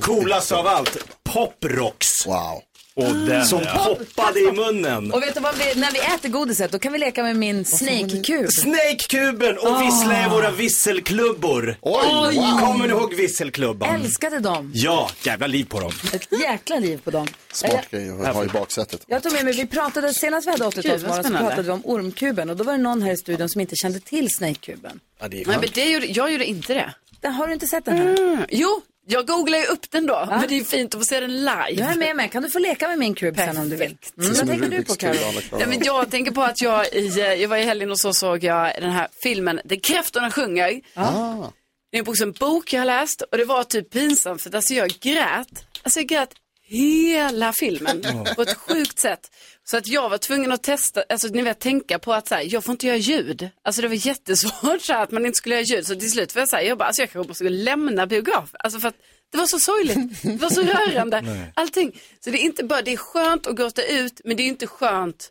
coolast 0.00 0.52
av 0.52 0.66
allt, 0.66 0.98
Poprocks. 1.22 2.26
Wow. 2.26 2.62
Och 2.94 3.14
den 3.14 3.44
som 3.46 3.60
poppade 3.60 4.40
i 4.40 4.52
munnen. 4.52 5.12
Och 5.12 5.22
vet 5.22 5.34
du 5.34 5.40
vad 5.40 5.54
vi, 5.58 5.80
när 5.80 5.92
vi 5.92 5.98
äter 5.98 6.28
godiset, 6.28 6.72
då 6.72 6.78
kan 6.78 6.92
vi 6.92 6.98
leka 6.98 7.22
med 7.22 7.36
min 7.36 7.64
snake-kub. 7.64 8.50
Snake-kuben 8.52 9.58
och 9.58 9.82
vissla 9.82 10.26
i 10.26 10.28
våra 10.28 10.50
visselklubbor. 10.50 11.76
Oj, 11.80 12.36
wow. 12.36 12.60
Kommer 12.60 12.86
ni 12.86 12.92
ihåg 12.94 13.14
visselklubban? 13.14 13.94
Älskade 13.94 14.38
dem. 14.38 14.70
Ja, 14.74 15.10
jävla 15.22 15.46
liv 15.46 15.64
på 15.64 15.80
dem. 15.80 15.92
Ett 16.12 16.28
jäkla 16.40 16.78
liv 16.78 17.00
på 17.04 17.10
dem. 17.10 17.26
Smart 17.52 17.90
grej 17.90 18.10
att 18.10 18.34
ha 18.34 18.44
i 18.44 18.48
baksätet. 18.48 19.04
Jag 19.06 19.22
tog 19.22 19.32
med 19.32 19.44
mig, 19.44 19.54
vi 19.54 19.66
pratade, 19.66 20.14
senast 20.14 20.46
vi 20.46 20.50
hade 20.50 20.64
Gud, 20.64 20.84
80-talsmorgon 20.84 21.08
vad 21.08 21.26
så 21.26 21.32
pratade 21.32 21.62
vi 21.62 21.70
om 21.70 21.82
ormkuben 21.84 22.50
och 22.50 22.56
då 22.56 22.64
var 22.64 22.72
det 22.72 22.78
någon 22.82 23.02
här 23.02 23.12
i 23.12 23.16
studion 23.16 23.48
som 23.48 23.60
inte 23.60 23.76
kände 23.76 24.00
till 24.00 24.34
snake-kuben. 24.34 25.00
Ja, 25.20 25.28
det 25.28 25.40
är 25.40 25.46
Nej, 25.46 25.56
men 25.60 25.68
det 25.74 25.84
gjorde, 25.84 26.06
jag 26.06 26.32
gjorde 26.32 26.44
inte 26.44 26.74
det. 26.74 26.94
Den, 27.20 27.32
har 27.32 27.46
du 27.46 27.52
inte 27.52 27.66
sett 27.66 27.84
den 27.84 27.96
här? 27.96 28.18
Mm. 28.22 28.44
Jo, 28.50 28.80
jag 29.10 29.26
googlar 29.26 29.58
ju 29.58 29.64
upp 29.64 29.90
den 29.90 30.06
då. 30.06 30.26
Men 30.30 30.48
det 30.48 30.58
är 30.58 30.64
fint 30.64 30.94
att 30.94 31.00
få 31.00 31.04
se 31.04 31.20
den 31.20 31.36
live. 31.36 31.72
Du 31.74 31.82
är 31.82 31.96
med 31.96 32.16
mig, 32.16 32.28
kan 32.28 32.42
du 32.42 32.50
få 32.50 32.58
leka 32.58 32.88
med 32.88 32.98
min 32.98 33.14
kub 33.14 33.36
sen 33.36 33.56
om 33.56 33.68
du 33.68 33.76
vill? 33.76 33.96
Mm, 34.18 34.34
vad 34.34 34.46
tänker 34.46 34.68
du 34.68 34.84
på 34.84 34.94
klarar 34.94 35.16
Ja, 35.60 35.66
men 35.66 35.84
jag 35.84 36.10
tänker 36.10 36.32
på 36.32 36.42
att 36.42 36.60
jag, 36.60 36.94
i, 36.94 37.20
eh, 37.20 37.34
jag 37.34 37.48
var 37.48 37.56
i 37.56 37.62
helgen 37.62 37.90
och 37.90 37.98
så 37.98 38.12
såg 38.12 38.44
jag 38.44 38.72
den 38.80 38.90
här 38.90 39.08
filmen 39.22 39.60
Där 39.64 39.76
kräftorna 39.76 40.30
sjunger. 40.30 40.80
Ah. 40.94 41.50
Det 41.92 41.98
är 41.98 42.08
också 42.08 42.22
en 42.22 42.32
bok 42.32 42.72
jag 42.72 42.80
har 42.80 42.86
läst 42.86 43.22
och 43.22 43.38
det 43.38 43.44
var 43.44 43.64
typ 43.64 43.90
pinsamt 43.90 44.42
för 44.42 44.56
alltså 44.56 44.74
jag 44.74 44.88
grät. 44.88 45.64
Alltså 45.82 46.00
jag 46.00 46.06
grät 46.06 46.30
hela 46.62 47.52
filmen 47.52 48.02
på 48.36 48.42
ett 48.42 48.56
sjukt 48.56 48.98
sätt. 48.98 49.30
Så 49.70 49.76
att 49.76 49.86
jag 49.86 50.08
var 50.08 50.18
tvungen 50.18 50.52
att 50.52 50.62
testa, 50.62 51.02
alltså 51.08 51.28
ni 51.28 51.42
vet 51.42 51.58
tänka 51.60 51.98
på 51.98 52.12
att 52.12 52.28
så 52.28 52.34
här, 52.34 52.46
jag 52.48 52.64
får 52.64 52.72
inte 52.72 52.86
göra 52.86 52.96
ljud. 52.96 53.48
Alltså 53.62 53.82
det 53.82 53.88
var 53.88 54.06
jättesvårt 54.06 54.82
så 54.82 54.92
här, 54.92 55.02
att 55.02 55.10
man 55.10 55.26
inte 55.26 55.36
skulle 55.36 55.54
göra 55.54 55.64
ljud. 55.64 55.86
Så 55.86 55.94
till 55.94 56.10
slut 56.10 56.34
var 56.34 56.42
jag 56.42 56.48
så 56.48 56.56
här, 56.56 56.62
jag 56.62 56.78
bara, 56.78 56.84
alltså 56.84 57.02
jag 57.02 57.10
kanske 57.10 57.28
måste 57.28 57.48
lämna 57.48 58.06
biograf. 58.06 58.50
Alltså 58.58 58.80
för 58.80 58.88
att 58.88 58.94
det 59.32 59.38
var 59.38 59.46
så 59.46 59.58
sorgligt, 59.58 60.22
det 60.22 60.36
var 60.36 60.50
så 60.50 60.62
rörande, 60.92 61.50
allting. 61.54 62.00
Så 62.24 62.30
det 62.30 62.38
är 62.38 62.42
inte 62.42 62.64
bara, 62.64 62.82
det 62.82 62.92
är 62.92 62.96
skönt 62.96 63.46
att 63.46 63.56
gråta 63.56 63.82
ut, 63.82 64.20
men 64.24 64.36
det 64.36 64.42
är 64.42 64.46
inte 64.46 64.66
skönt 64.66 65.30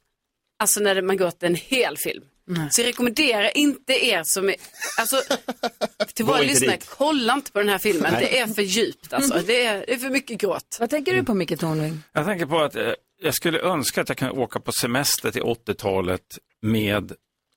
alltså 0.59 0.79
när 0.79 1.01
man 1.01 1.17
gråter 1.17 1.47
en 1.47 1.55
hel 1.55 1.97
film. 1.97 2.23
Så 2.71 2.81
jag 2.81 2.87
rekommenderar 2.87 3.57
inte 3.57 4.05
er 4.05 4.23
som 4.23 4.49
är, 4.49 4.55
alltså 4.97 5.21
till 6.13 6.25
våra 6.25 6.41
lyssnare, 6.41 6.71
dit. 6.71 6.89
kolla 6.89 7.33
inte 7.33 7.51
på 7.51 7.59
den 7.59 7.69
här 7.69 7.77
filmen. 7.77 8.13
Nej. 8.13 8.21
Det 8.21 8.39
är 8.39 8.47
för 8.47 8.61
djupt 8.61 9.13
alltså. 9.13 9.41
Det 9.47 9.65
är, 9.65 9.77
det 9.87 9.93
är 9.93 9.97
för 9.97 10.09
mycket 10.09 10.37
gråt. 10.41 10.77
Vad 10.79 10.89
tänker 10.89 11.13
du 11.13 11.23
på 11.23 11.33
Micke 11.33 11.59
Tornving? 11.59 12.03
Jag 12.13 12.25
tänker 12.25 12.45
på 12.45 12.59
att 12.59 12.75
eh, 12.75 12.91
jag 13.21 13.33
skulle 13.33 13.59
önska 13.59 14.01
att 14.01 14.09
jag 14.09 14.17
kunde 14.17 14.33
åka 14.41 14.59
på 14.59 14.71
semester 14.71 15.31
till 15.31 15.41
80-talet 15.41 16.37
med 16.61 17.11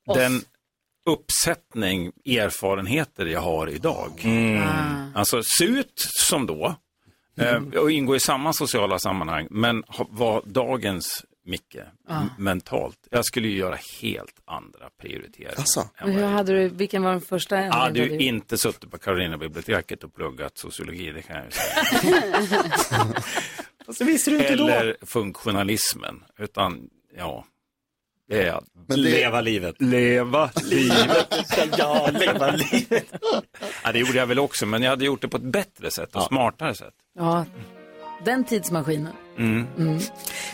Oss. 0.06 0.16
den 0.16 0.40
uppsättning 1.06 2.12
erfarenheter 2.26 3.26
jag 3.26 3.40
har 3.40 3.66
idag. 3.70 4.10
Alltså 5.14 5.42
se 5.58 5.64
ut 5.64 5.92
som 6.18 6.46
då 6.46 6.74
eh, 7.38 7.62
och 7.80 7.90
ingå 7.90 8.16
i 8.16 8.20
samma 8.20 8.52
sociala 8.52 8.98
sammanhang 8.98 9.46
men 9.50 9.82
vara 10.10 10.42
dagens 10.44 11.24
Micke 11.44 11.76
Ah. 12.08 12.20
mentalt. 12.38 12.98
Jag 13.10 13.24
skulle 13.24 13.48
ju 13.48 13.56
göra 13.58 13.78
helt 14.02 14.34
andra 14.44 14.88
prioriteringar. 15.00 15.64
Men 16.04 16.12
Hur 16.14 16.22
hade 16.26 16.52
du, 16.52 16.68
vilken 16.68 17.02
var 17.02 17.10
den 17.12 17.20
första? 17.20 17.60
Jag 17.60 17.72
hade 17.72 17.98
ju 17.98 18.08
du- 18.08 18.18
inte 18.24 18.58
suttit 18.58 18.90
på 18.90 18.98
Carolina 18.98 19.38
biblioteket 19.38 20.04
och 20.04 20.14
pluggat 20.14 20.58
sociologi, 20.58 21.12
det 21.12 21.22
kan 21.22 21.36
jag 21.36 21.44
ju 21.44 21.50
säga. 21.50 22.24
Så 23.88 24.04
visste 24.04 24.30
du 24.30 24.38
inte 24.38 24.56
då? 24.56 24.68
Eller 24.68 24.96
funktionalismen, 25.06 26.22
utan 26.38 26.88
ja, 27.16 27.44
det 28.28 28.42
är 28.46 28.60
Men 28.88 28.96
det- 28.96 28.96
Leva 28.96 29.40
livet. 29.40 29.76
Leva 29.78 30.50
livet. 30.64 31.28
ja, 31.78 32.10
leva 32.12 32.50
livet. 32.50 33.04
ja, 33.84 33.92
det 33.92 33.98
gjorde 33.98 34.18
jag 34.18 34.26
väl 34.26 34.38
också, 34.38 34.66
men 34.66 34.82
jag 34.82 34.90
hade 34.90 35.04
gjort 35.04 35.20
det 35.22 35.28
på 35.28 35.36
ett 35.36 35.42
bättre 35.42 35.90
sätt 35.90 36.16
och 36.16 36.22
smartare 36.22 36.74
sätt. 36.74 36.94
Ja, 37.18 37.44
den 38.24 38.44
tidsmaskinen. 38.44 39.12
Mm. 39.38 39.66
Mm. 39.78 39.98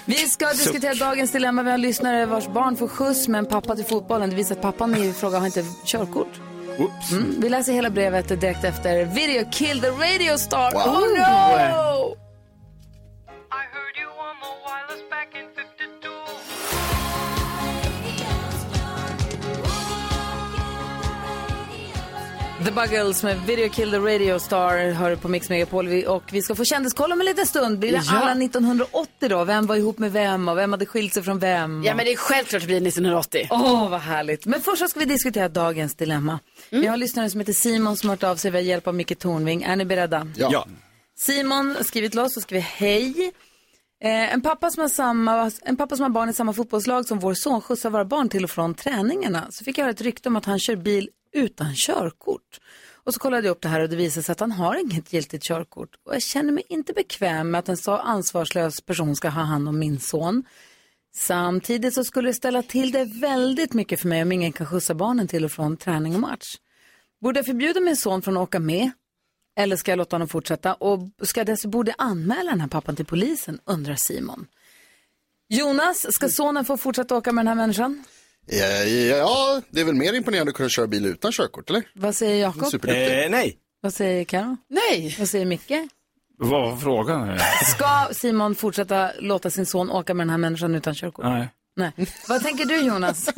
Vi 0.05 0.15
ska 0.15 0.47
diskutera 0.49 0.95
dagens 0.95 1.33
dilemma. 1.33 1.63
Vi 1.63 1.71
har 1.71 1.79
lyssnare 1.79 2.27
vars 2.27 2.47
barn 2.49 2.77
får 2.77 2.89
skjuts 2.89 3.29
med 3.29 3.39
en 3.39 3.47
pappa 3.47 3.77
till 3.77 3.85
fotbollen. 3.85 4.31
Det 4.31 4.37
visar 4.37 4.55
att 4.57 4.63
pappan 4.63 4.95
i 4.95 5.13
fråga 5.13 5.39
har 5.39 5.47
inte 5.47 5.65
körkort. 5.85 6.41
Oops. 6.79 7.13
Mm. 7.13 7.35
Vi 7.41 7.49
läser 7.49 7.73
hela 7.73 7.91
brevet 7.91 8.29
direkt 8.41 8.65
efter 8.65 9.05
Video 9.05 9.51
Kill 9.53 9.81
the 9.81 9.89
Radio 9.91 10.37
Star. 10.39 10.73
Wow. 10.73 10.95
Oh 10.95 12.28
The 22.65 22.71
Buggles 22.73 23.23
med 23.23 23.37
Video 23.47 23.69
Kill 23.69 23.91
the 23.91 23.99
Radio 23.99 24.39
Star 24.39 24.91
hör 24.93 25.17
på 25.17 25.29
Mix 25.29 25.49
Megapol 25.49 25.89
Vi- 25.89 26.07
och 26.07 26.23
vi 26.33 26.43
ska 26.43 26.55
få 26.55 26.65
kändiskolla 26.65 27.15
om 27.15 27.21
en 27.21 27.27
liten 27.27 27.47
stund. 27.47 27.79
Blir 27.79 27.93
det 27.93 28.03
Ja. 28.07 28.19
alla 28.19 28.35
1980 28.35 29.29
då? 29.29 29.45
Vem 29.45 29.67
var 29.67 29.77
ihop 29.77 29.99
med 29.99 30.13
vem 30.13 30.49
och 30.49 30.59
vem 30.59 30.73
hade 30.73 30.87
skilt 30.87 31.15
sig 31.15 31.23
från 31.23 31.39
vem? 31.39 31.83
Ja 31.85 31.95
men 31.95 32.05
det 32.05 32.13
är 32.13 32.17
självklart 32.17 32.63
att 32.63 32.69
det 32.69 32.81
blir 32.81 32.81
1980. 32.81 33.49
Åh, 33.51 33.91
vad 33.91 34.01
härligt. 34.01 34.47
Men 34.47 34.61
först 34.61 34.79
så 34.83 34.89
ska 34.89 35.01
vi 35.01 35.07
diskutera 35.07 35.49
dagens 35.49 35.95
dilemma. 35.95 36.39
Vi 36.71 36.87
har 36.87 36.95
en 36.95 37.01
lyssnare 37.01 37.31
som 37.31 37.41
heter 37.41 37.53
Simon 37.53 37.97
som 37.97 38.09
har 38.09 38.17
hört 38.17 38.23
av 38.25 38.37
sig 38.37 38.51
via 38.51 38.61
hjälp 38.61 38.87
av 38.87 38.95
Micke 38.95 39.19
Tornving. 39.19 39.63
Är 39.63 39.77
ni 39.77 39.85
beredda? 39.85 40.27
Ja. 40.37 40.67
Simon 41.19 41.75
har 41.77 41.83
skrivit 41.85 42.11
till 42.13 42.21
oss 42.21 42.37
och 42.37 42.43
skriver 42.43 42.63
hej. 42.63 43.33
Eh, 44.05 44.33
en, 44.35 44.41
pappa 44.43 44.71
som 44.71 44.81
har 44.81 44.89
samma, 44.89 45.51
en 45.65 45.77
pappa 45.77 45.97
som 45.97 46.03
har 46.03 46.11
barn 46.11 46.29
i 46.29 46.33
samma 46.33 46.53
fotbollslag 46.53 47.07
som 47.07 47.19
vår 47.19 47.35
son 47.35 47.61
skjutsar 47.61 47.91
våra 47.91 48.05
barn 48.05 48.29
till 48.29 48.45
och 48.45 48.51
från 48.51 48.75
träningarna. 48.75 49.47
Så 49.51 49.65
fick 49.65 49.79
jag 49.79 49.85
höra 49.85 49.93
ett 49.93 50.01
rykte 50.01 50.29
om 50.29 50.37
att 50.37 50.45
han 50.45 50.59
kör 50.59 50.77
bil 50.77 51.09
utan 51.33 51.75
körkort. 51.75 52.61
Och 53.09 53.15
så 53.15 53.21
kollade 53.21 53.47
jag 53.47 53.53
upp 53.53 53.63
det 53.63 53.69
här 53.69 53.81
och 53.81 53.89
det 53.89 53.97
visade 53.97 54.25
sig 54.25 54.33
att 54.33 54.41
han 54.41 54.53
har 54.53 54.81
inget 54.81 55.13
giltigt 55.13 55.45
körkort. 55.45 55.97
Och 56.05 56.15
jag 56.15 56.23
känner 56.23 56.53
mig 56.53 56.65
inte 56.69 56.93
bekväm 56.93 57.51
med 57.51 57.59
att 57.59 57.69
en 57.69 57.77
så 57.77 57.97
ansvarslös 57.97 58.81
person 58.81 59.17
ska 59.17 59.29
ha 59.29 59.43
hand 59.43 59.69
om 59.69 59.79
min 59.79 60.01
son. 60.01 60.45
Samtidigt 61.15 61.95
så 61.95 62.05
skulle 62.05 62.29
det 62.29 62.35
ställa 62.35 62.63
till 62.63 62.93
det 62.93 63.05
väldigt 63.05 63.75
mycket 63.75 64.01
för 64.01 64.09
mig 64.09 64.23
om 64.23 64.33
ingen 64.33 64.53
kan 64.53 64.67
skjutsa 64.67 64.95
barnen 64.95 65.29
till 65.29 65.45
och 65.45 65.53
från 65.53 65.77
träning 65.77 66.15
och 66.15 66.21
match. 66.21 66.57
Borde 67.21 67.39
jag 67.39 67.47
förbjuda 67.47 67.81
min 67.81 67.97
son 67.97 68.23
från 68.23 68.37
att 68.37 68.43
åka 68.43 68.61
med? 68.61 68.91
Eller 69.59 69.77
ska 69.77 69.93
jag 69.93 69.97
låta 69.97 70.17
honom 70.17 70.29
fortsätta? 70.29 70.75
Och 70.75 71.01
ska 71.23 71.41
jag 71.41 71.47
dessutom 71.47 71.71
borde 71.71 71.91
jag 71.91 72.07
anmäla 72.07 72.51
den 72.51 72.61
här 72.61 72.69
pappan 72.69 72.97
till 72.97 73.07
polisen, 73.07 73.61
undrar 73.65 73.95
Simon. 73.95 74.47
Jonas, 75.49 76.07
ska 76.15 76.29
sonen 76.29 76.65
få 76.65 76.77
fortsätta 76.77 77.17
åka 77.17 77.33
med 77.33 77.45
den 77.45 77.49
här 77.49 77.55
människan? 77.55 78.05
Ja, 78.51 79.63
det 79.71 79.81
är 79.81 79.85
väl 79.85 79.95
mer 79.95 80.13
imponerande 80.13 80.51
att 80.51 80.57
kunna 80.57 80.69
köra 80.69 80.87
bil 80.87 81.07
utan 81.07 81.33
körkort, 81.33 81.71
eller? 81.71 81.83
Vad 81.95 82.15
säger 82.15 82.43
Jakob? 82.43 82.67
Superduktig. 82.67 83.25
Eh, 83.25 83.31
nej. 83.31 83.57
Vad 83.81 83.95
säger 83.95 84.25
Karo? 84.25 84.57
Nej. 84.69 85.17
Vad 85.19 85.29
säger 85.29 85.47
Micke? 85.47 85.73
Vad 86.39 86.51
var 86.51 86.77
frågan? 86.77 87.39
Ska 87.75 88.09
Simon 88.13 88.55
fortsätta 88.55 89.11
låta 89.19 89.51
sin 89.51 89.67
son 89.67 89.91
åka 89.91 90.15
med 90.15 90.27
den 90.27 90.31
här 90.31 90.39
människan 90.39 90.75
utan 90.75 90.95
körkort? 90.95 91.25
Nej. 91.25 91.49
Nej. 91.77 91.93
Vad 92.29 92.43
tänker 92.43 92.65
du 92.65 92.81
Jonas? 92.81 93.29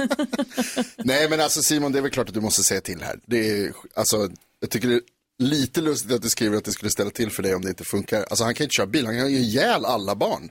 Nej, 0.97 1.31
men 1.31 1.41
alltså 1.41 1.63
Simon, 1.63 1.93
det 1.93 1.99
är 1.99 2.03
väl 2.03 2.11
klart 2.11 2.29
att 2.29 2.35
du 2.35 2.41
måste 2.41 2.63
säga 2.63 2.81
till 2.81 3.03
här. 3.03 3.19
Det 3.27 3.51
är, 3.51 3.73
alltså, 3.95 4.29
jag 4.61 4.71
tycker 4.71 4.89
det 4.89 4.95
är 4.95 5.01
lite 5.39 5.81
lustigt 5.81 6.13
att 6.13 6.23
du 6.23 6.29
skriver 6.29 6.57
att 6.57 6.65
det 6.65 6.73
skulle 6.73 6.91
ställa 6.91 7.11
till 7.11 7.31
för 7.31 7.43
dig 7.43 7.55
om 7.55 7.63
det 7.63 7.69
inte 7.69 7.85
funkar. 7.85 8.25
Alltså 8.31 8.45
han 8.45 8.55
kan 8.55 8.65
inte 8.65 8.75
köra 8.75 8.87
bil, 8.87 9.07
han 9.07 9.19
kan 9.19 9.31
ju 9.31 9.39
ihjäl 9.39 9.85
alla 9.85 10.15
barn. 10.15 10.51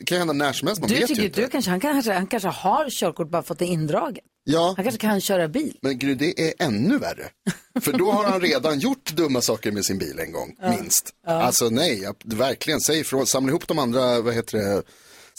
Det 0.00 0.04
kan 0.06 0.18
hända 0.18 0.32
när 0.32 0.52
som 0.52 0.68
helst, 0.68 0.80
man 0.82 0.88
Du 0.90 0.94
vet 0.94 1.06
tycker 1.08 1.22
ju 1.22 1.28
inte. 1.28 1.40
du 1.40 1.48
kanske, 1.48 1.70
han 1.70 1.80
kanske, 1.80 2.12
han 2.12 2.26
kanske 2.26 2.48
har 2.48 2.90
körkort 2.90 3.28
bara 3.30 3.42
fått 3.42 3.58
det 3.58 3.66
indraget. 3.66 4.24
Ja, 4.44 4.74
Han 4.76 4.84
kanske 4.84 4.98
kan 5.00 5.20
köra 5.20 5.48
bil. 5.48 5.76
men 5.82 5.98
gud, 5.98 6.18
det 6.18 6.40
är 6.48 6.52
ännu 6.58 6.98
värre. 6.98 7.28
För 7.80 7.92
då 7.92 8.12
har 8.12 8.24
han 8.24 8.40
redan 8.40 8.78
gjort 8.78 9.10
dumma 9.12 9.40
saker 9.40 9.72
med 9.72 9.84
sin 9.84 9.98
bil 9.98 10.18
en 10.18 10.32
gång, 10.32 10.56
Ja. 10.62 10.70
minst. 10.70 11.10
Ja. 11.26 11.32
Alltså 11.32 11.68
nej, 11.68 12.00
jag, 12.02 12.14
verkligen, 12.24 12.80
säg 12.80 12.98
ifrån, 13.00 13.26
samla 13.26 13.50
ihop 13.50 13.68
de 13.68 13.78
andra, 13.78 14.20
vad 14.20 14.34
heter 14.34 14.58
det, 14.58 14.82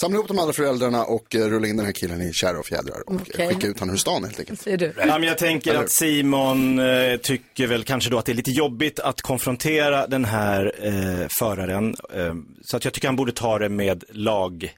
samla 0.02 0.18
ihop 0.18 0.28
de 0.28 0.40
andra 0.40 0.54
föräldrarna 0.54 1.04
och 1.04 1.36
eh, 1.36 1.46
rulla 1.46 1.68
in 1.68 1.78
den 1.78 1.86
här 1.86 1.94
killen 1.94 2.22
i 2.22 2.34
kära 2.34 2.60
och 2.60 2.66
fjädrar 2.66 3.10
och 3.10 3.40
eh, 3.40 3.50
skicka 3.50 3.68
ut 3.68 3.80
honom 3.80 3.96
ur 3.96 4.00
stan 4.00 4.24
helt 4.24 4.40
enkelt. 4.40 4.62
Säger 4.62 4.78
du? 4.78 4.94
Ja, 4.98 5.06
men 5.06 5.24
jag 5.24 5.38
tänker 5.38 5.76
att 5.76 5.92
Simon 5.92 6.80
eh, 6.80 7.18
tycker 7.18 7.68
väl 7.68 7.84
kanske 7.84 8.10
då 8.10 8.18
att 8.18 8.26
det 8.26 8.32
är 8.32 8.36
lite 8.36 8.52
jobbigt 8.52 9.00
att 9.00 9.22
konfrontera 9.22 10.08
den 10.08 10.26
här 10.26 10.74
eh, 10.82 11.28
föraren. 11.40 11.96
Eh, 12.14 12.34
så 12.62 12.78
att 12.78 12.86
jag 12.86 12.94
tycker 12.94 13.08
han 13.08 13.16
borde 13.16 13.32
ta 13.32 13.60
det 13.60 13.70
med 13.70 14.04
lag, 14.10 14.74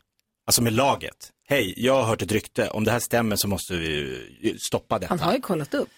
alltså 0.48 0.62
med 0.62 0.74
laget. 0.74 1.30
Hej, 1.48 1.74
jag 1.78 1.94
har 1.94 2.04
hört 2.04 2.22
ett 2.22 2.32
rykte. 2.32 2.70
Om 2.70 2.84
det 2.84 2.92
här 2.92 3.00
stämmer 3.00 3.36
så 3.36 3.48
måste 3.48 3.74
vi 3.74 4.58
stoppa 4.68 5.00
detta. 5.00 5.10
Han 5.10 5.20
har 5.20 5.34
ju 5.34 5.42
kollat 5.42 5.74
upp. 5.74 5.90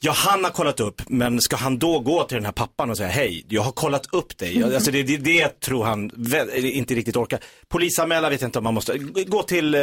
Ja, 0.00 0.12
han 0.12 0.44
har 0.44 0.50
kollat 0.50 0.80
upp, 0.80 1.02
men 1.08 1.40
ska 1.40 1.56
han 1.56 1.78
då 1.78 2.00
gå 2.00 2.24
till 2.24 2.34
den 2.34 2.44
här 2.44 2.52
pappan 2.52 2.90
och 2.90 2.96
säga 2.96 3.08
hej, 3.08 3.44
jag 3.48 3.62
har 3.62 3.72
kollat 3.72 4.14
upp 4.14 4.38
dig. 4.38 4.62
Alltså 4.64 4.90
det 4.90 5.02
det, 5.02 5.16
det 5.16 5.60
tror 5.60 5.84
han 5.84 6.10
inte 6.56 6.94
riktigt 6.94 7.16
orkar. 7.16 7.40
Polisanmäla 7.68 8.30
vet 8.30 8.40
jag 8.40 8.48
inte 8.48 8.58
om 8.58 8.64
man 8.64 8.74
måste. 8.74 8.98
Gå 9.26 9.42
till 9.42 9.74
eh, 9.74 9.80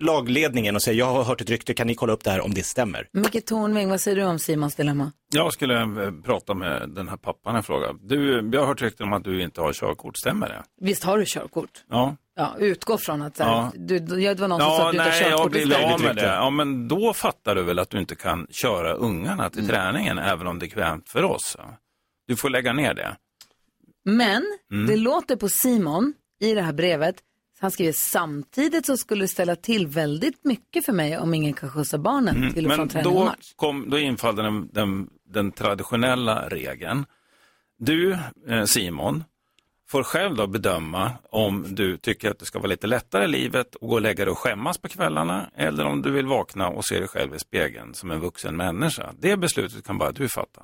lagledningen 0.00 0.76
och 0.76 0.82
säga, 0.82 0.96
jag 0.96 1.06
har 1.06 1.22
hört 1.24 1.40
ett 1.40 1.50
rykte, 1.50 1.74
kan 1.74 1.86
ni 1.86 1.94
kolla 1.94 2.12
upp 2.12 2.24
det 2.24 2.30
här 2.30 2.40
om 2.40 2.54
det 2.54 2.62
stämmer? 2.66 3.08
Micke 3.12 3.46
Tornving, 3.46 3.88
vad 3.88 4.00
säger 4.00 4.16
du 4.16 4.24
om 4.24 4.38
Simons 4.38 4.74
dilemma? 4.74 5.12
Jag 5.34 5.52
skulle 5.52 5.80
eh, 5.82 6.12
prata 6.24 6.54
med 6.54 6.90
den 6.90 7.08
här 7.08 7.16
pappan 7.16 7.56
och 7.56 7.66
fråga. 7.66 7.92
Du, 8.02 8.50
jag 8.52 8.60
har 8.60 8.66
hört 8.66 8.82
rykten 8.82 9.06
om 9.06 9.12
att 9.12 9.24
du 9.24 9.42
inte 9.42 9.60
har 9.60 9.72
körkort, 9.72 10.16
stämmer 10.16 10.48
det? 10.48 10.62
Visst 10.80 11.04
har 11.04 11.18
du 11.18 11.24
körkort? 11.26 11.70
Ja. 11.90 12.16
Ja, 12.34 12.56
utgå 12.58 12.98
från 12.98 13.22
att 13.22 13.36
så 13.36 13.44
här, 13.44 13.50
Ja. 13.52 13.72
du, 13.74 13.98
det 13.98 14.40
var 14.40 14.48
någon 14.48 14.60
som 14.60 14.68
sa 14.70 14.78
Ja, 14.78 14.86
att 14.88 14.92
du 14.92 14.98
inte 14.98 15.02
har 15.02 15.10
nej, 15.10 15.30
jag 15.30 15.38
körkort. 15.38 15.54
Visst 15.54 15.72
har 15.72 15.92
av 15.92 16.00
med 16.00 16.16
det? 16.16 16.22
Ja, 16.26 16.50
men 16.50 16.88
då 16.88 17.12
fattar 17.12 17.54
du 17.54 17.62
väl 17.62 17.78
att 17.78 17.90
du 17.90 17.98
inte 17.98 18.14
kan 18.16 18.46
köra 18.50 18.92
ungarna 18.92 19.50
till 19.50 19.66
träningen, 19.66 20.18
även 20.18 20.46
om 20.46 20.58
det 20.58 20.64
är 20.64 20.68
bekvämt 20.68 21.08
för 21.08 21.22
oss. 21.24 21.56
Du 22.26 22.36
får 22.36 22.50
lägga 22.50 22.72
ner 22.72 22.94
det. 22.94 23.16
Men 24.04 24.42
Mm. 24.72 24.86
det 24.86 24.96
låter 24.96 25.36
på 25.36 25.48
Simon 25.48 26.14
i 26.40 26.54
det 26.54 26.62
här 26.62 26.72
brevet, 26.72 27.16
han 27.60 27.70
skriver 27.70 27.92
samtidigt 27.92 28.86
så 28.86 28.96
skulle 28.96 29.24
det 29.24 29.28
ställa 29.28 29.56
till 29.56 29.86
väldigt 29.86 30.44
mycket 30.44 30.84
för 30.84 30.92
mig 30.92 31.18
om 31.18 31.34
ingen 31.34 31.52
kan 31.52 31.70
skjutsa 31.70 31.98
barnen 31.98 32.36
Mm, 32.36 32.52
till 32.52 32.66
och 32.66 32.72
från 32.72 32.78
Men 32.80 32.88
träning 32.88 33.06
och 33.12 33.18
då, 33.18 33.24
match. 33.24 33.52
kom, 33.56 33.90
då 33.90 33.98
infaller 33.98 34.42
den, 34.42 34.68
den, 34.72 35.08
den 35.28 35.52
traditionella 35.52 36.48
regeln. 36.48 37.06
Du, 37.78 38.18
eh, 38.48 38.64
Simon, 38.64 39.24
får 39.92 40.02
själv 40.02 40.36
då 40.36 40.46
bedöma 40.46 41.12
om 41.30 41.74
du 41.74 41.96
tycker 41.96 42.30
att 42.30 42.38
det 42.38 42.44
ska 42.44 42.58
vara 42.58 42.68
lite 42.68 42.86
lättare 42.86 43.24
i 43.24 43.28
livet 43.28 43.74
och 43.74 43.88
gå 43.88 43.94
och 43.94 44.00
lägga 44.00 44.24
dig 44.24 44.32
och 44.32 44.38
skämmas 44.38 44.78
på 44.78 44.88
kvällarna 44.88 45.50
eller 45.56 45.84
om 45.84 46.02
du 46.02 46.10
vill 46.10 46.26
vakna 46.26 46.68
och 46.68 46.84
se 46.84 46.98
dig 46.98 47.08
själv 47.08 47.34
i 47.34 47.38
spegeln 47.38 47.94
som 47.94 48.10
en 48.10 48.20
vuxen 48.20 48.56
människa. 48.56 49.12
Det 49.18 49.36
beslutet 49.36 49.84
kan 49.84 49.98
bara 49.98 50.12
du 50.12 50.28
fatta. 50.28 50.62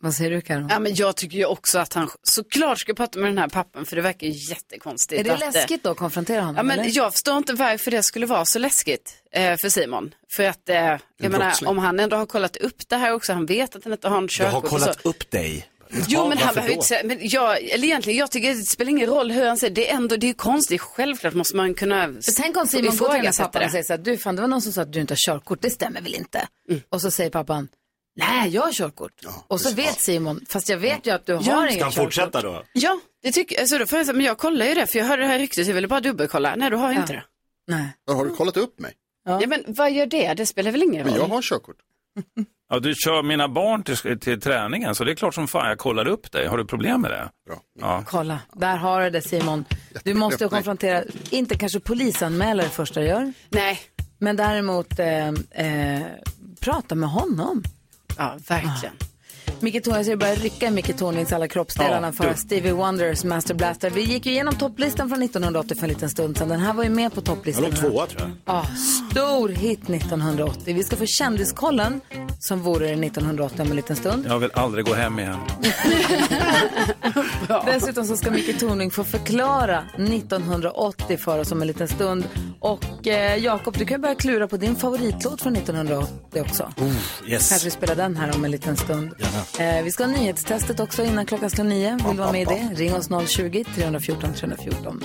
Vad 0.00 0.14
säger 0.14 0.30
du 0.30 0.40
Karo? 0.40 0.66
Ja, 0.70 0.78
men 0.78 0.94
jag 0.94 1.16
tycker 1.16 1.38
ju 1.38 1.44
också 1.44 1.78
att 1.78 1.92
han 1.92 2.10
såklart 2.22 2.78
ska 2.78 2.94
prata 2.94 3.18
med 3.18 3.28
den 3.28 3.38
här 3.38 3.48
pappan 3.48 3.86
för 3.86 3.96
det 3.96 4.02
verkar 4.02 4.26
ju 4.26 4.32
jättekonstigt. 4.50 5.20
Är 5.20 5.24
det 5.24 5.34
att, 5.34 5.42
eh, 5.42 5.52
läskigt 5.52 5.82
då 5.82 5.90
att 5.90 5.96
konfrontera 5.96 6.40
honom? 6.40 6.56
Ja, 6.56 6.62
men 6.62 6.78
eller? 6.78 6.96
jag 6.96 7.12
förstår 7.12 7.36
inte 7.36 7.54
varför 7.54 7.90
det 7.90 8.02
skulle 8.02 8.26
vara 8.26 8.44
så 8.44 8.58
läskigt 8.58 9.14
eh, 9.32 9.56
för 9.60 9.68
Simon. 9.68 10.14
För 10.36 10.42
att, 10.42 10.68
eh, 10.68 10.76
jag 11.16 11.32
menar, 11.32 11.52
om 11.66 11.78
han 11.78 12.00
ändå 12.00 12.16
har 12.16 12.26
kollat 12.26 12.56
upp 12.56 12.88
det 12.88 12.96
här 12.96 13.12
också, 13.12 13.32
han 13.32 13.46
vet 13.46 13.76
att 13.76 13.84
han 13.84 13.92
inte 13.92 14.08
har 14.08 14.18
en 14.18 14.28
Jag 14.38 14.46
har 14.46 14.52
körkort. 14.52 14.70
kollat 14.70 15.06
upp 15.06 15.30
dig. 15.30 15.66
Jo, 16.08 16.28
men 16.28 16.38
han 16.38 16.54
behöver 16.54 16.72
inte 16.74 16.86
säga, 16.86 17.02
men 17.04 17.18
jag, 17.20 17.62
eller 17.64 17.84
egentligen, 17.84 18.18
jag 18.18 18.30
tycker 18.30 18.54
det 18.54 18.62
spelar 18.62 18.90
ingen 18.90 19.06
roll 19.06 19.30
hur 19.30 19.46
han 19.46 19.56
säger, 19.56 19.74
det 19.74 19.90
är 19.90 19.94
ändå, 19.96 20.16
det 20.16 20.28
är 20.28 20.32
konstigt, 20.34 20.80
självklart 20.80 21.34
måste 21.34 21.56
man 21.56 21.74
kunna 21.74 22.06
För 22.06 22.32
tänk 22.36 22.56
om 22.56 22.66
Simon 22.66 22.84
går 22.84 22.90
till 22.90 23.16
ifrågasätta 23.16 23.44
pappan 23.48 23.64
och 23.64 23.70
säger 23.70 23.84
så 23.84 23.92
här, 23.92 23.98
du 23.98 24.18
fan 24.18 24.36
det 24.36 24.40
var 24.42 24.48
någon 24.48 24.62
som 24.62 24.72
sa 24.72 24.82
att 24.82 24.92
du 24.92 25.00
inte 25.00 25.12
har 25.12 25.18
körkort, 25.26 25.62
det 25.62 25.70
stämmer 25.70 26.00
väl 26.00 26.14
inte? 26.14 26.48
Mm. 26.70 26.82
Och 26.88 27.00
så 27.00 27.10
säger 27.10 27.30
pappan, 27.30 27.68
nej 28.16 28.50
jag 28.50 28.62
har 28.62 28.72
körkort. 28.72 29.12
och 29.48 29.60
så 29.60 29.74
vet 29.74 30.00
Simon, 30.00 30.44
fast 30.48 30.68
jag 30.68 30.78
vet 30.78 31.06
ju 31.06 31.10
att 31.10 31.26
du 31.26 31.34
har 31.34 31.42
Ja. 31.42 31.68
inget 31.68 31.94
körkort. 31.94 32.32
då? 32.42 32.62
Ja, 32.72 33.00
det 33.22 33.32
tycker 33.32 33.60
alltså 33.60 33.78
då 33.78 33.86
får 33.86 33.98
jag 33.98 34.06
säga, 34.06 34.16
men 34.16 34.26
jag 34.26 34.38
kollar 34.38 34.66
ju 34.66 34.74
det, 34.74 34.86
för 34.86 34.98
jag 34.98 35.06
hörde 35.06 35.22
det 35.22 35.28
här 35.28 35.38
ryktet, 35.38 35.66
jag 35.66 35.74
ville 35.74 35.88
bara 35.88 36.00
dubbelkolla. 36.00 36.54
Nej, 36.56 36.70
du 36.70 36.76
har 36.76 36.92
inte 36.92 37.12
det. 37.12 37.24
Nej. 37.68 37.86
Har 38.06 38.24
du 38.24 38.30
kollat 38.30 38.56
upp 38.56 38.80
mig? 38.80 38.92
Ja. 39.24 39.42
men 39.46 39.64
vad 39.66 39.92
gör 39.92 40.06
det? 40.06 40.34
Det 40.34 40.46
spelar 40.46 40.70
väl 40.70 40.82
ingen 40.82 41.04
roll? 41.04 41.10
Men 41.12 41.20
jag 41.20 41.28
har 41.28 41.42
körkort. 41.42 41.76
Ja, 42.68 42.78
du 42.78 42.94
kör 42.94 43.22
mina 43.22 43.48
barn 43.48 43.82
till, 43.82 44.20
till 44.20 44.40
träningen, 44.40 44.94
så 44.94 45.04
det 45.04 45.10
är 45.10 45.14
klart 45.14 45.34
som 45.34 45.48
fan 45.48 45.68
jag 45.68 45.78
kollar 45.78 46.08
upp 46.08 46.32
dig. 46.32 46.46
Har 46.46 46.58
du 46.58 46.64
problem 46.64 47.00
med 47.00 47.10
det? 47.10 47.28
Bra. 47.46 47.60
Ja. 47.80 48.02
Kolla, 48.06 48.38
där 48.52 48.76
har 48.76 49.00
du 49.04 49.10
det 49.10 49.22
Simon. 49.22 49.64
Du 50.04 50.14
måste 50.14 50.48
konfrontera, 50.48 51.04
inte 51.30 51.58
kanske 51.58 51.80
polisanmäla 51.80 52.62
det 52.62 52.68
första 52.68 53.00
du 53.00 53.06
gör. 53.06 53.32
Nej. 53.48 53.80
Men 54.18 54.36
däremot 54.36 54.98
eh, 54.98 55.28
eh, 55.50 56.02
prata 56.60 56.94
med 56.94 57.08
honom. 57.08 57.62
Ja, 58.16 58.38
verkligen. 58.48 58.94
Micke 59.60 59.84
Tornving, 59.84 59.96
jag 59.96 60.06
ser 60.06 60.16
börja 60.16 60.34
rycka 60.34 60.66
i 60.66 60.70
Micke 60.70 60.96
Tornvings 60.96 61.32
alla 61.32 61.48
kroppsdelarna 61.48 62.06
Ja, 62.06 62.12
för 62.12 62.28
du. 62.30 62.36
Stevie 62.36 62.72
Wonders 62.72 63.24
Master 63.24 63.54
Blaster. 63.54 63.90
Vi 63.90 64.00
gick 64.02 64.26
ju 64.26 64.32
igenom 64.32 64.54
topplistan 64.54 65.08
från 65.08 65.22
1980 65.22 65.74
för 65.76 65.82
en 65.82 65.88
liten 65.88 66.10
stund 66.10 66.38
sedan. 66.38 66.48
Den 66.48 66.60
här 66.60 66.72
var 66.72 66.84
ju 66.84 66.90
med 66.90 67.12
på 67.12 67.18
Jag 67.18 67.24
topplistan. 67.24 67.64
låg 67.64 67.76
tvåa 67.76 68.06
tror 68.06 68.20
jag. 68.20 68.30
Ja, 68.44 68.66
stor 69.10 69.48
hit 69.48 69.88
1980. 69.90 70.74
Vi 70.74 70.84
ska 70.84 70.96
få 70.96 71.06
kändiskollen 71.06 72.00
som 72.40 72.62
vore 72.62 72.86
det 72.86 72.92
1980 73.06 73.62
om 73.62 73.70
en 73.70 73.76
liten 73.76 73.96
stund. 73.96 74.26
Jag 74.28 74.38
vill 74.38 74.50
aldrig 74.54 74.84
gå 74.84 74.94
hem 74.94 75.18
igen. 75.18 75.36
Dessutom 77.66 78.04
så 78.04 78.16
ska 78.16 78.30
Micke 78.30 78.58
Tornving 78.60 78.90
få 78.90 79.04
förklara 79.04 79.84
1980 79.98 81.16
för 81.16 81.38
oss 81.38 81.52
om 81.52 81.60
en 81.60 81.66
liten 81.68 81.88
stund. 81.88 82.24
Och 82.60 83.06
eh, 83.06 83.36
Jakob, 83.44 83.78
du 83.78 83.84
kan 83.84 84.00
börja 84.00 84.14
klura 84.14 84.48
på 84.48 84.56
din 84.56 84.76
favoritlåt 84.76 85.42
från 85.42 85.56
1980 85.56 86.40
också. 86.42 86.72
Yes. 87.28 87.48
Kanske 87.48 87.64
vi 87.64 87.70
spelar 87.70 87.94
den 87.94 88.16
här 88.16 88.34
om 88.36 88.44
en 88.44 88.50
liten 88.50 88.76
stund. 88.76 89.10
Eh, 89.58 89.82
vi 89.84 89.90
ska 89.90 90.04
ha 90.04 90.10
nyhetstestet 90.12 90.80
också 90.80 91.04
innan 91.04 91.26
klockan 91.26 91.50
slår 91.50 91.64
nio. 91.64 91.90
Vill 91.96 92.16
du 92.16 92.22
vara 92.22 92.32
med 92.32 92.42
i 92.42 92.44
det? 92.44 92.70
Ring 92.74 92.94
oss 92.94 93.10
020-314 93.10 94.32
314. 94.34 95.04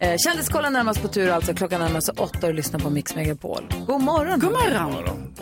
Eh, 0.00 0.16
Kändiskollen 0.18 0.72
närmast 0.72 1.02
på 1.02 1.08
tur 1.08 1.30
alltså. 1.30 1.54
Klockan 1.54 1.80
närmar 1.80 2.00
sig 2.00 2.14
åtta 2.18 2.46
och 2.46 2.54
lyssnar 2.54 2.80
på 2.80 2.90
Mix 2.90 3.14
Megapol. 3.14 3.66
God 3.86 4.00
morgon! 4.00 4.40
God 4.40 4.52
morgon! 4.52 5.34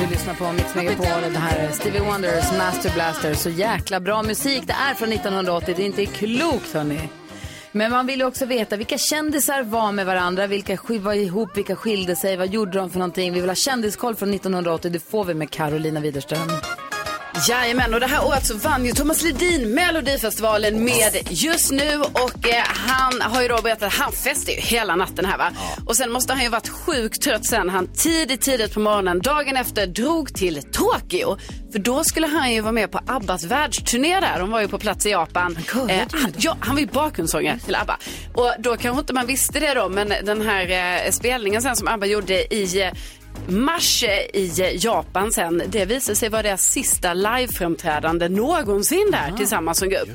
Du 0.00 0.06
lyssnar 0.10 0.34
på 0.34 0.52
Mix 0.52 0.74
Megapol 0.74 1.32
det 1.32 1.38
här 1.38 1.58
är 1.58 1.72
Stevie 1.72 2.00
Wonders 2.00 2.52
Master 2.58 2.90
Blaster. 2.94 3.34
Så 3.34 3.50
jäkla 3.50 4.00
bra 4.00 4.22
musik 4.22 4.62
det 4.66 4.72
är 4.90 4.94
från 4.94 5.12
1980. 5.12 5.74
Det 5.76 5.82
är 5.82 5.86
inte 5.86 6.06
klokt 6.06 6.72
hörni. 6.72 7.00
Men 7.76 7.90
man 7.90 8.06
vill 8.06 8.18
ju 8.18 8.26
också 8.26 8.46
veta 8.46 8.76
vilka 8.76 8.98
kändisar 8.98 9.62
var 9.62 9.92
med 9.92 10.06
varandra, 10.06 10.46
vilka 10.46 10.78
var 11.00 11.12
ihop, 11.12 11.56
vilka 11.56 11.76
skilde 11.76 12.16
sig, 12.16 12.36
vad 12.36 12.48
gjorde 12.48 12.78
de 12.78 12.90
för 12.90 12.98
någonting? 12.98 13.32
Vi 13.32 13.40
vill 13.40 13.50
ha 13.50 13.54
kändiskoll 13.54 14.14
från 14.14 14.34
1980, 14.34 14.90
det 14.90 15.00
får 15.00 15.24
vi 15.24 15.34
med 15.34 15.50
Carolina 15.50 16.00
Widerström. 16.00 16.48
Jajamän, 17.48 17.94
och 17.94 18.00
det 18.00 18.06
här 18.06 18.26
året 18.26 18.46
så 18.46 18.56
vann 18.56 18.84
ju 18.84 18.92
Thomas 18.92 19.22
Ledin 19.22 19.74
Melodifestivalen 19.74 20.84
med 20.84 21.28
Just 21.30 21.70
nu 21.70 22.00
och 22.00 22.48
eh, 22.48 22.64
han 22.64 23.20
har 23.20 23.42
ju 23.42 23.48
då 23.48 23.62
berättat 23.62 23.82
att 23.82 23.94
han 23.94 24.12
festade 24.12 24.52
ju 24.52 24.60
hela 24.60 24.96
natten 24.96 25.24
här 25.24 25.38
va. 25.38 25.50
Och 25.86 25.96
sen 25.96 26.12
måste 26.12 26.32
han 26.32 26.42
ju 26.42 26.48
varit 26.48 26.68
sjukt 26.68 27.22
trött 27.22 27.46
sen 27.46 27.70
han 27.70 27.86
tidigt, 27.86 28.40
tidigt 28.40 28.74
på 28.74 28.80
morgonen 28.80 29.20
dagen 29.20 29.56
efter 29.56 29.86
drog 29.86 30.34
till 30.34 30.62
Tokyo. 30.72 31.36
För 31.72 31.78
då 31.78 32.04
skulle 32.04 32.26
han 32.26 32.52
ju 32.52 32.60
vara 32.60 32.72
med 32.72 32.90
på 32.90 33.00
Abbas 33.06 33.44
världsturné 33.44 34.20
där. 34.20 34.38
De 34.38 34.50
var 34.50 34.60
ju 34.60 34.68
på 34.68 34.78
plats 34.78 35.06
i 35.06 35.10
Japan. 35.10 35.58
Eh, 35.88 36.02
han, 36.12 36.32
ja, 36.36 36.56
han 36.60 36.74
var 36.74 36.80
ju 36.80 36.86
bakgrundssångare 36.86 37.58
till 37.58 37.74
Abba. 37.74 37.98
Och 38.34 38.54
då 38.58 38.76
kanske 38.76 39.00
inte 39.00 39.12
man 39.12 39.26
visste 39.26 39.60
det 39.60 39.74
då, 39.74 39.88
men 39.88 40.08
den 40.08 40.42
här 40.42 40.70
eh, 41.04 41.10
spelningen 41.10 41.62
sen 41.62 41.76
som 41.76 41.88
Abba 41.88 42.06
gjorde 42.06 42.54
i 42.54 42.82
eh, 42.82 42.92
mars 43.48 44.02
i 44.32 44.52
Japan 44.80 45.32
sen. 45.32 45.62
Det 45.68 45.84
visade 45.84 46.16
sig 46.16 46.28
vara 46.28 46.42
deras 46.42 46.62
sista 46.62 47.14
liveframträdande 47.14 48.28
någonsin 48.28 49.08
där 49.12 49.36
tillsammans 49.36 49.78
som 49.78 49.88
grupp. 49.88 50.08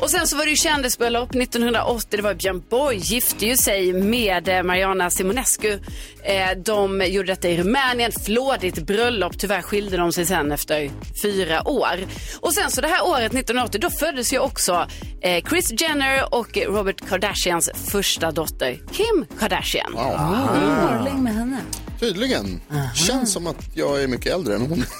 Och 0.00 0.10
sen 0.10 0.26
så 0.26 0.36
var 0.36 0.44
det 0.44 0.50
ju 0.50 0.56
kändisbröllop 0.56 1.34
1980. 1.34 2.06
Det 2.16 2.22
var 2.22 2.34
Björn 2.34 2.62
Borg 2.70 2.96
gifte 2.96 3.46
ju 3.46 3.56
sig 3.56 3.92
med 3.92 4.48
eh, 4.48 4.62
Mariana 4.62 5.10
Simonescu. 5.10 5.78
Eh, 6.22 6.50
De 6.64 7.02
gjorde 7.06 7.26
detta 7.32 7.48
i 7.48 7.56
Rumänien. 7.58 8.12
Flådigt 8.24 8.78
bröllop. 8.86 9.38
Tyvärr 9.38 9.62
skilde 9.62 9.96
de 9.96 10.12
sig 10.12 10.26
sen 10.26 10.52
efter 10.52 10.90
fyra 11.22 11.68
år. 11.68 11.96
Och 12.40 12.54
sen 12.54 12.70
så 12.70 12.80
det 12.80 12.88
här 12.88 13.06
året 13.06 13.34
1980 13.34 13.80
då 13.80 13.90
föddes 13.90 14.32
ju 14.32 14.38
också 14.38 14.86
eh, 15.22 15.42
Kris 15.44 15.80
Jenner 15.80 16.34
och 16.34 16.56
Robert 16.56 17.08
Kardashians 17.08 17.70
första 17.92 18.30
dotter 18.30 18.78
Kim 18.92 19.26
Kardashian. 19.40 19.92
Morling 19.92 21.22
med 21.22 21.34
henne. 21.34 21.58
Tydligen. 22.00 22.60
Känns 22.94 23.32
som 23.32 23.46
att 23.46 23.76
jag 23.76 24.02
är 24.02 24.08
mycket 24.08 24.32
äldre 24.34 24.54
än 24.54 24.60
hon. 24.66 24.84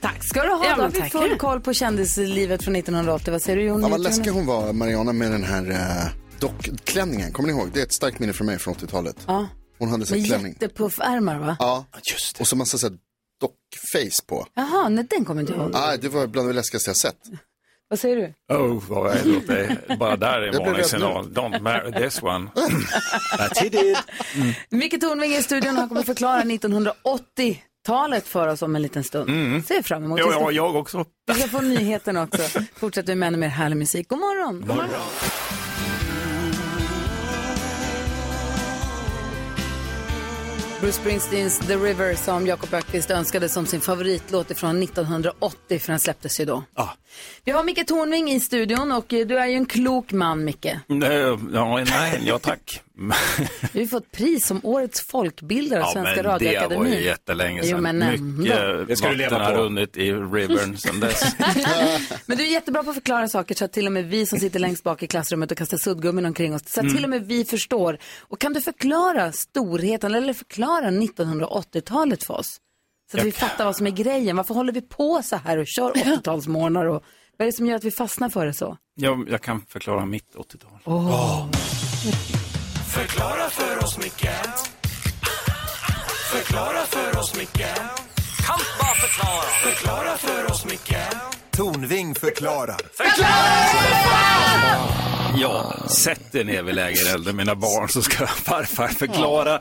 Tack 0.00 0.24
ska 0.24 0.42
du 0.42 0.48
ha. 0.48 0.64
Ja, 0.66 0.76
då 0.76 0.82
har 0.82 0.88
vi 0.88 1.02
full 1.10 1.38
koll 1.38 1.60
på 1.60 1.72
kändislivet 1.72 2.62
från 2.64 2.76
1980. 2.76 3.32
Vad 3.32 3.42
säger 3.42 3.56
du 3.58 3.64
Jon? 3.64 3.82
Ja, 3.82 3.88
vad 3.88 4.00
läskig 4.00 4.30
hon 4.30 4.46
var, 4.46 4.72
Mariana, 4.72 5.12
med 5.12 5.30
den 5.30 5.44
här 5.44 5.70
uh, 5.70 6.10
dockklänningen. 6.40 7.32
Kommer 7.32 7.48
ni 7.52 7.58
ihåg? 7.58 7.70
Det 7.74 7.80
är 7.80 7.84
ett 7.84 7.92
starkt 7.92 8.18
minne 8.18 8.32
för 8.32 8.44
mig 8.44 8.58
från 8.58 8.74
80-talet. 8.74 9.16
Ja. 9.26 9.46
Hon 9.78 9.88
hade 9.88 10.06
så 10.06 10.14
Med 10.14 10.26
klänning. 10.26 10.52
jättepuffärmar 10.60 11.38
va? 11.38 11.56
Ja, 11.58 11.84
och 12.40 12.46
så 12.46 12.56
massa 12.56 12.78
så 12.78 12.86
här 12.88 12.96
dockface 13.40 14.22
på. 14.26 14.46
Jaha, 14.54 14.88
nej 14.88 15.06
den 15.10 15.24
kommer 15.24 15.40
inte 15.40 15.52
jag 15.52 15.62
ihåg. 15.62 15.70
Ah, 15.74 15.96
det 15.96 16.08
var 16.08 16.26
bland 16.26 16.48
det 16.48 16.52
läskigaste 16.52 16.90
jag 16.90 16.96
sett. 16.96 17.16
Vad 17.92 17.98
säger 17.98 18.16
du? 18.16 18.54
Oh, 18.56 18.82
vad 18.88 19.10
är 19.10 19.46
det? 19.46 19.96
Bara 19.98 20.16
där 20.16 20.38
är 20.38 20.38
en 20.38 20.44
Jag 20.44 20.52
blev 20.52 20.60
varning 20.60 20.76
rädd 20.76 20.86
signal. 20.86 21.32
Don't 21.32 21.60
marry 21.60 21.92
this 21.92 22.22
one. 22.22 22.50
That's 23.38 23.64
it. 23.64 23.98
Micke 24.70 25.00
Tornving 25.00 25.34
är 25.34 25.38
i 25.38 25.42
studion 25.42 25.70
och 25.70 25.76
han 25.76 25.88
kommer 25.88 26.02
förklara 26.02 26.42
1980-talet 26.42 28.26
för 28.26 28.48
oss 28.48 28.62
om 28.62 28.76
en 28.76 28.82
liten 28.82 29.04
stund. 29.04 29.64
Ser 29.64 29.74
jag 29.74 29.84
fram 29.84 30.04
emot. 30.04 30.18
Ja, 30.18 30.26
ja, 30.32 30.50
jag 30.50 30.76
också. 30.76 31.04
Vi 31.26 31.34
ska 31.34 31.48
få 31.48 31.60
nyheterna 31.60 32.22
också. 32.22 32.42
Fortsätter 32.76 33.12
vi 33.12 33.14
med 33.16 33.26
ännu 33.26 33.38
mer 33.38 33.48
härlig 33.48 33.76
musik. 33.76 34.08
God 34.08 34.18
morgon. 34.18 34.60
God 34.60 34.76
morgon. 34.76 34.90
Bruce 40.82 41.00
Springsteens 41.00 41.58
The 41.58 41.76
River 41.76 42.14
som 42.14 42.46
Jakob 42.46 42.74
Öqvist 42.74 43.10
önskade 43.10 43.48
som 43.48 43.66
sin 43.66 43.80
favoritlåt 43.80 44.58
från 44.58 44.82
1980 44.82 45.78
för 45.78 45.92
den 45.92 46.00
släpptes 46.00 46.40
ju 46.40 46.44
då. 46.44 46.64
Ja. 46.76 46.94
Vi 47.44 47.52
har 47.52 47.64
Micke 47.64 47.86
Tornving 47.86 48.30
i 48.30 48.40
studion 48.40 48.92
och 48.92 49.12
eh, 49.12 49.26
du 49.26 49.38
är 49.38 49.46
ju 49.46 49.54
en 49.54 49.66
klok 49.66 50.12
man 50.12 50.44
Micke. 50.44 50.66
Nej, 50.86 51.38
Ja, 51.52 51.84
nej, 51.84 52.22
ja 52.26 52.38
tack. 52.38 52.82
Du 53.72 53.78
har 53.80 53.86
fått 53.86 54.10
pris 54.12 54.46
som 54.46 54.60
årets 54.62 55.00
folkbildare 55.06 55.80
av 55.82 55.86
Ja, 55.88 55.92
Svenska 55.92 56.14
men 56.14 56.16
det 56.16 56.22
var 56.28 56.32
Radioakademin. 56.32 56.92
ju 56.92 57.04
jättelänge 57.04 57.60
Jo, 57.64 57.68
sedan. 57.68 57.82
men 57.82 58.02
ändå. 58.02 58.22
Mycket 58.24 58.88
Det 58.88 58.96
ska 58.96 59.08
du 59.08 59.14
leva 59.16 59.38
vatten 59.38 59.46
har 59.46 59.62
på. 59.62 59.62
runnit 59.64 59.96
i 59.96 60.12
rivern 60.12 60.76
sedan 60.76 61.00
dess. 61.00 61.36
Men 62.26 62.36
du 62.38 62.44
är 62.44 62.48
jättebra 62.52 62.82
på 62.84 62.90
att 62.90 62.96
förklara 62.96 63.28
saker 63.28 63.54
så 63.54 63.64
att 63.64 63.72
till 63.72 63.86
och 63.86 63.92
med 63.92 64.04
vi 64.04 64.26
som 64.26 64.38
sitter 64.38 64.58
längst 64.58 64.82
bak 64.84 65.02
i 65.02 65.06
klassrummet 65.06 65.50
och 65.50 65.58
kastar 65.58 65.78
suddgummin 65.78 66.26
omkring 66.26 66.54
oss, 66.54 66.62
så 66.66 66.80
att 66.80 66.94
till 66.94 67.04
och 67.04 67.10
med 67.10 67.26
vi 67.26 67.44
förstår. 67.44 67.98
Och 68.20 68.40
kan 68.40 68.52
du 68.52 68.60
förklara 68.60 69.32
storheten 69.32 70.14
eller 70.14 70.32
förklara 70.32 70.90
1980-talet 70.90 72.24
för 72.24 72.34
oss? 72.34 72.56
Så 73.12 73.18
att 73.18 73.24
vi 73.24 73.32
fattar 73.32 73.64
vad 73.64 73.76
som 73.76 73.86
är 73.86 73.90
grejen. 73.90 74.36
Varför 74.36 74.54
håller 74.54 74.72
vi 74.72 74.80
på 74.82 75.20
så 75.24 75.36
här 75.36 75.58
och 75.58 75.66
kör 75.66 75.92
80-talsmorgnar 75.92 76.84
och 76.84 77.02
vad 77.36 77.46
är 77.46 77.50
det 77.52 77.56
som 77.56 77.66
gör 77.66 77.76
att 77.76 77.84
vi 77.84 77.90
fastnar 77.90 78.28
för 78.28 78.46
det 78.46 78.54
så? 78.54 78.76
Jag, 78.94 79.28
jag 79.30 79.42
kan 79.42 79.60
förklara 79.68 80.06
mitt 80.06 80.34
80-tal. 80.34 80.78
Förklara 82.92 83.50
för 83.50 83.84
oss, 83.84 83.98
Micke. 83.98 84.30
Förklara 86.32 86.86
för 86.86 87.18
oss, 87.18 87.34
Micke. 87.38 87.66
Kan 88.46 88.60
bara 88.80 88.94
förklara. 88.94 89.42
Förklara 89.62 90.16
för 90.16 90.50
oss, 90.50 90.64
Micke 90.64 91.41
Tornving 91.56 92.14
förklarar 92.14 92.76
Ja, 95.40 95.74
sätt 95.88 96.34
er 96.34 96.44
ner 96.44 96.62
vid 96.62 96.74
lägerelden 96.74 97.36
mina 97.36 97.54
barn 97.54 97.88
så 97.88 98.02
ska 98.02 98.26
farfar 98.26 98.88
förklara. 98.88 99.60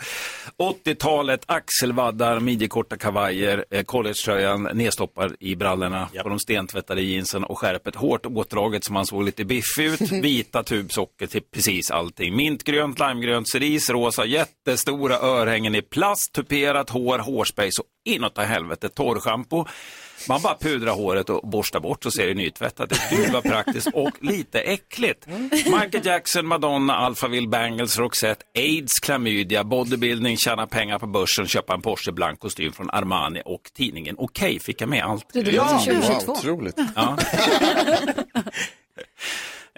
80-talet, 0.57 1.41
axelvaddar, 1.45 2.39
midjekorta 2.39 2.97
kavajer, 2.97 3.65
eh, 3.71 3.83
collegetröjan 3.83 4.63
nedstoppad 4.73 5.35
i 5.39 5.55
brallorna 5.55 6.09
på 6.23 6.29
de 6.29 6.39
stentvättade 6.39 7.01
jeansen 7.01 7.43
och 7.43 7.59
skärpet 7.59 7.95
hårt 7.95 8.25
åtdraget 8.25 8.83
som 8.83 8.95
han 8.95 9.05
såg 9.05 9.23
lite 9.23 9.45
biffig 9.45 9.85
ut. 9.85 10.01
Vita 10.11 10.63
tubsocker 10.63 11.27
till 11.27 11.41
precis 11.53 11.91
allting. 11.91 12.35
Mintgrönt, 12.35 12.99
limegrönt, 12.99 13.49
cerise, 13.49 13.93
rosa, 13.93 14.25
jättestora 14.25 15.15
örhängen 15.15 15.75
i 15.75 15.81
plast, 15.81 16.33
tuperat 16.33 16.89
hår, 16.89 17.19
hårspray 17.19 17.69
så 17.71 17.83
inåt 18.05 18.37
helvete, 18.37 18.89
torrschampo. 18.89 19.65
Man 20.27 20.41
bara 20.41 20.57
pudrar 20.57 20.93
håret 20.93 21.29
och 21.29 21.49
borstar 21.49 21.79
bort 21.79 22.03
så 22.03 22.11
ser 22.11 22.27
det 22.27 22.33
nytvättat 22.33 22.91
ut. 22.91 23.01
Gud 23.09 23.31
vad 23.33 23.43
praktiskt 23.43 23.87
och 23.93 24.11
lite 24.19 24.59
äckligt. 24.59 25.27
Michael 25.51 26.05
Jackson, 26.05 26.47
Madonna, 26.47 26.95
Alphaville, 26.95 27.47
Bangles, 27.47 27.97
Roxette, 27.97 28.45
AIDS, 28.55 28.99
klamydia, 28.99 29.63
bodybuilding, 29.63 30.37
tjäna 30.37 30.67
pengar 30.67 30.99
på 30.99 31.07
börsen, 31.07 31.47
köpa 31.47 31.73
en 31.73 31.81
Porsche 31.81 32.11
blank 32.11 32.39
kostym 32.39 32.71
från 32.71 32.89
Armani 32.89 33.41
och 33.45 33.61
tidningen 33.73 34.15
Okej 34.17 34.59
fick 34.59 34.81
jag 34.81 34.89
med 34.89 35.03
allt. 35.03 35.25
Det 35.33 35.39
är 35.39 35.53
ja, 35.53 35.81
2022. 35.85 36.31
otroligt. 36.31 36.75
Ja. 36.95 37.17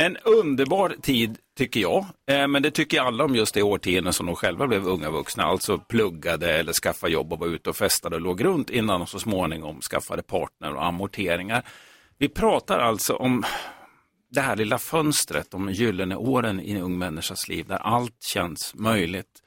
En 0.03 0.17
underbar 0.17 0.95
tid 1.01 1.37
tycker 1.57 1.79
jag, 1.79 2.05
eh, 2.27 2.47
men 2.47 2.61
det 2.61 2.71
tycker 2.71 3.01
alla 3.01 3.23
om 3.23 3.35
just 3.35 3.53
det 3.53 3.63
årtionde 3.63 4.13
som 4.13 4.25
de 4.25 4.35
själva 4.35 4.67
blev 4.67 4.87
unga 4.87 5.09
vuxna, 5.09 5.43
alltså 5.43 5.77
pluggade 5.77 6.53
eller 6.53 6.73
skaffade 6.73 7.13
jobb 7.13 7.33
och 7.33 7.39
var 7.39 7.47
ute 7.47 7.69
och 7.69 7.75
festade 7.75 8.15
och 8.15 8.21
låg 8.21 8.45
runt 8.45 8.69
innan 8.69 8.99
de 8.99 9.07
så 9.07 9.19
småningom 9.19 9.81
skaffade 9.81 10.23
partner 10.23 10.73
och 10.73 10.85
amorteringar. 10.85 11.67
Vi 12.17 12.29
pratar 12.29 12.79
alltså 12.79 13.15
om 13.15 13.43
det 14.31 14.41
här 14.41 14.55
lilla 14.55 14.77
fönstret, 14.77 15.51
de 15.51 15.69
gyllene 15.71 16.15
åren 16.15 16.59
i 16.59 16.71
en 16.71 16.81
ung 16.81 16.97
människas 16.97 17.47
liv 17.47 17.65
där 17.67 17.77
allt 17.77 18.23
känns 18.33 18.75
möjligt, 18.75 19.41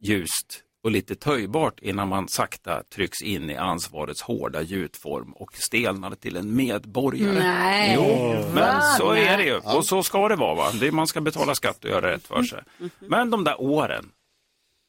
ljust 0.00 0.60
och 0.84 0.90
lite 0.90 1.14
töjbart 1.14 1.80
innan 1.80 2.08
man 2.08 2.28
sakta 2.28 2.82
trycks 2.94 3.22
in 3.22 3.50
i 3.50 3.56
ansvarets 3.56 4.22
hårda 4.22 4.62
gjutform 4.62 5.32
och 5.32 5.50
stelnar 5.54 6.14
till 6.14 6.36
en 6.36 6.56
medborgare. 6.56 7.38
Nej, 7.38 7.94
Jo, 7.96 8.50
men 8.54 8.82
så 8.98 9.12
är 9.12 9.36
det 9.36 9.44
ju. 9.44 9.56
Och 9.56 9.86
så 9.86 10.02
ska 10.02 10.28
det 10.28 10.36
vara. 10.36 10.54
Va? 10.54 10.70
Det 10.80 10.86
är, 10.86 10.92
man 10.92 11.06
ska 11.06 11.20
betala 11.20 11.54
skatt 11.54 11.84
och 11.84 11.90
göra 11.90 12.10
rätt 12.12 12.26
för 12.26 12.42
sig. 12.42 12.62
Men 12.98 13.30
de 13.30 13.44
där 13.44 13.60
åren, 13.60 14.10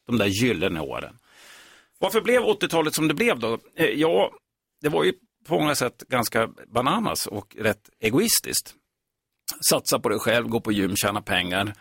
de 0.06 0.18
där 0.18 0.26
gyllene 0.26 0.80
åren. 0.80 1.18
Varför 1.98 2.20
blev 2.20 2.42
80-talet 2.42 2.94
som 2.94 3.08
det 3.08 3.14
blev 3.14 3.38
då? 3.38 3.58
Eh, 3.76 3.86
Ja, 3.86 4.32
det 4.80 4.88
var 4.88 5.04
ju 5.04 5.12
på 5.46 5.58
många 5.58 5.74
sätt 5.74 6.02
ganska 6.08 6.48
bananas 6.66 7.26
och 7.26 7.56
rätt 7.58 7.90
egoistiskt. 8.00 8.74
Satsa 9.70 9.98
på 9.98 10.08
dig 10.08 10.18
själv, 10.18 10.48
gå 10.48 10.60
på 10.60 10.72
gym, 10.72 10.96
tjäna 10.96 11.22
pengar. 11.22 11.74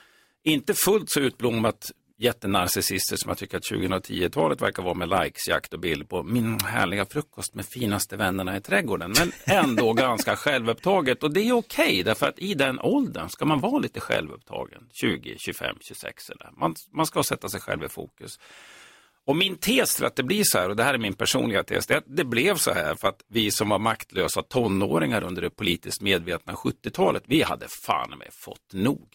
Inte 0.43 0.74
fullt 0.74 1.09
så 1.09 1.20
utblommat 1.20 1.91
jättenarcissister 2.18 3.16
som 3.16 3.30
jag 3.30 3.38
tycker 3.38 3.57
att 3.57 3.63
2010-talet 3.63 4.61
verkar 4.61 4.84
vara 4.84 4.93
med 4.93 5.09
likes, 5.09 5.47
jakt 5.47 5.74
och 5.74 5.80
bild 5.80 6.09
på 6.09 6.24
min 6.24 6.59
härliga 6.59 7.05
frukost 7.05 7.55
med 7.55 7.66
finaste 7.66 8.18
vännerna 8.18 8.57
i 8.57 8.61
trädgården. 8.61 9.13
Men 9.20 9.32
ändå 9.45 9.93
ganska 9.93 10.36
självupptaget 10.36 11.24
och 11.24 11.34
det 11.34 11.41
är 11.41 11.53
okej 11.53 12.03
därför 12.03 12.28
att 12.28 12.39
i 12.39 12.53
den 12.53 12.80
åldern 12.80 13.30
ska 13.30 13.45
man 13.45 13.59
vara 13.59 13.80
lite 13.80 13.99
självupptagen. 13.99 14.84
20, 14.91 15.36
25, 15.38 15.76
26 15.82 16.30
eller. 16.30 16.49
Man, 16.57 16.76
man 16.93 17.05
ska 17.05 17.24
sätta 17.24 17.49
sig 17.49 17.61
själv 17.61 17.84
i 17.84 17.89
fokus. 17.89 18.39
Och 19.28 19.36
min 19.36 19.55
tes 19.55 19.95
till 19.95 20.05
att 20.05 20.16
det 20.16 20.24
blir 20.24 20.43
så 20.45 20.57
här, 20.57 20.70
och 20.70 20.76
det 20.76 20.84
här 20.84 20.93
är 20.93 20.97
min 20.97 21.13
personliga 21.13 21.63
tes, 21.63 21.88
det 21.88 22.03
det 22.05 22.24
blev 22.24 22.55
så 22.55 22.72
här 22.72 22.95
för 22.95 23.07
att 23.07 23.22
vi 23.28 23.51
som 23.51 23.70
var 23.70 23.80
maktlösa 23.80 24.43
tonåringar 24.43 25.24
under 25.24 25.41
det 25.41 25.49
politiskt 25.49 26.01
medvetna 26.01 26.53
70-talet, 26.53 27.24
vi 27.26 27.41
hade 27.41 27.68
fan 27.86 28.18
med 28.18 28.28
fått 28.32 28.74
nog. 28.74 29.07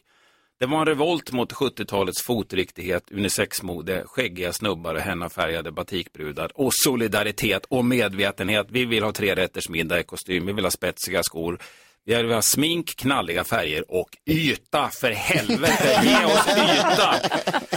Det 0.61 0.67
var 0.67 0.81
en 0.81 0.87
revolt 0.87 1.33
mot 1.33 1.53
70-talets 1.53 2.23
fotriktighet, 2.23 3.11
unisexmode, 3.11 4.05
skäggiga 4.07 4.53
snubbar 4.53 4.95
och 4.95 5.01
hennafärgade 5.01 5.73
batikbrudar 5.73 6.51
och 6.55 6.71
solidaritet 6.73 7.65
och 7.69 7.85
medvetenhet. 7.85 8.67
Vi 8.71 8.85
vill 8.85 9.03
ha 9.03 9.13
tre 9.13 9.35
rätters 9.35 9.69
middag 9.69 10.01
i 10.01 10.03
kostym, 10.03 10.47
vi 10.47 10.53
vill 10.53 10.65
ha 10.65 10.71
spetsiga 10.71 11.23
skor, 11.23 11.59
vi 12.05 12.15
vill 12.15 12.33
ha 12.33 12.43
smink, 12.43 12.97
knalliga 12.97 13.45
färger 13.45 13.91
och 13.91 14.09
yta 14.31 14.89
för 14.89 15.11
helvete. 15.11 16.01
Ge 16.05 16.25
oss 16.25 16.47
yta. 16.49 17.15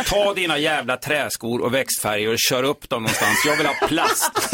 Ta 0.06 0.34
dina 0.34 0.58
jävla 0.58 0.98
träskor 0.98 1.62
och 1.62 1.74
växtfärger 1.74 2.30
och 2.34 2.40
kör 2.40 2.64
upp 2.64 2.90
dem 2.90 3.04
någonstans. 3.04 3.44
Jag 3.46 3.58
vill 3.58 3.66
ha 3.66 3.88
plast. 3.88 4.32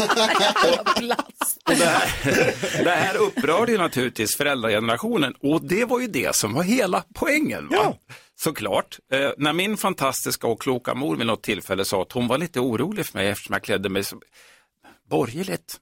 Och 1.66 1.76
det, 1.76 1.84
här, 1.84 2.84
det 2.84 2.90
här 2.90 3.16
upprörde 3.16 3.72
ju 3.72 3.78
naturligtvis 3.78 4.36
föräldragenerationen 4.36 5.34
och 5.42 5.64
det 5.64 5.84
var 5.84 6.00
ju 6.00 6.06
det 6.06 6.36
som 6.36 6.54
var 6.54 6.62
hela 6.62 7.04
poängen. 7.14 7.68
Va? 7.68 7.94
Såklart. 8.40 8.98
Eh, 9.12 9.30
när 9.38 9.52
min 9.52 9.76
fantastiska 9.76 10.46
och 10.46 10.62
kloka 10.62 10.94
mor 10.94 11.16
vid 11.16 11.26
något 11.26 11.42
tillfälle 11.42 11.84
sa 11.84 12.02
att 12.02 12.12
hon 12.12 12.28
var 12.28 12.38
lite 12.38 12.60
orolig 12.60 13.06
för 13.06 13.18
mig 13.18 13.28
eftersom 13.28 13.52
jag 13.52 13.62
klädde 13.62 13.88
mig 13.88 14.04
så 14.04 14.20
borgerligt. 15.10 15.76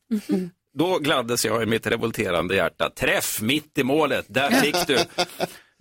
Då 0.78 0.98
gladdes 0.98 1.44
jag 1.44 1.62
i 1.62 1.66
mitt 1.66 1.86
revolterande 1.86 2.54
hjärta. 2.54 2.90
Träff 2.90 3.40
mitt 3.42 3.78
i 3.78 3.84
målet, 3.84 4.26
där 4.28 4.50
fick 4.50 4.86
du. 4.86 4.98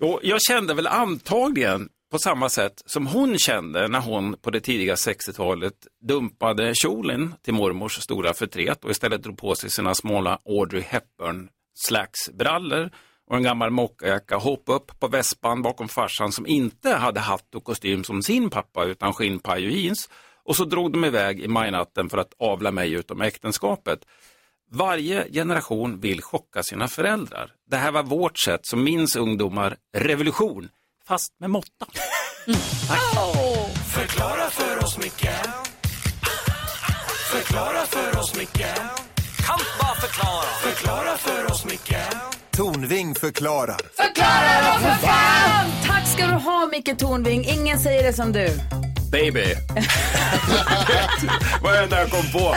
Och 0.05 0.19
jag 0.23 0.41
kände 0.41 0.73
väl 0.73 0.87
antagligen 0.87 1.89
på 2.11 2.19
samma 2.19 2.49
sätt 2.49 2.81
som 2.85 3.07
hon 3.07 3.37
kände 3.37 3.87
när 3.87 3.99
hon 3.99 4.37
på 4.41 4.49
det 4.49 4.59
tidiga 4.59 4.95
60-talet 4.95 5.73
dumpade 6.07 6.73
kjolen 6.75 7.33
till 7.41 7.53
mormors 7.53 8.01
stora 8.01 8.33
förtret 8.33 8.83
och 8.85 8.91
istället 8.91 9.23
drog 9.23 9.37
på 9.37 9.55
sig 9.55 9.69
sina 9.69 9.95
smala 9.95 10.39
Audrey 10.45 10.81
Hepburn 10.81 11.49
slagsbrallor 11.75 12.89
och 13.29 13.37
en 13.37 13.43
gammal 13.43 13.69
mockajacka, 13.69 14.37
hoppa 14.37 14.73
upp 14.73 14.99
på 14.99 15.07
vespan 15.07 15.61
bakom 15.61 15.87
farsan 15.87 16.31
som 16.31 16.47
inte 16.47 16.89
hade 16.93 17.19
hatt 17.19 17.55
och 17.55 17.63
kostym 17.63 18.03
som 18.03 18.23
sin 18.23 18.49
pappa 18.49 18.85
utan 18.85 19.13
skinnpaj 19.13 19.65
och 19.65 19.71
jeans. 19.71 20.09
Och 20.43 20.55
så 20.55 20.65
drog 20.65 20.91
de 20.91 21.05
iväg 21.05 21.39
i 21.39 21.47
majnatten 21.47 22.09
för 22.09 22.17
att 22.17 22.33
avla 22.39 22.71
mig 22.71 22.93
utom 22.93 23.21
äktenskapet. 23.21 23.99
Varje 24.71 25.31
generation 25.31 25.99
vill 25.99 26.21
chocka 26.21 26.63
sina 26.63 26.87
föräldrar. 26.87 27.51
Det 27.69 27.77
här 27.77 27.91
var 27.91 28.03
vårt 28.03 28.37
sätt 28.37 28.65
som 28.65 28.83
minns 28.83 29.15
ungdomar 29.15 29.75
revolution, 29.97 30.69
fast 31.07 31.33
med 31.39 31.49
måtta. 31.49 31.85
Förklara 33.93 34.49
för 34.49 34.83
oss, 34.83 34.97
Micke 34.97 35.29
Förklara 37.31 37.85
för 37.85 38.19
oss, 38.19 38.35
Micke 38.39 38.65
Kan 39.45 39.59
bara 39.79 39.95
förklara 39.95 40.45
Förklara 40.61 41.17
för 41.17 41.51
oss, 41.51 41.65
Micke 41.65 41.95
Tornving 42.51 43.15
förklarar. 43.15 43.79
Förklara 43.95 44.73
då 44.73 44.79
för 44.79 45.07
fan! 45.07 45.71
Tack 45.87 46.07
ska 46.07 46.27
du 46.27 46.33
ha 46.33 46.67
Micke 46.71 46.99
Tornving. 46.99 47.45
Ingen 47.45 47.79
säger 47.79 48.03
det 48.03 48.13
som 48.13 48.31
du. 48.31 48.49
Baby. 49.11 49.45
Vad 51.63 51.75
är 51.75 51.87
det 51.87 51.99
jag 51.99 52.09
kom 52.09 52.31
på? 52.31 52.55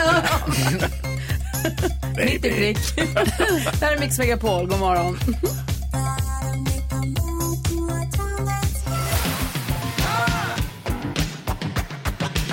Mitt 2.17 2.45
i 2.45 2.49
prick. 2.49 2.95
det 3.79 3.85
här 3.85 3.95
är 3.95 3.99
Mix 3.99 4.19
Megapol. 4.19 4.67
God 4.67 4.79
morgon. 4.79 5.17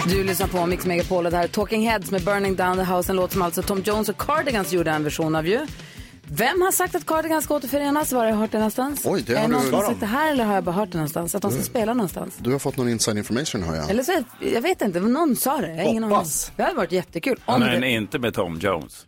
Du 0.09 0.25
lyssnar 0.25 0.47
på 0.47 0.67
Mix 0.67 0.87
Megapol 0.87 1.25
och 1.25 1.31
det 1.31 1.37
här 1.37 1.45
är 1.45 1.49
Talking 1.49 1.89
Heads 1.89 2.11
med 2.11 2.25
Burning 2.25 2.57
Down 2.57 2.77
the 2.77 2.83
House. 2.83 3.13
En 3.13 3.17
låt 3.17 3.33
som 3.33 3.43
alltså 3.43 3.63
Tom 3.63 3.83
Jones 3.83 4.09
och 4.09 4.17
Cardigans 4.17 4.73
gjorde 4.73 4.91
en 4.91 5.05
version 5.05 5.37
av 5.37 5.47
ju. 5.47 5.67
Vem 6.31 6.61
har 6.62 6.72
sagt 6.72 6.95
att 6.95 7.07
Cardigans 7.07 7.45
ska 7.45 7.55
återförenas? 7.55 8.12
Var 8.12 8.20
har 8.20 8.26
jag 8.29 8.37
hört 8.37 8.51
det 8.53 8.59
någonstans? 8.59 9.01
Oj, 9.05 9.22
det 9.26 9.33
är 9.33 9.37
har 9.37 9.43
det 9.43 9.49
någon 9.53 9.62
som 9.62 9.74
har 9.74 9.83
sagt 9.85 10.01
det 10.01 10.07
här 10.07 10.33
eller 10.33 10.45
har 10.45 10.55
jag 10.55 10.64
bara 10.64 10.72
hört 10.72 10.91
det 10.93 10.99
någonstans? 10.99 11.35
Att 11.35 11.43
de 11.43 11.51
ska 11.53 11.62
spela 11.62 11.95
någonstans? 11.95 12.35
Du 12.39 12.53
har 12.53 12.59
fått 12.59 12.76
någon 12.76 12.89
inside 12.89 13.18
information 13.18 13.62
hör 13.62 13.76
jag. 13.76 13.91
Eller 13.91 14.03
så, 14.03 14.22
jag 14.41 14.61
vet 14.61 14.83
inte, 14.83 15.01
någon 15.01 15.37
sa 15.37 15.57
det. 15.61 15.68
Jag 15.68 15.76
har 15.76 15.91
ingen 15.91 16.05
aning. 16.05 16.16
Hoppas. 16.16 16.53
Det 16.57 16.62
hade 16.62 16.74
varit 16.74 16.93
jättekul. 16.93 17.41
Om 17.45 17.61
Men 17.61 17.81
det... 17.81 17.89
inte 17.89 18.18
med 18.18 18.35
Tom 18.35 18.59
Jones. 18.59 19.07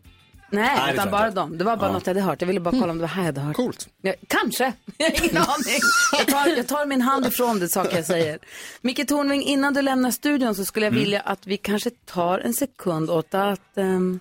Nej, 0.52 0.76
Nej, 0.78 0.94
utan 0.94 1.10
bara 1.10 1.30
dem. 1.30 1.58
Det 1.58 1.64
var 1.64 1.76
bara 1.76 1.86
Ja. 1.86 1.92
något 1.92 2.06
jag 2.06 2.14
hade 2.14 2.26
hört. 2.26 2.40
Jag 2.40 2.46
ville 2.46 2.60
bara 2.60 2.70
kolla 2.70 2.90
om 2.92 2.98
det 2.98 3.02
var 3.02 3.08
här 3.08 3.22
jag 3.22 3.26
hade 3.26 3.40
hört. 3.40 3.56
Coolt. 3.56 3.88
Ja, 4.02 4.14
kanske. 4.28 4.72
Jag 4.96 5.10
har 5.10 5.24
ingen 5.24 5.36
aning. 5.36 5.80
Jag 6.18 6.26
tar, 6.28 6.46
jag 6.56 6.66
tar 6.68 6.86
min 6.86 7.00
hand 7.02 7.26
ifrån 7.26 7.58
det 7.58 7.68
saker 7.68 7.96
jag 7.96 8.06
säger. 8.06 8.38
Micke 8.82 9.08
Tornving, 9.08 9.42
innan 9.42 9.74
du 9.74 9.82
lämnar 9.82 10.10
studion 10.10 10.54
så 10.54 10.64
skulle 10.64 10.86
jag 10.86 10.92
Mm. 10.92 11.04
vilja 11.04 11.20
att 11.20 11.46
vi 11.46 11.56
kanske 11.56 11.90
tar 11.90 12.38
en 12.38 12.54
sekund 12.54 13.10
åt 13.10 13.34
att... 13.34 13.76
ehm, 13.78 14.20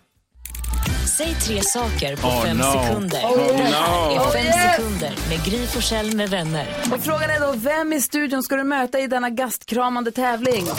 Säg 1.20 1.36
tre 1.36 1.62
saker 1.64 2.16
på 2.16 2.28
Oh, 2.28 2.44
fem 2.44 2.58
no. 2.58 2.64
sekunder. 2.64 3.20
Oh, 3.24 3.58
Det 3.58 3.64
här 3.64 4.12
är 4.12 4.20
Oh, 4.20 4.32
fem 4.32 4.46
yes. 4.46 4.76
sekunder 4.76 5.14
med 5.30 5.46
Gry 5.46 5.68
Forssell 5.68 6.16
med 6.16 6.30
vänner. 6.30 6.68
Och 6.94 7.04
frågan 7.04 7.30
är 7.30 7.40
då, 7.40 7.54
vem 7.58 7.94
i 7.94 8.02
studion 8.02 8.44
ska 8.44 8.56
du 8.56 8.64
möta 8.64 9.00
i 9.00 9.08
denna 9.08 9.30
gastkramande 9.30 10.12
tävling? 10.12 10.66
Gry, 10.66 10.72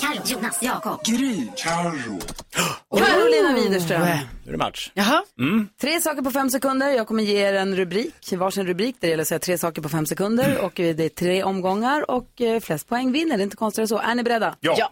Carro, 0.00 0.22
Jonas, 0.26 0.58
Jakob. 0.62 1.04
Gry, 1.04 1.46
Carro. 1.56 2.20
Carolina 2.98 3.54
Widerström. 3.54 4.00
Nu 4.00 4.08
är 4.48 4.52
det 4.52 4.58
match. 4.58 4.90
Jaha. 4.94 5.22
Mm. 5.38 5.68
Tre 5.80 6.00
saker 6.00 6.22
på 6.22 6.30
fem 6.30 6.50
sekunder. 6.50 6.88
Jag 6.88 7.06
kommer 7.06 7.22
ge 7.22 7.36
er 7.48 7.54
en 7.54 7.76
rubrik, 7.76 8.32
varsin 8.32 8.66
rubrik. 8.66 8.96
Det 9.00 9.08
gäller 9.08 9.22
att 9.22 9.28
säga 9.28 9.38
tre 9.38 9.58
saker 9.58 9.82
på 9.82 9.88
fem 9.88 10.06
sekunder. 10.06 10.58
Och 10.58 10.80
eh, 10.80 10.96
det 10.96 11.04
är 11.04 11.08
tre 11.08 11.42
omgångar 11.42 12.10
och 12.10 12.40
eh, 12.40 12.60
flest 12.60 12.88
poäng 12.88 13.12
vinner. 13.12 13.36
Det 13.36 13.42
är 13.42 13.44
inte 13.44 13.56
konstigare 13.56 13.88
så. 13.88 13.98
Är 13.98 14.14
ni 14.14 14.22
beredda? 14.22 14.54
Ja. 14.60 14.90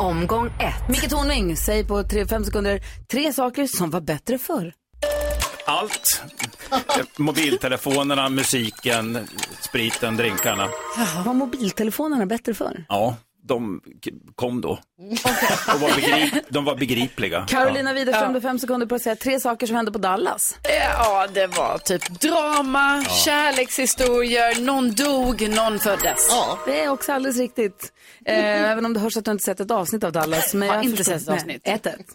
Omgång 0.00 0.46
ett. 0.46 0.88
Micke 0.88 1.08
Tornving, 1.10 1.56
säg 1.56 1.84
på 1.84 2.02
tre, 2.02 2.26
fem 2.26 2.44
sekunder 2.44 2.80
tre 3.10 3.32
saker 3.32 3.66
som 3.66 3.90
var 3.90 4.00
bättre 4.00 4.38
förr. 4.38 4.72
allt. 5.66 6.22
Mobiltelefonerna, 7.16 8.28
musiken, 8.28 9.28
spriten, 9.60 10.16
drinkarna. 10.16 10.68
Var 11.26 11.34
mobiltelefonerna 11.34 12.26
bättre 12.26 12.54
förr? 12.54 12.84
Ja, 12.88 13.16
de 13.42 13.80
kom 14.34 14.60
då. 14.60 14.70
Och 15.74 15.80
var 15.80 15.94
begrip, 15.94 16.44
de 16.48 16.64
var 16.64 16.76
begripliga. 16.76 17.46
Carolina 17.48 17.92
Widerström, 17.92 18.28
du 18.32 18.36
har 18.36 18.40
fem 18.40 18.58
sekunder 18.58 18.86
på 18.86 18.94
att 18.94 19.02
säga 19.02 19.16
tre 19.16 19.40
saker 19.40 19.66
som 19.66 19.76
hände 19.76 19.92
på 19.92 19.98
Dallas. 19.98 20.58
Ja, 20.62 21.26
det 21.34 21.46
var 21.46 21.78
typ 21.78 22.20
drama, 22.20 23.04
Ja. 23.08 23.14
kärlekshistorier, 23.14 24.60
någon 24.60 24.94
dog, 24.94 25.48
någon 25.48 25.78
föddes. 25.78 26.26
Ja. 26.30 26.58
Det 26.66 26.80
är 26.80 26.88
också 26.88 27.12
alldeles 27.12 27.36
riktigt. 27.38 27.92
Eh, 28.26 28.34
även 28.70 28.84
om 28.86 28.94
det 28.94 29.00
hörs 29.00 29.16
att 29.16 29.24
du 29.24 29.30
inte 29.30 29.44
sett 29.44 29.60
ett 29.60 29.70
avsnitt 29.70 30.04
av 30.04 30.12
Dallas. 30.12 30.54
Men 30.54 30.68
Har 30.68 30.76
jag 30.76 30.84
inte 30.84 30.96
förstår- 30.96 31.12
sett 31.18 31.22
ett 31.28 31.34
avsnitt. 31.34 31.60
Ett, 31.64 31.86
ett. 31.86 32.06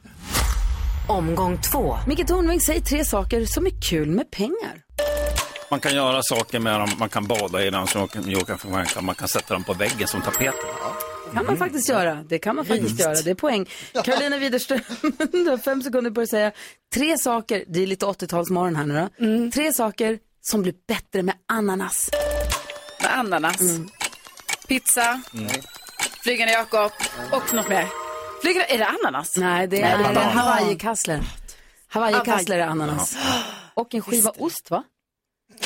Omgång 1.07 1.57
två. 1.71 1.97
Micke 2.07 2.27
Tornving, 2.27 2.59
säg 2.59 2.81
tre 2.81 3.05
saker 3.05 3.45
som 3.45 3.65
är 3.65 3.71
kul 3.89 4.09
med 4.09 4.31
pengar. 4.31 4.81
Man 5.71 5.79
kan 5.79 5.95
göra 5.95 6.23
saker 6.23 6.59
med 6.59 6.79
dem, 6.79 6.89
man 6.99 7.09
kan 7.09 7.27
bada 7.27 7.63
i 7.65 7.69
dem, 7.69 7.87
som 7.87 7.99
man 8.01 8.07
kan, 8.07 8.23
man 8.71 8.85
kan, 8.85 9.05
man 9.05 9.15
kan 9.15 9.27
sätta 9.27 9.53
dem 9.53 9.63
på 9.63 9.73
väggen 9.73 10.07
som 10.07 10.21
tapeter. 10.21 10.51
Kan 11.33 11.45
man 11.45 11.57
faktiskt 11.57 11.89
göra. 11.89 12.23
Det 12.29 12.39
kan 12.39 12.55
man 12.55 12.65
faktiskt 12.65 12.89
Visst. 12.89 12.99
göra. 12.99 13.13
Det 13.23 13.29
är 13.29 13.35
poäng. 13.35 13.69
Carolina 14.03 14.37
Widerström, 14.37 14.79
du 15.31 15.49
har 15.49 15.57
fem 15.57 15.81
sekunder 15.81 16.11
på 16.11 16.15
dig 16.19 16.23
att 16.23 16.29
säga 16.29 16.51
tre 16.95 17.17
saker, 17.17 17.63
det 17.67 17.83
är 17.83 17.87
lite 17.87 18.05
80-talsmorgon 18.05 18.75
här 18.75 18.85
nu 18.85 19.09
då. 19.45 19.51
Tre 19.51 19.73
saker 19.73 20.19
som 20.41 20.61
blir 20.61 20.73
bättre 20.87 21.23
med 21.23 21.35
ananas. 21.47 22.09
Med 23.01 23.17
ananas. 23.19 23.59
Pizza, 24.67 25.21
Flygande 26.23 26.53
Jakob 26.53 26.91
och 27.31 27.53
något 27.53 27.69
mer. 27.69 27.87
Flygande, 28.41 28.73
är 28.73 28.77
det 28.77 28.85
ananas? 28.87 29.37
Nej, 29.37 29.67
det 29.67 29.81
Nej, 29.81 29.91
är 29.91 29.97
banan. 29.97 30.23
hawaii-kassler. 30.37 31.23
Hawaii-kassler 31.87 32.57
är 32.57 32.67
ananas. 32.67 33.17
Och 33.73 33.95
en 33.95 34.01
skiva 34.01 34.31
ost 34.37 34.71
va? 34.71 34.83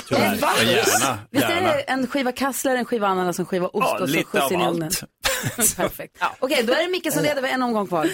Tyvärr. 0.09 0.37
Ja, 0.41 0.63
gärna, 0.63 1.19
Visst 1.31 1.45
är 1.45 1.49
gärna. 1.55 1.67
det 1.67 1.81
en 1.81 2.07
skiva 2.07 2.31
kassler, 2.31 2.75
en 2.75 2.85
skiva 2.85 3.07
ananas 3.07 3.39
och 3.39 3.43
en 3.43 3.45
skiva 3.45 3.67
ost 3.67 3.87
Ja, 3.89 3.99
och 4.03 4.09
så 4.09 4.15
skjuts 4.23 4.51
in 4.51 4.61
i 4.61 4.67
ugnen? 4.67 4.91
Perfekt. 5.77 6.17
Okej, 6.39 6.63
då 6.63 6.73
är 6.73 6.83
det 6.83 6.91
Micke 6.91 7.13
som 7.13 7.23
leder. 7.23 7.41
Vi 7.41 7.47
har 7.47 7.55
en 7.55 7.63
omgång 7.63 7.87
kvar. 7.87 8.09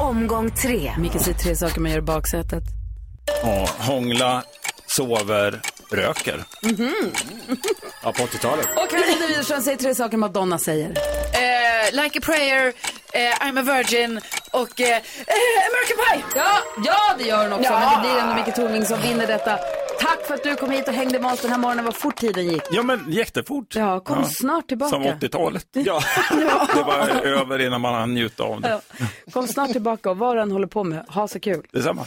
Omgång 0.00 0.50
tre. 0.50 0.92
Micke 0.98 1.20
säger 1.20 1.38
tre 1.38 1.56
saker 1.56 1.80
man 1.80 1.90
gör 1.90 1.98
i 1.98 2.02
baksätet. 2.02 2.64
Ja, 3.42 3.68
hångla, 3.78 4.42
sover, 4.86 5.60
röker. 5.90 6.44
Mhm. 6.62 6.94
Ja, 8.02 8.12
på 8.12 8.22
80-talet. 8.22 8.66
Och 8.76 8.90
Carolina 8.90 9.26
Widerström 9.28 9.62
säger 9.62 9.76
tre 9.78 9.94
saker 9.94 10.16
Madonna 10.16 10.58
säger. 10.58 10.90
Eh, 10.90 12.02
like 12.02 12.18
a 12.18 12.22
prayer, 12.24 12.72
eh, 13.16 13.46
I'm 13.46 13.58
a 13.58 13.62
virgin 13.62 14.20
och 14.50 14.80
eh, 14.80 14.88
eh, 14.88 15.02
American 15.68 15.98
Pie. 16.06 16.24
Ja, 16.36 16.58
ja, 16.84 17.14
det 17.18 17.24
gör 17.24 17.42
hon 17.42 17.52
också. 17.52 17.64
Ja. 17.72 17.80
Men 17.80 18.02
det 18.02 18.08
blir 18.08 18.18
ändå 18.20 18.34
Micke 18.34 18.54
Tornving 18.56 18.84
som 18.84 19.00
vinner 19.00 19.26
detta. 19.26 19.58
Tack 20.00 20.26
för 20.26 20.34
att 20.34 20.42
du 20.42 20.54
kom 20.56 20.70
hit 20.70 20.88
och 20.88 20.94
hängde 20.94 21.20
med 21.20 21.32
oss 21.32 21.40
den 21.40 21.50
här 21.50 21.58
morgonen. 21.58 21.84
Vad 21.84 21.96
fort 21.96 22.16
tiden 22.16 22.48
gick. 22.48 22.62
Ja, 22.70 22.82
men 22.82 23.04
jättefort. 23.12 23.74
Ja, 23.74 24.00
kom 24.00 24.24
snart 24.24 24.68
tillbaka. 24.68 24.90
Som 24.90 25.02
80-talet. 25.02 25.66
Ja. 25.72 26.02
det 26.74 26.82
var 26.82 27.08
över 27.26 27.58
innan 27.66 27.80
man 27.80 27.94
hann 27.94 28.14
njuta 28.14 28.42
av 28.44 28.60
det. 28.60 28.68
Ja. 28.68 29.06
Kom 29.32 29.48
snart 29.48 29.72
tillbaka 29.72 30.10
och 30.10 30.18
vad 30.18 30.36
du 30.36 30.40
än 30.40 30.50
håller 30.50 30.66
på 30.66 30.84
med, 30.84 31.04
ha 31.08 31.28
så 31.28 31.40
kul. 31.40 31.66
Detsamma. 31.72 32.06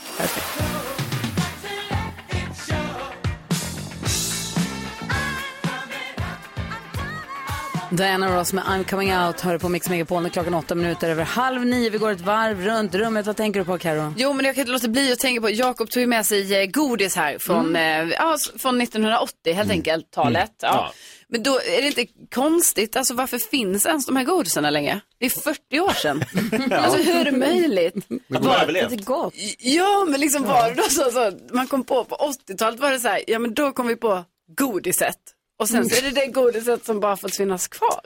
Diana 7.91 8.35
Ross 8.39 8.53
med 8.53 8.63
I'm 8.63 8.83
coming 8.89 9.13
out 9.17 9.41
hör 9.41 9.57
på 9.57 9.69
Mix 9.69 9.89
Megapol 9.89 10.23
när 10.23 10.29
klockan 10.29 10.53
åtta 10.53 10.75
minuter 10.75 11.09
över 11.09 11.23
halv 11.23 11.65
nio. 11.65 11.89
Vi 11.89 11.97
går 11.97 12.11
ett 12.11 12.21
varv 12.21 12.61
runt 12.61 12.95
rummet. 12.95 13.25
Vad 13.25 13.35
tänker 13.37 13.59
du 13.59 13.65
på 13.65 13.77
Karo? 13.77 14.13
Jo, 14.17 14.33
men 14.33 14.45
jag 14.45 14.55
kan 14.55 14.61
inte 14.61 14.71
låta 14.71 14.87
bli 14.87 15.11
att 15.11 15.19
tänka 15.19 15.41
på, 15.41 15.49
Jakob 15.49 15.89
tog 15.89 16.01
ju 16.01 16.07
med 16.07 16.25
sig 16.25 16.61
eh, 16.61 16.65
godis 16.69 17.15
här 17.15 17.37
från, 17.39 17.75
eh, 17.75 18.03
ja, 18.09 18.35
s- 18.35 18.51
från 18.61 18.81
1980 18.81 19.53
helt 19.53 19.71
enkelt, 19.71 20.11
talet. 20.11 20.51
Ja. 20.61 20.67
Ja. 20.67 20.93
Men 21.29 21.43
då 21.43 21.51
är 21.59 21.81
det 21.81 21.87
inte 21.87 22.05
konstigt, 22.35 22.95
alltså 22.95 23.13
varför 23.13 23.37
finns 23.37 23.85
ens 23.85 24.05
de 24.05 24.15
här 24.15 24.23
godisarna 24.23 24.69
längre? 24.69 24.99
Det 25.19 25.25
är 25.25 25.29
40 25.29 25.79
år 25.79 25.93
sedan. 25.93 26.23
Alltså 26.71 26.97
hur 27.01 27.15
är 27.15 27.25
det 27.25 27.37
möjligt? 27.37 27.95
Men 28.27 28.43
har 28.45 28.57
överlevt. 28.57 28.89
Det 28.89 28.95
är 28.95 29.03
gott. 29.03 29.33
Ja, 29.59 30.05
men 30.09 30.19
liksom 30.19 30.43
var 30.43 30.69
det 30.69 30.75
då 30.75 30.83
så, 30.83 31.11
så 31.11 31.31
man 31.53 31.67
kom 31.67 31.83
på, 31.83 32.03
på 32.05 32.15
80-talet 32.49 32.79
var 32.79 32.91
det 32.91 32.99
så 32.99 33.07
här, 33.07 33.21
ja 33.27 33.39
men 33.39 33.53
då 33.53 33.71
kom 33.71 33.87
vi 33.87 33.95
på 33.95 34.23
godiset. 34.57 35.15
Och 35.59 35.69
sen 35.69 35.89
så 35.89 35.95
är 35.95 36.01
det 36.01 36.21
det 36.21 36.27
godiset 36.27 36.85
som 36.85 36.99
bara 36.99 37.17
fått 37.17 37.35
finnas 37.35 37.67
kvar. 37.67 38.01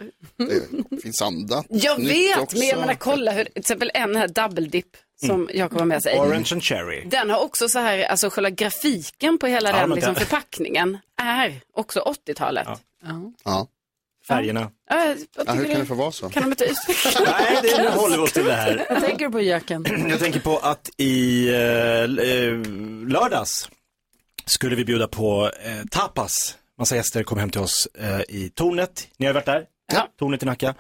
Det 0.90 1.02
finns 1.02 1.22
andra. 1.22 1.64
Jag 1.70 2.00
nytt 2.00 2.12
vet, 2.12 2.38
också. 2.40 2.58
men 2.58 2.68
jag 2.68 2.80
menar 2.80 2.94
kolla 2.96 3.32
hur, 3.32 3.44
till 3.44 3.60
exempel 3.60 3.92
en 3.94 4.16
här 4.16 4.28
double 4.28 4.68
dip 4.68 4.98
som 5.26 5.50
Jakob 5.54 5.80
har 5.80 5.86
med 5.86 6.04
sig. 6.04 6.20
Orange 6.20 6.50
and 6.52 6.64
cherry. 6.64 7.04
Den 7.06 7.30
har 7.30 7.40
också 7.40 7.70
så 7.70 7.80
här, 7.80 8.04
alltså 8.04 8.30
själva 8.30 8.50
grafiken 8.50 9.38
på 9.38 9.48
hela 9.48 9.70
Ja, 9.70 9.76
den 9.76 9.90
liksom, 9.90 10.16
förpackningen 10.16 10.98
är 11.22 11.62
också 11.74 12.00
80-talet. 12.28 12.68
Ja. 13.44 13.68
Färgerna. 14.28 14.72
Ja, 14.90 15.06
jag 15.06 15.18
Ja, 15.36 15.44
tycker 15.44 15.54
hur 15.54 15.66
kan 15.66 15.80
det 15.80 15.86
få 15.86 15.96
vara 15.96 16.12
så? 16.12 16.30
kan 16.30 16.44
de 16.44 16.50
inte 16.52 16.64
utveckla? 16.66 17.12
Nej, 17.40 17.60
det, 17.62 17.84
nu 17.84 17.90
håller 17.90 18.18
vi 18.18 18.24
oss 18.24 18.32
till 18.34 18.46
det 18.46 18.54
här. 18.54 18.86
Vad 18.90 19.02
tänker 19.04 19.30
på 19.30 19.42
Jöken? 19.42 20.08
Jag 20.10 20.20
tänker 20.20 20.40
på 20.40 20.58
att 20.58 20.90
i 20.98 21.48
eh, 21.50 21.56
eh, 21.58 22.08
lördags 23.08 23.70
skulle 24.46 24.76
vi 24.76 24.86
bjuda 24.86 25.08
på 25.08 25.52
eh, 25.64 25.86
tapas. 25.92 26.58
Massa 26.80 26.96
gäster 26.96 27.24
kom 27.24 27.38
hem 27.38 27.50
till 27.50 27.62
oss 27.62 27.88
eh, 28.00 28.22
i 28.30 28.50
Tornet. 28.56 29.08
Ni 29.18 29.26
har 29.26 29.34
varit 29.34 29.46
där? 29.46 29.66
Ja. 29.94 30.08
Tornet 30.20 30.44
i 30.44 30.46
Nacka. 30.46 30.76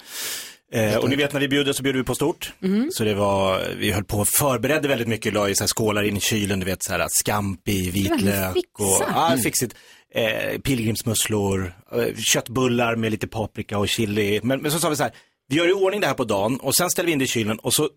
Eh, 0.72 0.98
och 0.98 1.10
ni 1.10 1.16
vet 1.16 1.34
när 1.34 1.39
vi 1.39 1.48
bjuder 1.48 1.74
så 1.74 1.84
bjuder 1.84 2.00
vi 2.00 2.06
på 2.06 2.16
stort. 2.16 2.54
Mhm. 2.60 2.89
Så 2.91 3.04
det 3.04 3.14
var, 3.14 3.68
vi 3.78 3.91
höll 3.91 4.04
på 4.04 4.18
och 4.18 4.28
förberedde 4.28 4.88
väldigt 4.88 5.08
mycket, 5.08 5.34
la 5.34 5.50
i 5.50 5.56
så 5.56 5.64
här 5.64 5.68
skålar 5.68 6.04
in 6.04 6.18
i 6.18 6.20
kylen, 6.20 6.60
du 6.60 6.66
vet 6.66 6.84
så 6.84 6.91
här 6.91 7.08
scampi, 7.10 7.89
vitlök 7.89 8.56
och 8.80 9.04
ja, 9.08 9.38
fixigt. 9.44 9.76
Eh, 10.16 10.60
pilgrimsmusslor, 10.60 11.74
eh, 11.96 12.16
köttbullar 12.16 12.96
med 12.96 13.12
lite 13.12 13.28
paprika 13.28 13.78
och 13.78 13.88
chili. 13.89 14.39
Men, 14.44 14.62
men 14.62 14.72
så 14.72 14.80
sa 14.80 14.89
vi 14.89 14.96
så 14.96 15.04
här, 15.04 15.12
vi 15.48 15.56
gör 15.56 15.70
i 15.70 15.74
ordning 15.74 16.02
det 16.02 16.08
här 16.08 16.14
på 16.14 16.24
dagen 16.24 16.60
och 16.60 16.76
sen 16.76 16.89
ställer 16.89 17.08
vi 17.08 17.14
in 17.14 17.20
det 17.20 17.26
i 17.26 17.28
kylen 17.28 17.60
och 17.60 17.74
så 17.74 17.89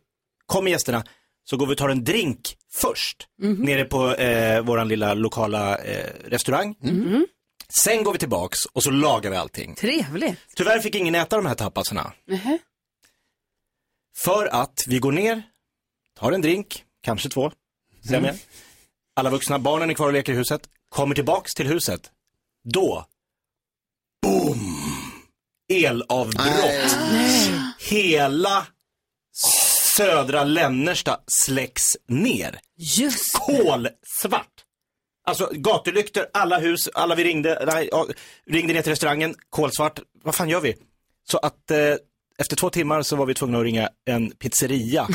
kommer 0.47 0.71
gästerna 0.71 1.05
så 1.45 1.57
går 1.57 1.67
vi 1.67 1.73
och 1.75 1.79
tar 1.79 1.89
en 1.89 2.05
drink 2.05 2.41
först. 2.75 3.17
Nere 3.59 3.85
på 3.85 4.15
eh, 4.15 4.61
våran 4.63 4.89
lilla 4.89 5.15
lokala 5.15 5.79
eh, 5.79 6.11
restaurang. 6.25 6.75
Sen 7.69 8.05
går 8.05 8.13
vi 8.13 8.19
tillbaks 8.19 8.59
och 8.73 8.83
så 8.83 8.91
lagar 8.91 9.31
vi 9.31 9.37
allting. 9.37 9.75
Trevligt. 9.75 10.39
Tyvärr 10.57 10.81
fick 10.81 10.95
ingen 10.95 11.15
äta 11.15 11.37
de 11.37 11.47
här 11.47 11.55
tapasarna. 11.55 12.13
Nähä. 12.27 12.59
För 14.17 14.47
att 14.47 14.85
vi 14.87 14.99
går 14.99 15.13
ner, 15.13 15.43
tar 16.19 16.33
en 16.33 16.43
drink, 16.43 16.85
kanske 17.03 17.29
två, 17.29 17.53
stämmer 18.05 18.29
jag. 18.29 18.39
Alla 19.17 19.31
vuxna, 19.31 19.59
barnen 19.59 19.91
är 19.91 19.95
kvar 19.95 20.07
och 20.07 20.13
leker 20.13 20.33
i 20.33 20.37
huset, 20.37 20.69
kommer 20.89 21.15
tillbaks 21.15 21.55
till 21.55 21.67
huset. 21.67 22.11
Då, 22.65 23.07
boom! 24.23 24.83
Elavbrott. 25.73 26.97
Hela 27.79 28.67
södra 29.97 30.45
Lännersta 30.45 31.21
släcks 31.27 31.97
ner. 32.09 32.61
Just 32.77 33.33
Kolsvart. 33.33 34.56
Alltså 35.27 35.51
gatulyktor, 35.53 36.27
alla 36.33 36.59
hus, 36.59 36.89
alla 36.95 37.15
vi 37.15 37.25
ringde, 37.25 37.65
nej, 37.67 37.89
ja, 37.93 38.07
ringde 38.47 38.75
ner 38.75 38.83
till 38.83 38.93
restaurangen, 38.93 39.35
kolsvart. 39.51 40.01
Vad 40.25 40.35
fan 40.35 40.49
gör 40.49 40.61
vi? 40.61 40.75
Så 41.31 41.39
att 41.39 41.71
eh, 41.71 41.79
efter 42.39 42.57
två 42.57 42.71
timmar 42.71 43.03
så 43.03 43.17
var 43.17 43.27
vi 43.27 43.35
tvungna 43.35 43.59
att 43.59 43.65
ringa 43.65 43.89
en 44.07 44.31
pizzeria 44.31 45.09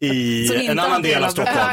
i 0.00 0.48
en 0.66 0.78
annan 0.78 1.02
del 1.02 1.24
av 1.24 1.28
Stockholm 1.28 1.68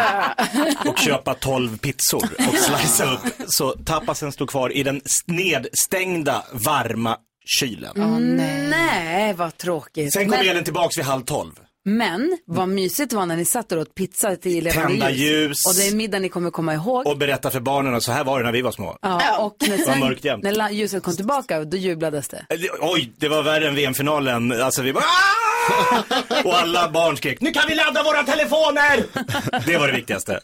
och 0.88 0.98
köpa 0.98 1.34
12 1.34 1.78
pizzor 1.78 2.30
och 2.48 2.58
slicea 2.58 3.14
upp. 3.14 3.34
Så 3.48 3.72
tapasen 3.72 4.32
stod 4.32 4.50
kvar 4.50 4.78
i 4.78 4.84
den 4.84 5.02
nedstängda 5.26 6.44
varma 6.52 7.18
kylen. 7.60 7.94
Åh, 7.96 8.20
nej. 8.20 9.34
vad 9.34 9.58
tråkigt. 9.58 10.14
Sen 10.14 10.30
kom 10.30 10.38
men, 10.38 10.50
elen 10.50 10.64
tillbaks 10.64 10.98
vid 10.98 11.06
halv 11.06 11.22
tolv. 11.22 11.52
Men 11.86 12.38
vad 12.46 12.68
mysigt 12.70 13.10
det 13.10 13.16
var 13.16 13.26
när 13.26 13.36
ni 13.38 13.46
satt 13.46 13.72
och 13.72 13.78
åt 13.82 13.96
pizza 13.96 14.36
till 14.36 14.64
levande 14.64 14.88
Tända 14.90 15.12
ljus. 15.12 15.66
Och 15.68 15.74
det 15.76 15.88
är 15.88 15.96
middag 15.96 16.20
ni 16.20 16.30
kommer 16.30 16.52
komma 16.52 16.74
ihåg. 16.74 17.08
Och 17.08 17.18
berätta 17.18 17.52
för 17.52 17.60
barnen 17.60 17.96
att 17.96 18.04
så 18.04 18.12
här 18.12 18.24
var 18.24 18.40
det 18.40 18.46
när 18.46 18.52
vi 18.54 18.62
var 18.62 18.72
små. 18.72 18.98
Ja, 19.02 19.38
och 19.46 19.56
när, 19.60 19.88
var 19.88 19.96
mörkt 19.96 20.22
sen, 20.22 20.42
jämt. 20.44 20.58
när 20.58 20.70
ljuset 20.70 21.04
kom 21.04 21.16
tillbaka, 21.16 21.64
då 21.66 21.78
jublades 21.78 22.28
det. 22.28 22.46
Eh, 22.50 22.60
det- 22.60 22.70
Oj, 22.82 23.14
det 23.18 23.28
var 23.28 23.44
värre 23.44 23.68
än 23.68 23.76
VM-finalen. 23.76 24.52
Alltså 24.62 24.82
vi 24.82 24.94
bara 24.94 25.04
"Ah!" 25.04 26.04
Och 26.46 26.54
alla 26.60 26.90
barn 26.92 27.18
skrek, 27.18 27.42
nu 27.42 27.52
kan 27.52 27.64
vi 27.68 27.76
ladda 27.76 28.04
våra 28.04 28.24
telefoner! 28.24 29.04
Det 29.68 29.78
var 29.78 29.88
det 29.88 29.94
viktigaste. 29.96 30.40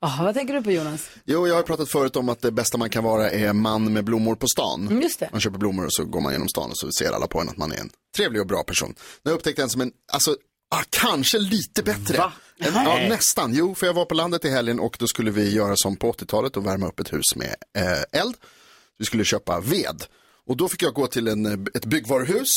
Jaha, 0.00 0.24
vad 0.24 0.34
tänker 0.34 0.54
du 0.54 0.62
på 0.62 0.70
Jonas? 0.72 1.10
Jo, 1.24 1.46
jag 1.48 1.54
har 1.54 1.62
pratat 1.62 1.90
förut 1.90 2.16
om 2.16 2.28
att 2.28 2.40
det 2.40 2.52
bästa 2.52 2.78
man 2.78 2.90
kan 2.90 3.04
vara 3.04 3.30
är 3.30 3.52
man 3.52 3.92
med 3.92 4.04
blommor 4.04 4.34
på 4.34 4.46
stan. 4.46 4.86
Mm, 4.88 5.02
just 5.02 5.20
det. 5.20 5.28
Man 5.32 5.40
köper 5.40 5.58
blommor 5.58 5.84
och 5.84 5.92
så 5.92 6.04
går 6.04 6.20
man 6.20 6.32
genom 6.32 6.48
stan 6.48 6.70
och 6.70 6.78
så 6.78 6.92
ser 6.92 7.12
alla 7.12 7.26
på 7.26 7.40
en 7.40 7.48
att 7.48 7.56
man 7.56 7.72
är 7.72 7.76
en 7.76 7.90
trevlig 8.16 8.40
och 8.40 8.46
bra 8.46 8.62
person. 8.62 8.88
Nu 8.88 8.94
har 9.24 9.32
jag 9.32 9.36
upptäckt 9.36 9.58
en 9.58 9.68
som 9.70 9.80
en, 9.80 9.90
alltså, 10.12 10.36
ah, 10.68 10.82
kanske 10.90 11.38
lite 11.38 11.82
bättre. 11.82 12.18
Va? 12.18 12.32
En, 12.58 12.74
ja, 12.74 13.06
nästan. 13.08 13.54
Jo, 13.54 13.74
för 13.74 13.86
jag 13.86 13.94
var 13.94 14.04
på 14.04 14.14
landet 14.14 14.44
i 14.44 14.48
helgen 14.50 14.80
och 14.80 14.96
då 14.98 15.06
skulle 15.06 15.30
vi 15.30 15.54
göra 15.54 15.76
som 15.76 15.96
på 15.96 16.12
80-talet 16.12 16.56
och 16.56 16.66
värma 16.66 16.88
upp 16.88 17.00
ett 17.00 17.12
hus 17.12 17.36
med 17.36 17.54
eh, 17.76 18.20
eld. 18.20 18.34
Vi 18.98 19.04
skulle 19.04 19.24
köpa 19.24 19.60
ved. 19.60 20.04
Och 20.46 20.56
då 20.56 20.68
fick 20.68 20.82
jag 20.82 20.94
gå 20.94 21.06
till 21.06 21.28
en, 21.28 21.46
eh, 21.46 21.58
ett 21.74 21.84
byggvaruhus 21.84 22.52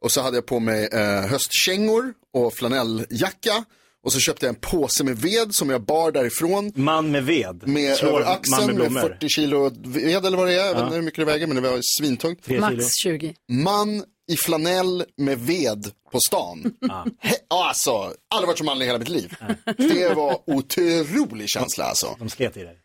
och 0.00 0.12
så 0.12 0.20
hade 0.22 0.36
jag 0.36 0.46
på 0.46 0.60
mig 0.60 0.88
eh, 0.92 1.20
höstkängor 1.26 2.14
och 2.32 2.54
flanelljacka. 2.54 3.64
Och 4.02 4.12
så 4.12 4.20
köpte 4.20 4.46
jag 4.46 4.54
en 4.54 4.60
påse 4.60 5.04
med 5.04 5.18
ved 5.18 5.54
som 5.54 5.70
jag 5.70 5.82
bar 5.82 6.12
därifrån. 6.12 6.72
Man 6.74 7.10
med 7.10 7.24
ved. 7.24 7.68
Med 7.68 7.96
Slår 7.96 8.08
över 8.08 8.20
man 8.20 8.32
axeln 8.32 8.66
med 8.66 8.76
med, 8.76 8.90
blommor. 8.90 9.08
40 9.08 9.28
kilo 9.28 9.70
ved 9.84 10.26
eller 10.26 10.36
vad 10.36 10.46
det 10.46 10.54
är. 10.54 10.66
Jag 10.66 10.74
vet 10.74 10.82
inte 10.82 10.96
hur 10.96 11.02
mycket 11.02 11.18
det 11.18 11.24
väger 11.24 11.46
men 11.46 11.62
det 11.62 11.70
var 11.70 11.80
svintungt. 11.98 12.48
Max 12.48 12.96
20. 13.02 13.34
Man 13.48 14.04
i 14.28 14.36
flanell 14.36 15.04
med 15.16 15.38
ved 15.38 15.92
på 16.12 16.18
stan. 16.28 16.74
He, 17.20 17.34
alltså, 17.48 17.92
aldrig 18.34 18.46
varit 18.46 18.58
så 18.58 18.64
manlig 18.64 18.84
i 18.84 18.86
hela 18.86 18.98
mitt 18.98 19.08
liv. 19.08 19.36
Det 19.76 20.14
var 20.14 20.38
otrolig 20.46 21.48
känsla 21.48 21.84
alltså. 21.84 22.16
De 22.18 22.28
slet 22.28 22.56
i 22.56 22.60
dig. 22.64 22.78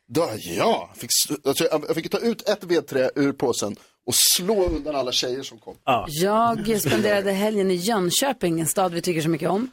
Ja, 0.57 0.89
fick, 0.95 1.09
alltså, 1.45 1.63
jag 1.63 1.95
fick 1.95 2.09
ta 2.09 2.19
ut 2.19 2.49
ett 2.49 2.63
vedträ 2.63 3.11
ur 3.15 3.31
påsen 3.31 3.75
och 4.05 4.15
slå 4.15 4.65
undan 4.65 4.95
alla 4.95 5.11
tjejer 5.11 5.43
som 5.43 5.59
kom. 5.59 5.75
Jag 6.07 6.81
spenderade 6.81 7.31
helgen 7.31 7.71
i 7.71 7.75
Jönköping, 7.75 8.59
en 8.59 8.67
stad 8.67 8.93
vi 8.93 9.01
tycker 9.01 9.21
så 9.21 9.29
mycket 9.29 9.49
om. 9.49 9.69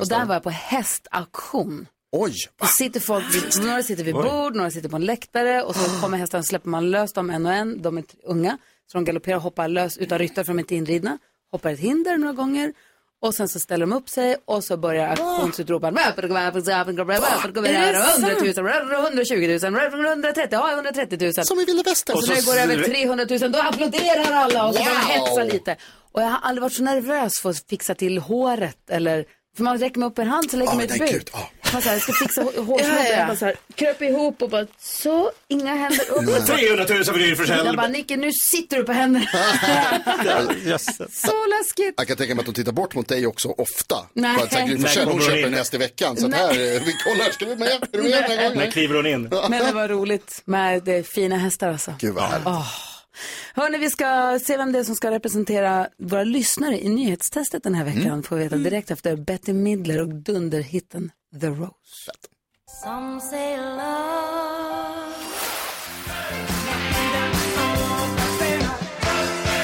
Och 0.00 0.08
där 0.08 0.24
var 0.24 0.34
jag 0.34 0.42
på 0.42 0.50
hästauktion. 0.50 1.86
Oj! 2.16 2.34
Då 2.60 2.66
sitter 2.66 3.00
folk, 3.00 3.24
vid, 3.34 3.64
några 3.66 3.82
sitter 3.82 4.04
vid 4.04 4.14
Oj. 4.14 4.22
bord, 4.22 4.56
några 4.56 4.70
sitter 4.70 4.88
på 4.88 4.96
en 4.96 5.04
läktare 5.04 5.62
och 5.62 5.76
så 5.76 6.00
kommer 6.00 6.18
hästarna 6.18 6.40
och 6.40 6.46
släpper 6.46 6.68
man 6.68 6.90
lös 6.90 7.12
dem 7.12 7.30
en 7.30 7.46
och 7.46 7.52
en. 7.52 7.82
De 7.82 7.98
är 7.98 8.04
unga, 8.24 8.58
så 8.92 8.98
de 8.98 9.04
galopperar 9.04 9.36
och 9.36 9.42
hoppar 9.42 9.68
lös 9.68 9.98
utan 9.98 10.18
ryttare 10.18 10.44
för 10.44 10.52
de 10.52 10.58
är 10.58 10.62
inte 10.62 10.74
inridna. 10.74 11.18
Hoppar 11.52 11.70
ett 11.70 11.78
hinder 11.78 12.16
några 12.16 12.32
gånger 12.32 12.72
och 13.22 13.34
sen 13.34 13.48
så 13.48 13.60
ställer 13.60 13.86
de 13.86 13.92
upp 13.92 14.08
sig 14.08 14.36
och 14.44 14.64
så 14.64 14.76
börjar 14.76 15.08
auktionsutroparen. 15.08 15.98
100 15.98 16.12
000, 18.40 18.54
120 19.04 19.58
000, 19.62 19.74
130 19.74 20.58
000, 20.58 20.70
130 20.70 21.18
000. 21.20 21.32
Som 21.34 21.60
i 21.60 21.64
vilda 21.64 21.82
västern. 21.82 22.16
Och 22.16 22.24
så 22.24 22.30
när 22.30 22.36
det 22.36 22.46
går 22.46 22.56
över 22.56 22.82
300 22.84 23.26
000 23.30 23.52
då 23.52 23.58
applåderar 23.58 24.32
alla 24.32 24.66
och 24.66 24.74
så 24.74 24.84
man 24.84 24.96
hetsa 24.96 25.44
lite. 25.44 25.76
Och 26.12 26.22
jag 26.22 26.26
har 26.26 26.38
aldrig 26.42 26.62
varit 26.62 26.72
så 26.72 26.82
nervös 26.82 27.32
för 27.42 27.50
att 27.50 27.64
fixa 27.68 27.94
till 27.94 28.18
håret 28.18 28.90
eller 28.90 29.24
för 29.56 29.62
man 29.62 29.78
räcker 29.78 29.98
mig 30.00 30.08
upp 30.08 30.18
en 30.18 30.28
hand 30.28 30.50
så 30.50 30.56
lägger 30.56 30.72
man 30.74 30.80
ett 30.80 30.98
bud. 30.98 31.30
Man 31.74 31.82
så 31.82 31.88
här, 31.88 31.98
ska 31.98 32.12
fixa 32.12 32.40
hå- 32.42 32.64
hårsnodden. 32.64 33.04
Ja, 33.04 33.26
ja. 33.28 33.36
Så 33.36 33.44
här, 33.44 33.54
kröp 33.74 34.02
ihop 34.02 34.42
och 34.42 34.50
bara 34.50 34.66
så, 34.80 35.30
inga 35.48 35.74
händer 35.74 36.10
upp. 36.10 36.46
300 36.46 36.84
000 36.88 37.04
för 37.04 37.14
Gry 37.18 37.36
Forssell. 37.36 37.66
Jag 37.66 37.76
bara, 37.76 37.88
Nicke 37.88 38.16
nu 38.16 38.32
sitter 38.32 38.76
du 38.76 38.84
på 38.84 38.92
händerna. 38.92 39.26
så 41.12 41.46
läskigt. 41.58 41.94
Jag 41.96 42.06
kan 42.08 42.16
tänka 42.16 42.34
mig 42.34 42.40
att 42.42 42.46
de 42.46 42.54
tittar 42.54 42.72
bort 42.72 42.94
mot 42.94 43.08
dig 43.08 43.26
också 43.26 43.48
ofta. 43.48 43.96
Nej. 44.12 44.36
För 44.36 44.44
att 44.44 44.52
så 44.52 44.58
här, 44.58 44.66
Gry 44.66 44.76
hon 45.04 45.20
köper 45.20 45.46
en 45.46 45.54
häst 45.54 45.74
i 45.74 45.78
veckan. 45.78 46.16
Så 46.16 46.26
att 46.26 46.34
här, 46.34 46.50
eh, 46.50 46.56
vi 46.56 46.92
kollar, 47.04 47.30
ska 47.32 47.44
du 47.44 47.56
med? 47.56 47.68
Är 47.68 47.78
du 47.92 48.02
med 48.02 48.10
den 48.12 48.22
här 48.22 48.36
När 48.48 48.54
gången? 48.54 48.72
kliver 48.72 48.94
hon 48.94 49.06
in? 49.06 49.28
Men 49.48 49.64
det 49.66 49.72
var 49.72 49.88
roligt 49.88 50.42
med 50.44 50.82
det 50.84 51.08
fina 51.08 51.36
hästar 51.36 51.68
alltså. 51.68 51.94
Gud 52.00 52.14
vad 52.14 52.24
härligt. 52.24 52.46
Åh. 52.46 52.68
Hörni, 53.54 53.78
vi 53.78 53.90
ska 53.90 54.38
se 54.42 54.56
vem 54.56 54.72
det 54.72 54.78
är 54.78 54.84
som 54.84 54.94
ska 54.94 55.10
representera 55.10 55.88
våra 55.98 56.24
lyssnare 56.24 56.80
i 56.80 56.88
nyhetstestet 56.88 57.62
den 57.62 57.74
här 57.74 57.84
veckan. 57.84 58.22
Får 58.22 58.36
vi 58.36 58.42
veta 58.42 58.56
direkt 58.56 58.90
efter 58.90 59.16
Betty 59.16 59.52
Midler 59.52 60.00
och 60.00 60.08
dunderhitten 60.08 61.10
The 61.40 61.46
Rose. 61.46 62.12
Some 62.82 63.20
say 63.20 63.56
love. 63.56 64.34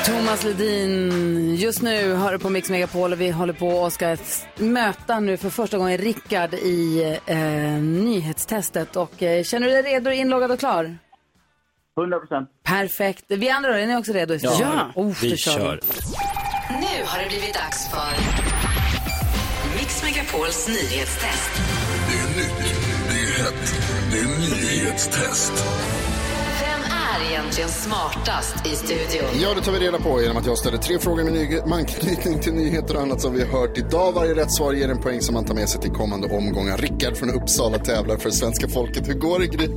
Thomas 0.06 0.44
Ledin, 0.44 1.56
just 1.56 1.82
nu 1.82 2.14
hör 2.14 2.32
du 2.32 2.38
på 2.38 2.50
Mix 2.50 2.70
Megapol 2.70 3.12
och 3.12 3.20
vi 3.20 3.30
håller 3.30 3.52
på 3.52 3.68
och 3.68 3.92
ska 3.92 4.16
möta 4.56 5.20
nu 5.20 5.36
för 5.36 5.50
första 5.50 5.78
gången 5.78 5.98
Rickard 5.98 6.54
i 6.54 7.02
eh, 7.26 7.38
nyhetstestet. 7.82 8.96
Och, 8.96 9.22
eh, 9.22 9.44
känner 9.44 9.66
du 9.66 9.72
dig 9.72 9.82
redo, 9.82 10.10
inloggad 10.10 10.50
och 10.50 10.58
klar? 10.58 10.98
100 11.98 12.18
procent. 12.18 12.48
Perfekt. 12.64 13.24
Vi 13.28 13.50
andra 13.50 13.68
då, 13.70 13.76
är 13.76 13.86
ni 13.86 13.96
också 13.96 14.12
redo? 14.12 14.34
Ja, 14.40 14.92
oh, 14.94 15.12
vi 15.22 15.30
då 15.30 15.36
kör. 15.36 15.80
Nu 16.70 17.04
har 17.06 17.22
det 17.22 17.28
blivit 17.28 17.54
dags 17.54 17.88
för 17.90 18.12
Mix 19.78 20.02
Megapols 20.02 20.68
nyhetstest. 20.68 21.50
Det 22.08 22.16
är 22.18 22.36
nytt, 22.36 22.74
det 23.08 23.14
är 23.14 23.44
hett, 23.44 23.74
det 24.12 24.18
är 24.18 24.26
nyhetstest. 24.50 25.52
Vem 26.60 26.80
är 26.80 27.30
egentligen 27.30 27.68
smartast 27.68 28.66
i 28.66 28.70
studion? 28.76 29.28
Ja, 29.42 29.54
det 29.54 29.60
tar 29.60 29.72
vi 29.72 29.78
reda 29.78 29.98
på 29.98 30.22
genom 30.22 30.36
att 30.36 30.46
jag 30.46 30.58
ställer 30.58 30.78
tre 30.78 30.98
frågor 30.98 31.24
med, 31.24 31.32
ny- 31.32 31.60
med 31.66 31.72
anknytning 31.78 32.40
till 32.40 32.52
nyheter 32.54 32.96
och 32.96 33.02
annat 33.02 33.20
som 33.20 33.32
vi 33.34 33.44
har 33.44 33.60
hört 33.60 33.78
idag. 33.78 34.12
Varje 34.12 34.34
rätt 34.34 34.52
svar 34.52 34.72
ger 34.72 34.88
en 34.88 35.02
poäng 35.02 35.20
som 35.20 35.34
man 35.34 35.44
tar 35.44 35.54
med 35.54 35.68
sig 35.68 35.80
till 35.80 35.90
kommande 35.90 36.36
omgångar. 36.36 36.76
Rickard 36.78 37.16
från 37.16 37.30
Uppsala 37.30 37.78
tävlar 37.78 38.16
för 38.16 38.30
svenska 38.30 38.68
folket. 38.68 39.08
Hur 39.08 39.14
går 39.14 39.38
det, 39.38 39.46
Gry? 39.46 39.68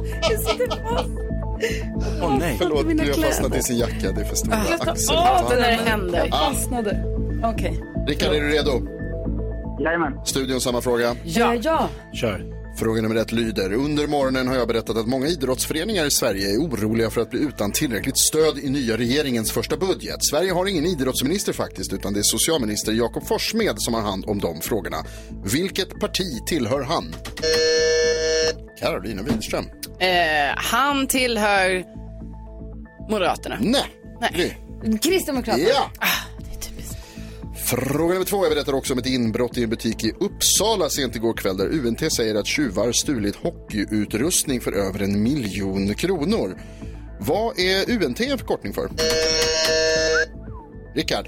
Åh 2.22 2.38
nej. 2.40 2.56
Förlåt, 2.60 2.86
mina 2.86 3.04
fastnat 3.06 3.36
kläder. 3.38 3.58
i 3.58 3.64
sin 3.64 3.78
jacka. 3.78 4.12
Det 4.12 4.22
är 4.22 4.26
för 4.26 4.36
stora 4.36 4.58
Jag 4.70 4.80
tar 4.80 4.92
axlar. 4.92 5.44
av 5.44 5.50
den 5.50 5.60
när 5.60 5.66
här 5.72 5.78
det 5.84 5.90
händer. 5.90 6.28
Jag 6.32 6.54
fastnade. 6.54 7.04
Okej. 7.44 7.84
Rickard, 8.08 8.34
är 8.34 8.42
du 8.42 8.50
redo? 8.50 8.72
Jajamän. 9.84 10.14
Studion, 10.26 10.62
samma 10.62 10.82
fråga. 10.82 11.16
Ja, 11.24 11.56
ja. 11.56 11.90
Kör. 12.14 12.53
Fråga 12.76 13.02
nummer 13.02 13.16
ett 13.16 13.32
lyder. 13.32 13.74
Under 13.74 14.08
morgonen 14.08 14.48
har 14.48 14.56
jag 14.56 14.68
berättat 14.68 14.98
att 14.98 15.08
många 15.08 15.28
idrottsföreningar 15.28 16.06
i 16.06 16.12
Sverige 16.12 16.50
är 16.50 16.58
oroliga 16.58 17.10
för 17.10 17.22
att 17.22 17.30
bli 17.30 17.40
utan 17.40 17.72
tillräckligt 17.72 18.18
stöd 18.18 18.60
i 18.60 18.70
nya 18.70 18.98
regeringens 18.98 19.52
första 19.52 19.78
budget. 19.78 20.26
Sverige 20.26 20.52
har 20.52 20.66
ingen 20.66 20.86
idrottsminister 20.86 21.54
faktiskt, 21.54 21.94
utan 21.94 22.14
det 22.14 22.20
är 22.20 22.24
socialminister 22.24 22.92
Jakob 22.92 23.28
Forssmed 23.28 23.76
som 23.78 23.94
har 23.94 24.02
hand 24.02 24.26
om 24.28 24.40
de 24.40 24.62
frågorna. 24.62 24.98
Vilket 25.44 26.00
parti 26.00 26.46
tillhör 26.46 26.82
han? 26.82 27.16
Carolina 28.80 29.22
Widerström. 29.22 29.66
Eh, 30.00 30.10
han 30.56 31.08
tillhör 31.08 31.84
Moderaterna. 33.10 33.58
Nej. 33.62 33.86
Nej. 34.22 34.58
Kristdemokraterna. 35.02 35.70
Ja. 35.70 35.92
Fråga 37.78 38.14
nummer 38.14 38.26
två. 38.26 38.46
Jag 38.46 38.54
berättar 38.54 38.74
också 38.74 38.94
om 38.94 39.00
ett 39.00 39.06
inbrott 39.06 39.58
i 39.58 39.64
en 39.64 39.70
butik 39.70 40.04
i 40.04 40.12
Uppsala 40.20 40.90
sent 40.90 41.16
igår 41.16 41.34
kväll 41.34 41.58
där 41.58 41.68
UNT 41.68 42.14
säger 42.14 42.36
att 42.36 42.48
tjuvar 42.48 42.92
stulit 42.92 43.36
hockeyutrustning 43.36 44.62
för 44.62 44.72
över 44.72 45.04
en 45.04 45.24
miljon 45.24 45.94
kronor. 45.94 46.58
Vad 47.20 47.60
är 47.60 47.92
UNT 47.92 48.22
en 48.22 48.38
förkortning 48.38 48.74
för? 48.74 48.90
Rickard? 50.96 51.28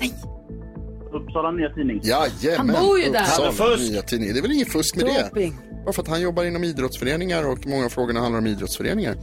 Uppsala 1.13 1.51
Nya 1.51 1.69
Tidning. 1.69 2.01
Jajamän. 2.03 2.75
Han 2.75 2.85
bor 2.85 2.99
ju 2.99 3.11
där. 3.11 3.21
Uppsala 3.21 3.51
Han 3.59 3.71
är 3.71 3.77
fusk. 3.77 3.91
Nya 3.91 4.01
Tidning. 4.01 4.33
Det 4.33 4.39
är 4.39 4.41
väl 4.41 4.51
inget 4.51 4.71
fusk 4.71 4.95
med 4.95 5.05
det? 5.05 5.23
Doping. 5.23 5.57
Bara 5.85 5.93
för 5.93 6.01
att 6.01 6.07
han 6.07 6.21
jobbar 6.21 6.43
inom 6.43 6.63
idrottsföreningar 6.63 7.47
och 7.47 7.67
många 7.67 7.85
av 7.85 7.89
frågorna 7.89 8.19
handlar 8.19 8.39
om 8.39 8.47
idrottsföreningar. 8.47 9.15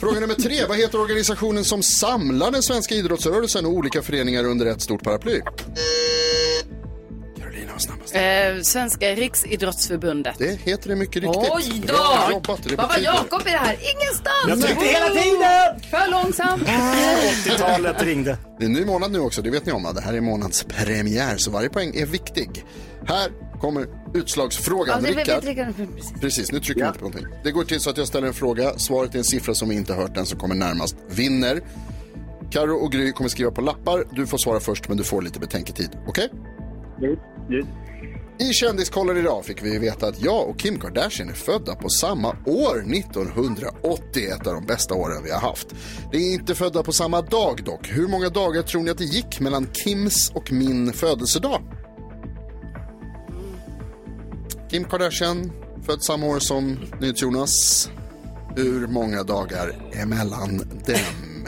Fråga 0.00 0.20
nummer 0.20 0.34
tre. 0.34 0.64
Vad 0.68 0.76
heter 0.78 1.00
organisationen 1.00 1.64
som 1.64 1.82
samlar 1.82 2.50
den 2.50 2.62
svenska 2.62 2.94
idrottsrörelsen 2.94 3.66
och 3.66 3.72
olika 3.72 4.02
föreningar 4.02 4.44
under 4.44 4.66
ett 4.66 4.82
stort 4.82 5.02
paraply? 5.02 5.40
Carolina 7.38 7.72
var 7.72 7.78
snabbast. 7.78 8.14
Eh, 8.14 8.62
Svenska 8.62 9.06
Riksidrottsförbundet. 9.14 10.34
Det 10.38 10.60
heter 10.60 10.88
det 10.88 10.96
mycket 10.96 11.22
riktigt. 11.22 11.50
Oj 11.52 11.82
då! 11.86 11.92
Bra 11.94 12.28
jobbat. 12.30 12.60
Det 12.62 12.76
Vad 12.76 12.88
var 12.88 12.94
betyder- 12.94 13.12
Jakob 13.14 13.40
i 13.46 13.50
det 13.50 13.56
här? 13.58 13.76
Ingenstans! 13.94 14.48
Jag 14.48 14.62
tryckte 14.62 14.84
hela 14.84 15.08
tiden! 15.08 15.90
För 15.90 16.10
långsamt. 16.10 16.62
80-talet 17.46 18.02
ringde. 18.02 18.38
Det 18.58 18.64
är 18.64 18.66
en 18.66 18.72
ny 18.72 18.84
månad 18.84 19.10
nu 19.12 19.18
också, 19.18 19.42
det 19.42 19.50
vet 19.50 19.66
ni 19.66 19.72
om. 19.72 19.82
va? 19.82 19.92
Det 19.92 20.00
här 20.00 20.14
är 20.14 20.20
månadspremiär, 20.20 21.36
så 21.36 21.50
varje 21.50 21.68
poäng 21.68 21.96
är 21.96 22.06
viktig. 22.06 22.64
Här 23.06 23.30
kommer 23.60 23.86
utslagsfrågan. 24.16 25.02
det 25.02 25.12
vet 25.12 25.44
Rickard. 25.44 25.74
Precis. 26.20 26.52
nu 26.52 26.60
trycker 26.60 26.80
jag 26.80 26.88
inte 26.88 26.98
på 26.98 27.04
någonting. 27.04 27.26
Det 27.44 27.50
går 27.50 27.64
till 27.64 27.80
så 27.80 27.90
att 27.90 27.96
jag 27.96 28.08
ställer 28.08 28.28
en 28.28 28.34
fråga, 28.34 28.78
svaret 28.78 29.14
är 29.14 29.18
en 29.18 29.24
siffra 29.24 29.54
som 29.54 29.68
vi 29.68 29.74
inte 29.74 29.94
hört, 29.94 30.14
den 30.14 30.26
som 30.26 30.38
kommer 30.38 30.54
närmast 30.54 30.96
vinner. 31.08 31.60
Karo 32.50 32.76
och 32.76 32.92
Gry 32.92 33.12
kommer 33.12 33.30
skriva 33.30 33.50
på 33.50 33.60
lappar, 33.60 34.04
du 34.12 34.26
får 34.26 34.38
svara 34.38 34.60
först 34.60 34.88
men 34.88 34.96
du 34.96 35.04
får 35.04 35.22
lite 35.22 35.40
betänketid. 35.40 35.90
Okej? 36.06 36.30
Yes, 37.02 37.18
yes. 37.50 37.66
I 38.38 38.52
Kändiskollen 38.52 39.16
idag 39.16 39.44
fick 39.44 39.62
vi 39.62 39.78
veta 39.78 40.06
att 40.06 40.22
jag 40.22 40.48
och 40.48 40.58
Kim 40.58 40.78
Kardashian 40.78 41.28
är 41.28 41.32
födda 41.32 41.74
på 41.74 41.88
samma 41.88 42.28
år, 42.46 42.94
1980. 42.94 44.28
Ett 44.32 44.46
av 44.46 44.54
de 44.54 44.66
bästa 44.66 44.94
åren 44.94 45.22
vi 45.24 45.30
har 45.30 45.40
haft. 45.40 45.74
Det 46.12 46.16
är 46.16 46.34
inte 46.34 46.54
födda 46.54 46.82
på 46.82 46.92
samma 46.92 47.22
dag 47.22 47.64
dock. 47.64 47.88
Hur 47.88 48.08
många 48.08 48.28
dagar 48.28 48.62
tror 48.62 48.82
ni 48.82 48.90
att 48.90 48.98
det 48.98 49.04
gick 49.04 49.40
mellan 49.40 49.66
Kims 49.72 50.30
och 50.34 50.52
min 50.52 50.92
födelsedag? 50.92 51.62
Kim 54.76 54.84
Kardashian, 54.84 55.52
född 55.86 56.02
samma 56.02 56.26
år 56.26 56.38
som 56.38 56.78
NyhetsJonas. 57.00 57.88
Hur 58.56 58.86
många 58.86 59.22
dagar 59.22 59.72
emellan 59.92 60.58
dem? 60.58 61.46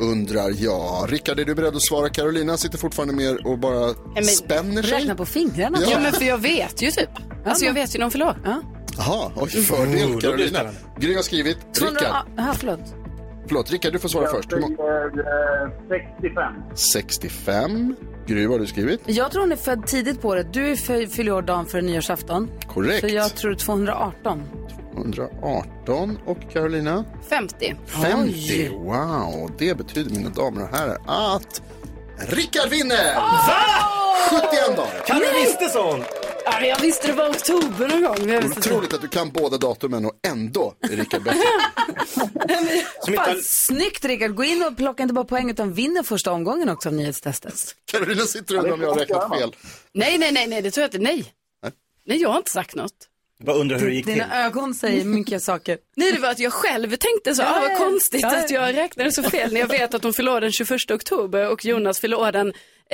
Undrar 0.00 0.62
jag. 0.62 1.12
Rickard, 1.12 1.40
är 1.40 1.44
du 1.44 1.54
beredd 1.54 1.76
att 1.76 1.82
svara? 1.82 2.08
Carolina 2.08 2.56
sitter 2.56 2.78
fortfarande 2.78 3.14
med 3.14 3.36
och 3.46 3.58
bara 3.58 3.94
men- 4.14 4.24
spänner 4.24 4.82
sig. 4.82 4.92
Räkna 4.92 5.14
på 5.14 5.26
fingrarna. 5.26 5.78
Ja. 5.82 5.88
Ja, 5.90 5.98
men 5.98 6.12
för 6.12 6.24
jag 6.24 6.38
vet 6.38 6.82
ju 6.82 6.90
typ. 6.90 7.10
Alltså 7.46 7.64
jag 7.64 7.72
vet 7.72 7.94
ju 7.94 7.98
när 7.98 8.04
hon 8.04 8.10
fyller. 8.12 8.36
Ja. 8.44 8.62
Jaha, 8.96 9.32
oj, 9.36 9.42
Oh, 9.42 9.62
fördel 9.62 10.12
det 10.14 10.20
Carolina. 10.20 10.70
Gry 10.98 11.14
har 11.14 11.22
skrivit. 11.22 11.58
200... 11.74 12.00
Rickard, 12.00 12.26
Jaha, 12.36 12.54
förlåt. 12.58 12.94
Förlåt, 13.52 13.70
Rickard 13.70 13.92
du 13.92 13.98
får 13.98 14.08
svara 14.08 14.24
Jag 14.24 14.30
först. 14.36 14.50
Säger 14.50 14.64
eh, 14.64 15.70
65. 15.88 16.54
65. 16.74 17.96
Gry, 18.26 18.46
vad 18.46 18.54
har 18.54 18.58
du 18.58 18.66
skrivit? 18.66 19.00
Jag 19.06 19.30
tror 19.32 19.42
hon 19.42 19.52
är 19.52 19.56
född 19.56 19.86
tidigt 19.86 20.22
på 20.22 20.28
året. 20.28 20.52
Du 20.52 20.76
fyller 20.76 21.32
år 21.32 21.42
dagen 21.42 21.66
före 21.66 21.82
nyårsafton. 21.82 22.50
Korrekt. 22.68 23.08
Så 23.08 23.14
jag 23.14 23.34
tror 23.34 23.54
218. 23.54 24.42
118 24.96 26.18
och 26.26 26.38
Carolina? 26.52 27.04
50. 27.28 27.74
50. 27.86 28.68
Wow, 28.68 29.50
det 29.58 29.74
betyder 29.74 30.10
mina 30.10 30.30
damer 30.30 30.62
och 30.62 30.76
herrar 30.76 30.98
att 31.06 31.62
Rickard 32.18 32.70
vinner! 32.70 33.14
71 34.30 34.76
dagar. 34.76 35.06
Kan 35.06 35.18
du 35.18 35.32
visste 35.32 35.68
sånt? 35.68 36.21
Ja, 36.44 36.52
men 36.60 36.68
jag 36.68 36.80
visste 36.80 37.06
det 37.06 37.12
var 37.12 37.30
oktober 37.30 37.88
någon 37.88 38.02
gång. 38.02 38.16
men 38.20 38.28
Jag 38.28 38.42
visste 38.42 38.58
inte. 38.58 38.68
Otroligt 38.70 38.94
att 38.94 39.00
du 39.00 39.08
kan 39.08 39.30
båda 39.30 39.58
datumen 39.58 40.04
och 40.06 40.12
ändå 40.28 40.74
är 40.80 40.96
Rickard 40.96 41.22
bättre. 41.22 41.40
Fan, 43.16 43.42
snyggt 43.42 44.04
Rickard, 44.04 44.34
gå 44.34 44.44
in 44.44 44.62
och 44.62 44.76
plocka 44.76 45.02
inte 45.02 45.14
bara 45.14 45.24
poäng 45.24 45.50
utan 45.50 45.72
vinner 45.72 46.02
första 46.02 46.32
omgången 46.32 46.68
också 46.68 46.88
av 46.88 46.94
nyhetstestet. 46.94 47.74
Carolina 47.92 48.22
sitter 48.22 48.54
och 48.56 48.62
undrar 48.62 48.74
om 48.74 48.80
jag 48.82 48.88
har 48.88 48.98
räknat 48.98 49.38
fel. 49.38 49.56
Nej, 49.94 50.18
nej, 50.18 50.32
nej, 50.32 50.46
nej, 50.46 50.62
det 50.62 50.70
tror 50.70 50.82
jag 50.82 50.88
inte. 50.88 50.98
Nej. 50.98 51.32
Nej, 52.06 52.22
jag 52.22 52.28
har 52.28 52.36
inte 52.36 52.50
sagt 52.50 52.74
något. 52.74 52.92
Bara 53.44 53.56
undrar 53.56 53.78
hur 53.78 53.86
det 53.88 53.94
gick 53.94 54.04
till. 54.04 54.14
Dina 54.14 54.44
ögon 54.46 54.74
säger 54.74 55.04
mycket 55.04 55.42
saker. 55.42 55.78
Nej, 55.96 56.12
det 56.12 56.18
var 56.20 56.30
att 56.30 56.38
jag 56.38 56.52
själv 56.52 56.96
tänkte 56.96 57.34
så. 57.34 57.42
Ja, 57.42 57.56
Ah, 57.56 57.60
vad 57.60 57.76
konstigt 57.78 58.24
att 58.24 58.50
jag 58.50 58.76
räknade 58.76 59.12
så 59.12 59.22
fel 59.22 59.52
när 59.52 59.60
jag 59.60 59.68
vet 59.68 59.94
att 59.94 60.02
hon 60.02 60.12
fyller 60.14 60.32
år 60.32 60.40
den 60.40 60.52
21 60.52 60.90
oktober 60.90 61.48
och 61.48 61.64
Jonas 61.64 62.00
fyller 62.00 62.18
år 62.18 62.32
den 62.32 62.52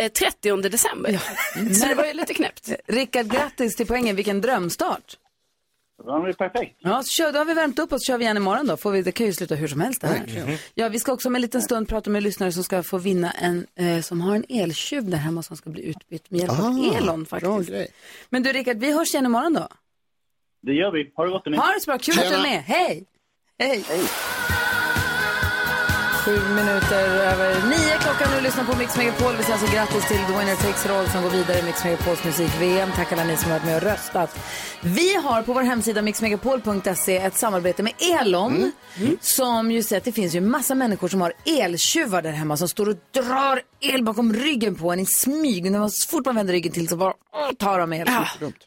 30 0.08 0.56
december. 0.68 1.18
Så 1.74 1.86
det 1.88 1.94
var 1.94 2.04
ju 2.04 2.12
lite 2.12 2.34
knäppt. 2.34 2.70
Rickard, 2.86 3.26
grattis 3.26 3.76
till 3.76 3.86
poängen. 3.86 4.16
Vilken 4.16 4.40
drömstart. 4.40 5.16
Ja, 6.04 6.18
det 6.18 6.34
perfekt. 6.34 6.76
Ja, 6.78 7.02
så 7.02 7.08
kör, 7.08 7.32
då 7.32 7.38
har 7.38 7.44
vi 7.44 7.54
värmt 7.54 7.78
upp 7.78 7.92
oss, 7.92 8.06
kör 8.06 8.18
vi 8.18 8.24
igen 8.24 8.36
imorgon 8.36 8.66
då. 8.66 8.76
Får 8.76 8.90
vi, 8.90 9.02
det 9.02 9.12
kan 9.12 9.26
ju 9.26 9.32
sluta 9.32 9.54
hur 9.54 9.68
som 9.68 9.80
helst 9.80 10.00
det 10.00 10.06
här. 10.06 10.18
Verkligen. 10.18 10.58
Ja, 10.74 10.88
vi 10.88 10.98
ska 10.98 11.12
också 11.12 11.28
om 11.28 11.34
en 11.34 11.42
liten 11.42 11.62
stund 11.62 11.88
prata 11.88 12.10
med 12.10 12.22
lyssnare 12.22 12.52
som 12.52 12.64
ska 12.64 12.82
få 12.82 12.98
vinna 12.98 13.30
en, 13.30 13.66
eh, 13.78 14.00
som 14.00 14.20
har 14.20 14.34
en 14.34 14.44
eltjuv 14.48 15.10
där 15.10 15.18
hemma 15.18 15.42
som 15.42 15.56
ska 15.56 15.70
bli 15.70 15.82
utbytt 15.82 16.30
med 16.30 16.40
hjälp 16.40 16.52
av 16.52 16.58
Ah, 16.60 16.96
Elon 16.96 17.26
faktiskt. 17.26 17.92
Men 18.30 18.42
du 18.42 18.52
Rickard, 18.52 18.76
vi 18.76 18.92
hörs 18.92 19.14
igen 19.14 19.26
imorgon 19.26 19.54
då. 19.54 19.68
Det 20.62 20.72
gör 20.72 20.92
vi. 20.92 21.12
Ha 21.16 21.24
det 21.24 21.30
gott. 21.30 21.44
Ha 21.44 21.72
det 21.72 21.80
så 21.80 21.90
bra, 21.90 21.98
kul 21.98 22.18
att 22.18 22.28
du 22.28 22.34
är 22.34 22.42
med. 22.42 22.62
Hej! 22.62 23.04
Hej! 23.58 23.84
Sju 26.28 26.54
minuter 26.54 27.08
över 27.08 27.68
nio 27.68 27.98
klockan 28.00 28.28
nu 28.34 28.40
lyssnar 28.40 28.64
på 28.64 28.78
Mix 28.78 28.96
Megapol. 28.96 29.36
Vi 29.36 29.42
säger 29.42 29.58
alltså 29.58 29.74
grattis 29.74 30.08
till 30.08 30.16
The 30.16 30.38
Winner 30.38 30.54
Takes 30.54 30.84
It 30.84 30.90
All 30.90 31.08
som 31.08 31.22
går 31.22 31.30
vidare 31.30 31.58
i 31.58 31.62
Mix 31.62 31.84
Megapols 31.84 32.24
musik-VM. 32.24 32.88
Tack 32.96 33.12
alla 33.12 33.24
ni 33.24 33.36
som 33.36 33.50
har 33.50 33.58
varit 33.58 33.66
med 33.66 33.76
och 33.76 33.82
röstat. 33.82 34.38
Vi 34.80 35.14
har 35.14 35.42
på 35.42 35.52
vår 35.52 35.62
hemsida 35.62 36.02
mixmegapol.se 36.02 37.16
ett 37.16 37.36
samarbete 37.36 37.82
med 37.82 37.92
Elon 38.20 38.72
som 39.20 39.70
ju 39.70 39.82
säger 39.82 40.00
att 40.00 40.04
det 40.04 40.12
finns 40.12 40.34
ju 40.34 40.40
massa 40.40 40.74
människor 40.74 41.08
som 41.08 41.20
har 41.20 41.32
eltjuvar 41.46 42.22
där 42.22 42.32
hemma 42.32 42.56
som 42.56 42.68
står 42.68 42.88
och 42.88 42.96
drar 43.14 43.60
el 43.80 44.04
bakom 44.04 44.32
ryggen 44.32 44.74
på 44.74 44.92
en 44.92 45.00
i 45.00 45.06
smyg. 45.06 45.70
När 45.70 45.78
man, 45.78 45.90
så 45.90 46.08
fort 46.08 46.26
man 46.26 46.34
vänder 46.34 46.52
ryggen 46.52 46.72
till 46.72 46.88
så 46.88 46.96
bara 46.96 47.14
åh, 47.32 47.52
tar 47.58 47.78
de 47.78 47.92
el. 47.92 48.08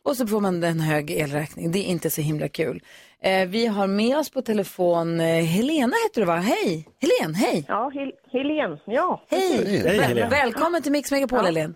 Och 0.04 0.18
så 0.18 0.28
får 0.28 0.40
man 0.40 0.64
en 0.64 0.80
hög 0.80 1.12
elräkning. 1.12 1.72
Det 1.72 1.80
är 1.80 1.84
inte 1.84 2.10
så 2.10 2.22
himla 2.22 2.48
kul. 2.48 2.82
Eh, 3.24 3.48
vi 3.50 3.66
har 3.68 3.88
med 3.88 4.18
oss 4.18 4.30
på 4.32 4.42
telefon 4.42 5.20
eh, 5.20 5.26
Helena 5.44 5.94
heter 6.08 6.22
du 6.22 6.26
va? 6.28 6.36
Hej! 6.36 6.88
Helen, 7.02 7.36
hej! 7.36 7.66
Ja, 7.68 7.92
Hel 7.94 8.12
Helen, 8.32 8.78
ja. 8.86 9.22
Hej! 9.30 9.58
precis. 9.58 9.86
Väl- 9.86 10.30
Välkommen 10.30 10.82
till 10.82 10.92
Mix 10.92 11.12
Megapol, 11.12 11.40
Ja. 11.40 11.46
Helen. 11.46 11.76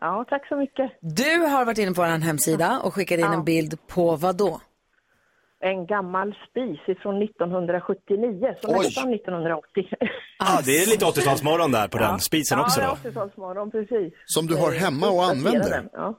Ja, 0.00 0.24
tack 0.28 0.48
så 0.48 0.56
mycket. 0.56 0.92
Du 1.00 1.36
har 1.38 1.64
varit 1.64 1.78
inne 1.78 1.92
på 1.94 2.00
vår 2.02 2.08
hemsida 2.08 2.80
och 2.84 2.94
skickat 2.94 3.18
in 3.18 3.24
Ja. 3.24 3.34
en 3.34 3.44
bild 3.44 3.86
på 3.86 4.16
vad 4.16 4.36
då? 4.36 4.60
En 5.60 5.86
gammal 5.86 6.34
spis 6.50 6.98
från 7.02 7.22
1979, 7.22 8.54
så 8.62 8.68
Oj. 8.68 8.76
nästan 8.84 9.10
1980. 9.14 9.86
Ja, 10.38 10.60
det 10.64 10.70
är 10.82 10.86
lite 10.86 11.04
80-talsmorgon 11.04 11.72
där 11.72 11.88
på 11.88 11.98
den 11.98 12.18
spisen 12.20 12.60
också 12.60 12.80
Ja, 12.80 12.96
då. 13.02 13.08
80-talsmorgon, 13.10 13.70
precis. 13.70 14.12
Som 14.26 14.46
du 14.46 14.56
har 14.56 14.72
Eh, 14.72 14.78
hemma 14.78 15.06
och 15.06 15.12
uppdatera 15.12 15.30
använder? 15.30 15.88
Ja. 15.92 16.18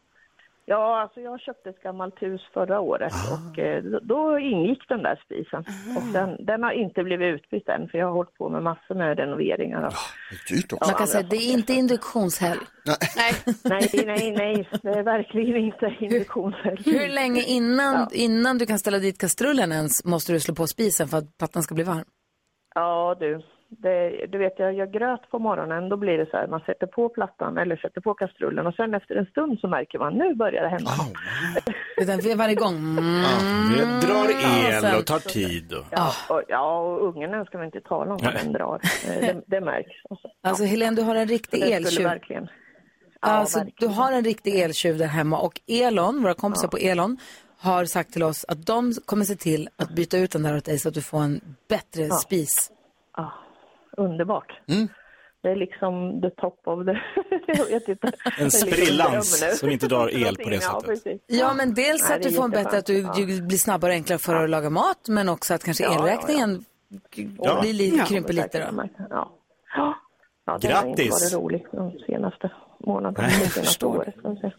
Ja, 0.66 1.02
alltså 1.02 1.20
jag 1.22 1.40
köpte 1.40 1.70
ett 1.70 1.84
gammalt 1.84 2.22
hus 2.22 2.42
förra 2.54 2.80
året 2.80 3.14
och 3.34 3.60
eh, 3.60 3.84
då- 3.84 4.40
ingick 4.40 4.90
den 4.90 5.04
där 5.04 5.22
spisen. 5.26 5.66
Och 5.98 6.14
den, 6.14 6.46
den 6.46 6.64
har 6.64 6.72
inte 6.72 7.04
blivit 7.04 7.36
utbytt 7.36 7.70
än 7.70 7.88
för 7.90 7.98
jag 7.98 8.06
har 8.06 8.14
hållit 8.14 8.34
på 8.38 8.50
med 8.50 8.64
massor 8.64 8.96
med 8.96 9.18
renoveringar. 9.20 9.86
Och, 9.88 9.94
Dyrt 10.50 10.72
Man 10.72 10.94
kan 10.94 11.08
säga 11.08 11.28
det 11.30 11.36
är 11.36 11.54
inte 11.54 11.74
induktionshäll. 11.74 12.58
nej, 13.16 13.34
nej, 14.06 14.34
nej, 14.38 14.70
det 14.84 14.90
är 14.90 15.04
verkligen 15.04 15.56
inte 15.58 15.96
induktionshelg. 16.00 16.82
Hur 16.86 17.08
länge 17.08 17.42
innan, 17.44 17.94
Ja. 17.96 18.08
innan 18.14 18.58
du 18.58 18.66
kan 18.66 18.80
ställa 18.80 19.00
dit 19.00 19.20
kastrullen 19.20 19.72
ens 19.72 20.06
måste 20.06 20.34
du 20.34 20.40
slå 20.40 20.56
på 20.56 20.68
spisen 20.68 21.08
för 21.08 21.18
att 21.18 21.38
plattan 21.38 21.64
ska 21.64 21.76
bli 21.76 21.84
varm? 21.84 22.06
Ja 22.76 23.16
du, 23.20 23.42
det, 23.80 24.26
du 24.32 24.38
vet 24.38 24.54
jag 24.60 24.74
gör 24.74 24.86
gröt 24.86 25.30
på 25.32 25.40
morgonen, 25.40 25.90
då 25.90 25.98
blir 25.98 26.18
det 26.18 26.26
så 26.32 26.38
här, 26.38 26.48
man 26.48 26.60
sätter 26.60 26.88
på 26.88 27.10
plattan 27.10 27.58
eller 27.58 27.76
sätter 27.76 28.02
på 28.02 28.14
kastrullen 28.14 28.68
och 28.68 28.74
sen 28.76 28.94
efter 28.94 29.16
en 29.16 29.26
stund 29.26 29.60
så 29.60 29.68
märker 29.68 30.00
man, 30.00 30.14
nu 30.14 30.36
börjar 30.36 30.64
det 30.64 30.70
hända. 30.70 30.92
Utan 31.98 32.22
för 32.22 32.36
varje 32.36 32.56
gång. 32.56 32.76
Mm. 32.76 33.24
Det 33.78 34.08
drar 34.08 34.26
el 34.70 34.82
sen- 34.82 34.98
och 35.00 35.06
tar 35.06 35.20
tid. 35.20 35.74
Och... 35.74 35.86
Ja, 35.92 36.12
och, 36.30 36.42
ja, 36.48 36.80
och 36.80 37.08
ungen 37.08 37.46
ska 37.46 37.58
vi 37.58 37.66
inte 37.66 37.82
tala 37.82 38.12
om 38.14 38.20
vad 38.24 38.34
den 38.34 38.54
drar. 38.54 38.80
Eh, 39.08 39.20
Det, 39.20 39.42
det 39.48 39.62
märks. 39.62 39.90
Alltså, 40.10 40.28
Alltså 40.44 40.64
Helene, 40.64 40.96
du 40.96 41.02
har 41.02 41.16
en 41.16 41.28
riktig 41.28 41.62
eltjuv. 41.62 42.04
verkligen- 42.08 42.48
alltså, 43.20 43.66
du 43.80 43.88
har 43.88 44.12
en 44.12 44.24
riktig 44.24 44.60
eltjuv 44.62 44.98
där 44.98 45.06
hemma 45.08 45.40
och 45.40 45.62
Elon, 45.68 46.24
våra 46.24 46.34
kompisar 46.34 46.68
på 46.68 46.78
Elon, 46.78 47.18
har 47.60 47.86
sagt 47.86 48.14
till 48.14 48.24
oss 48.24 48.46
att 48.48 48.66
de 48.66 48.94
kommer 49.06 49.26
se 49.26 49.36
till 49.36 49.70
att 49.76 49.90
byta 49.90 50.18
ut 50.18 50.32
den 50.32 50.44
där 50.44 50.58
åt 50.58 50.66
dig 50.66 50.80
så 50.80 50.88
att 50.90 50.94
du 50.96 51.02
får 51.02 51.20
en 51.22 51.42
bättre 51.70 52.02
Ja. 52.04 52.16
spis. 52.16 52.72
Ja, 53.18 53.32
underbart. 53.98 54.60
Mm. 54.68 54.88
Det 55.42 55.50
är 55.50 55.56
liksom 55.56 56.22
the 56.22 56.30
top 56.30 56.68
of 56.68 56.86
the... 56.86 56.98
jag 57.48 57.66
vet 57.66 57.88
inte. 57.88 58.08
Det 58.08 58.14
En 58.38 58.44
liksom 58.44 58.70
sprillans 58.72 59.60
som 59.60 59.70
inte 59.70 59.88
drar 59.88 60.08
el 60.28 60.36
på 60.38 60.50
det 60.50 60.56
Ja, 60.56 60.62
sättet. 60.62 60.86
precis. 60.86 61.22
Ja, 61.28 61.54
men 61.54 61.74
dels 61.74 62.04
Nej, 62.10 62.16
att 62.18 62.24
det 62.24 62.30
du 62.30 62.36
får 62.36 62.44
en 62.44 62.50
bättre, 62.52 62.78
att 62.78 62.86
du, 62.86 63.04
du 63.16 63.42
blir 63.42 63.58
snabbare 63.58 63.92
och 63.92 63.96
enklare 63.96 64.20
för 64.20 64.44
att 64.44 64.50
laga 64.50 64.70
mat, 64.70 65.08
men 65.08 65.30
också 65.30 65.54
att 65.54 65.64
kanske 65.64 65.84
Ja, 65.84 65.94
ja, 65.94 66.00
elräkningen 66.08 66.66
Ja. 67.38 67.62
blir 67.62 67.74
lite, 67.74 67.98
Ja. 67.98 68.06
krymper 68.06 68.34
lite 68.34 68.60
då. 68.72 68.84
Ja. 69.10 69.32
Ja. 69.76 69.96
Ja, 70.46 70.56
inte 70.56 70.68
Grattis. 70.68 71.12
varit 71.12 71.44
rolig 71.44 71.66
de 71.72 71.92
senaste 72.08 72.52
månaderna. 72.86 73.28
Nej, 73.28 73.38
det 73.38 73.44
jag 73.44 73.52
senaste 73.52 73.62
förstår. 73.62 73.98
året. 73.98 74.16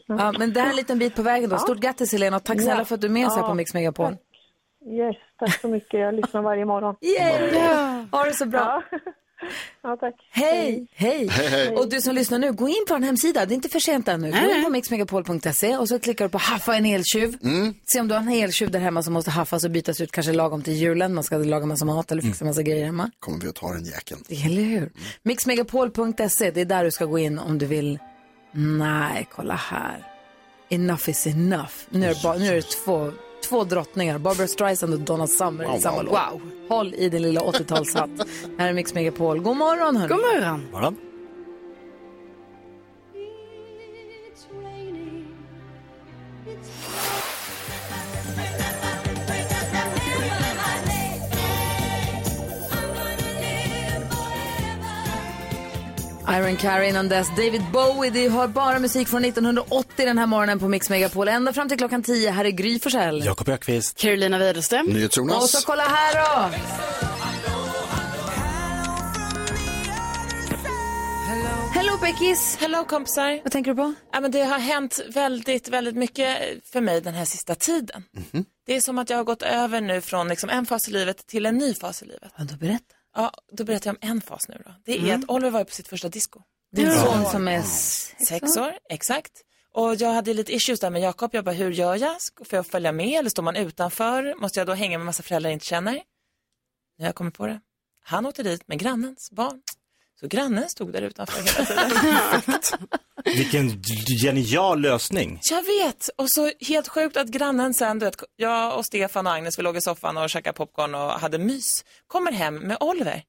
Ja, 0.07 0.32
men 0.39 0.53
det 0.53 0.61
här 0.61 0.66
är 0.66 0.70
en 0.70 0.76
liten 0.76 0.99
bit 0.99 1.16
på 1.16 1.22
vägen 1.22 1.51
då. 1.51 1.59
Stort 1.59 1.78
grattis 1.78 2.12
Helena 2.12 2.37
och 2.37 2.45
tack 2.45 2.57
Ja. 2.57 2.62
snälla 2.62 2.85
för 2.85 2.95
att 2.95 3.01
du 3.01 3.07
är 3.07 3.11
med 3.11 3.26
oss 3.26 3.35
här 3.35 3.43
Ja. 3.43 3.49
på 3.49 3.55
Mix 3.55 3.74
Megapol. 3.74 4.16
Yes, 4.87 5.16
tack 5.39 5.61
så 5.61 5.68
mycket. 5.68 6.01
Jag 6.01 6.14
lyssnar 6.14 6.43
varje 6.43 6.64
morgon. 6.64 6.97
Yay! 7.01 7.59
Ha 8.12 8.24
det 8.24 8.32
så 8.32 8.47
bra. 8.47 8.82
Ja, 9.82 9.97
tack. 10.01 10.14
Hej, 10.30 10.86
hej. 10.95 11.28
Hej, 11.28 11.49
hej. 11.49 11.76
Och 11.76 11.88
du 11.88 12.01
som 12.01 12.14
lyssnar 12.14 12.38
nu, 12.38 12.53
gå 12.53 12.68
in 12.68 12.84
på 12.88 12.95
vår 12.95 13.01
hemsida. 13.01 13.47
Det 13.47 13.53
är 13.53 13.57
inte 13.57 13.68
för 13.68 13.80
sent 13.80 14.09
ännu. 14.09 14.30
Gå 14.30 14.36
in 14.36 14.64
på 14.64 14.70
mixmegapol.se 14.70 15.76
och 15.76 15.88
så 15.88 15.99
klickar 15.99 16.24
du 16.24 16.28
på 16.28 16.38
haffa 16.38 16.76
en 16.76 16.86
eltjuv. 16.86 17.36
Mm. 17.42 17.74
Se 17.86 18.01
om 18.01 18.09
du 18.09 18.14
har 18.14 18.20
en 18.20 18.28
eltjuv 18.28 18.70
där 18.70 18.80
hemma 18.80 19.03
som 19.03 19.12
måste 19.12 19.30
haffas 19.30 19.64
och 19.64 19.70
bytas 19.70 20.01
ut 20.01 20.12
kanske 20.12 20.32
lagom 20.32 20.62
till 20.62 20.74
julen. 20.74 21.14
Man 21.14 21.24
ska 21.24 21.36
laga 21.36 21.66
massa 21.66 21.84
mat 21.84 22.12
eller 22.12 22.22
fixa 22.22 22.45
massa 22.45 22.62
grejer 22.62 22.84
hemma. 22.84 23.11
Kommer 23.18 23.40
vi 23.40 23.49
att 23.49 23.55
ta 23.55 23.72
den 23.72 23.84
jäkeln. 23.84 24.24
Eller 24.28 24.62
hur? 24.62 24.92
Mixmegapol.se, 25.22 26.51
det 26.51 26.61
är 26.61 26.64
där 26.64 26.84
du 26.84 26.90
ska 26.90 27.05
gå 27.05 27.18
in 27.18 27.38
om 27.38 27.59
du 27.59 27.66
vill. 27.66 27.99
Nej, 28.53 29.28
kolla 29.32 29.55
här. 29.55 30.07
Enough 30.68 31.11
is 31.11 31.26
enough. 31.26 31.72
Nu 31.88 32.05
är 32.07 32.14
det, 32.14 32.22
bara, 32.22 32.38
nu 32.38 32.47
är 32.49 32.55
det 32.55 32.62
två, 32.62 33.12
två 33.45 33.64
drottningar, 33.64 34.18
Barbara 34.18 34.47
Streisand 34.47 34.92
och 34.95 35.01
Donna 35.01 35.26
Summer 35.26 35.64
Wow, 35.64 35.76
i 35.76 35.80
samma 35.80 35.97
wow, 35.97 36.05
låt. 36.05 36.12
Wow. 36.12 36.40
Håll 36.68 36.95
i 36.95 37.09
din 37.09 37.22
lilla 37.22 37.40
80-talshatt. 37.40 38.26
här 38.59 38.68
är 38.68 38.72
Mix 38.72 38.95
Megapol. 38.95 39.40
God 39.40 39.57
morgon 39.57 39.97
hörni. 39.97 40.14
God 40.14 40.20
morgon. 40.20 40.66
Morgon. 40.72 40.97
Iron 56.28 56.56
Carey 56.56 56.88
innan 56.88 57.08
dess, 57.08 57.28
David 57.28 57.62
Bowie. 57.72 58.10
Det 58.10 58.28
har 58.28 58.48
bara 58.48 58.78
musik 58.78 59.08
från 59.08 59.24
1980 59.24 59.88
den 59.96 60.18
här 60.18 60.26
morgonen 60.26 60.58
på 60.58 60.68
Mix 60.68 60.90
Megapol. 60.90 61.28
Ända 61.28 61.52
fram 61.52 61.68
till 61.68 61.78
klockan 61.78 62.02
10. 62.02 62.30
Här 62.30 62.44
är 62.44 62.50
Gry 62.50 62.78
Forssell. 62.78 63.24
Jakob 63.24 63.48
Ökvist. 63.48 63.98
Carolina 63.98 64.38
Widerström. 64.38 64.86
Och 65.30 65.42
så 65.48 65.66
kolla 65.66 65.82
här 65.82 66.14
då. 66.14 66.56
Hello 71.74 71.98
Beckis! 72.00 72.56
Hello 72.60 72.84
kompisar! 72.84 73.40
Vad 73.42 73.52
tänker 73.52 73.70
du 73.70 73.76
på? 73.76 73.94
Ja, 74.12 74.20
men 74.20 74.30
det 74.30 74.42
har 74.42 74.58
hänt 74.58 75.00
väldigt, 75.14 75.68
väldigt 75.68 75.96
mycket 75.96 76.38
för 76.72 76.80
mig 76.80 77.00
den 77.00 77.14
här 77.14 77.24
sista 77.24 77.54
tiden. 77.54 78.02
Det 78.66 78.76
är 78.76 78.80
som 78.80 78.98
att 78.98 79.10
jag 79.10 79.16
har 79.16 79.24
gått 79.24 79.42
över 79.42 79.80
nu 79.80 80.00
från 80.00 80.28
liksom 80.28 80.50
en 80.50 80.66
fas 80.66 80.88
i 80.88 80.92
livet 80.92 81.26
till 81.26 81.46
en 81.46 81.58
ny 81.58 81.74
fas 81.74 82.02
i 82.02 82.06
livet. 82.06 82.32
Ja, 82.36 82.44
då 82.44 82.56
berätta. 82.56 82.93
Ja, 83.14 83.32
då 83.52 83.64
berättar 83.64 83.90
jag 83.90 83.94
om 84.02 84.08
en 84.10 84.20
fas 84.20 84.48
nu 84.48 84.62
då. 84.66 84.74
Det 84.84 84.92
är 84.92 84.98
Mm. 84.98 85.20
att 85.22 85.30
Oliver 85.30 85.50
var 85.50 85.58
ju 85.60 85.64
på 85.64 85.70
sitt 85.74 85.88
första 85.88 86.08
disco. 86.08 86.40
Din 86.72 86.86
Ja. 86.86 87.04
son 87.04 87.30
som 87.30 87.48
är 87.48 87.62
Sex 88.26 88.56
år, 88.56 88.72
exakt. 88.90 89.32
Och 89.72 89.94
jag 89.94 90.12
hade 90.12 90.34
lite 90.34 90.54
issues 90.54 90.80
där 90.80 90.90
med 90.90 91.02
Jakob. 91.02 91.30
Jag 91.34 91.44
bara, 91.44 91.54
hur 91.54 91.70
gör 91.70 91.96
jag? 91.96 92.16
Får 92.44 92.56
jag 92.56 92.66
följa 92.66 92.92
med 92.92 93.18
eller 93.18 93.30
står 93.30 93.42
man 93.42 93.56
utanför? 93.56 94.34
Måste 94.40 94.60
jag 94.60 94.66
då 94.66 94.72
hänga 94.74 94.98
med 94.98 95.04
massa 95.06 95.22
föräldrar 95.22 95.50
jag 95.50 95.56
inte 95.56 95.66
känner? 95.66 95.92
Nu 95.92 97.04
har 97.04 97.06
jag 97.06 97.14
kommit 97.14 97.34
på 97.34 97.46
det. 97.46 97.60
Han 98.00 98.26
åkte 98.26 98.42
dit 98.42 98.68
med 98.68 98.78
grannens 98.78 99.30
barn. 99.30 99.62
Så 100.24 100.28
grannen 100.28 100.68
stod 100.68 100.92
där 100.92 101.02
utanför 101.02 101.42
hela 101.42 101.90
tiden. 101.90 102.60
Vilken 103.36 103.82
genial 104.22 104.80
lösning. 104.80 105.40
Jag 105.50 105.62
vet. 105.62 106.08
Och 106.16 106.30
så 106.30 106.50
helt 106.60 106.88
sjukt 106.88 107.16
att 107.16 107.28
grannen 107.28 107.74
sen, 107.74 107.98
du 107.98 108.06
vet, 108.06 108.16
jag 108.36 108.78
och 108.78 108.86
Stefan 108.86 109.26
och 109.26 109.32
Agnes, 109.32 109.58
vi 109.58 109.62
låg 109.62 109.76
i 109.76 109.80
soffan 109.80 110.16
och 110.16 110.30
käkade 110.30 110.56
popcorn 110.56 110.94
och 110.94 111.10
hade 111.10 111.38
mys. 111.38 111.84
Kommer 112.06 112.32
hem 112.32 112.54
med 112.54 112.76
Oliver. 112.80 113.22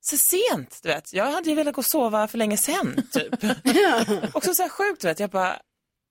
Så 0.00 0.16
sent, 0.16 0.80
du 0.82 0.88
vet. 0.88 1.12
Jag 1.12 1.30
hade 1.30 1.50
ju 1.50 1.56
velat 1.56 1.74
gå 1.74 1.78
och 1.78 1.86
sova 1.86 2.28
för 2.28 2.38
länge 2.38 2.56
sen, 2.56 3.02
typ. 3.12 3.34
Också 4.34 4.54
så 4.54 4.62
här 4.62 4.68
sjukt, 4.68 5.00
du 5.00 5.08
vet. 5.08 5.20
Jag 5.20 5.30
bara, 5.30 5.56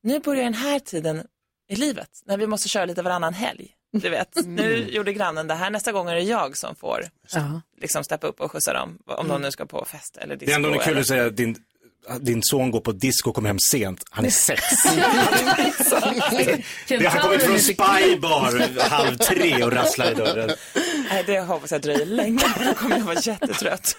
nu 0.04 0.20
börjar 0.20 0.44
den 0.44 0.54
här 0.54 0.80
tiden 0.80 1.28
i 1.70 1.76
livet. 1.76 2.10
När 2.26 2.38
vi 2.38 2.48
måste 2.48 2.70
köra 2.70 2.86
lite 2.86 3.02
varannan 3.02 3.34
helg. 3.34 3.72
Du 3.92 4.10
vet, 4.10 4.46
nu 4.46 4.78
gjorde 4.90 5.14
grannen 5.14 5.48
det 5.48 5.54
här, 5.54 5.70
nästa 5.70 5.92
gång 5.92 6.10
är 6.10 6.16
det 6.16 6.22
jag 6.22 6.58
som 6.58 6.76
får 6.76 7.04
Ja. 7.32 7.62
liksom 7.82 8.04
steppa 8.04 8.28
upp 8.28 8.42
och 8.42 8.52
skjutsa 8.52 8.74
dem. 8.74 8.98
Om 9.06 9.28
de 9.28 9.42
nu 9.42 9.52
ska 9.52 9.66
på 9.66 9.86
fest 9.86 10.18
eller 10.18 10.36
disco. 10.36 10.46
Det 10.46 10.52
är 10.52 10.56
ändå 10.56 10.80
kul 10.80 10.92
eller... 10.92 11.02
att 11.02 11.08
säga 11.08 11.26
att 11.26 11.38
din, 11.38 11.56
din 12.20 12.44
son 12.44 12.72
går 12.72 12.80
på 12.80 12.92
disco 12.92 13.30
och 13.30 13.36
kommer 13.36 13.50
hem 13.50 13.60
sent. 13.60 14.04
Han 14.10 14.26
är 14.26 14.30
sex. 14.30 14.64
Det 16.88 17.06
har 17.06 17.20
kommit 17.20 17.44
från 17.44 17.60
Spybar 17.60 18.90
halv 18.90 19.18
tre 19.18 19.64
och 19.64 19.72
rasslar 19.72 20.12
i 20.12 20.16
dörren. 20.16 20.50
Nej, 21.10 21.24
det 21.26 21.40
hoppas 21.40 21.72
jag 21.72 21.82
dröjer 21.82 22.06
länge, 22.06 22.44
då 22.68 22.74
kommer 22.74 22.98
jag 22.98 23.06
vara 23.06 23.20
jättetrött. 23.20 23.96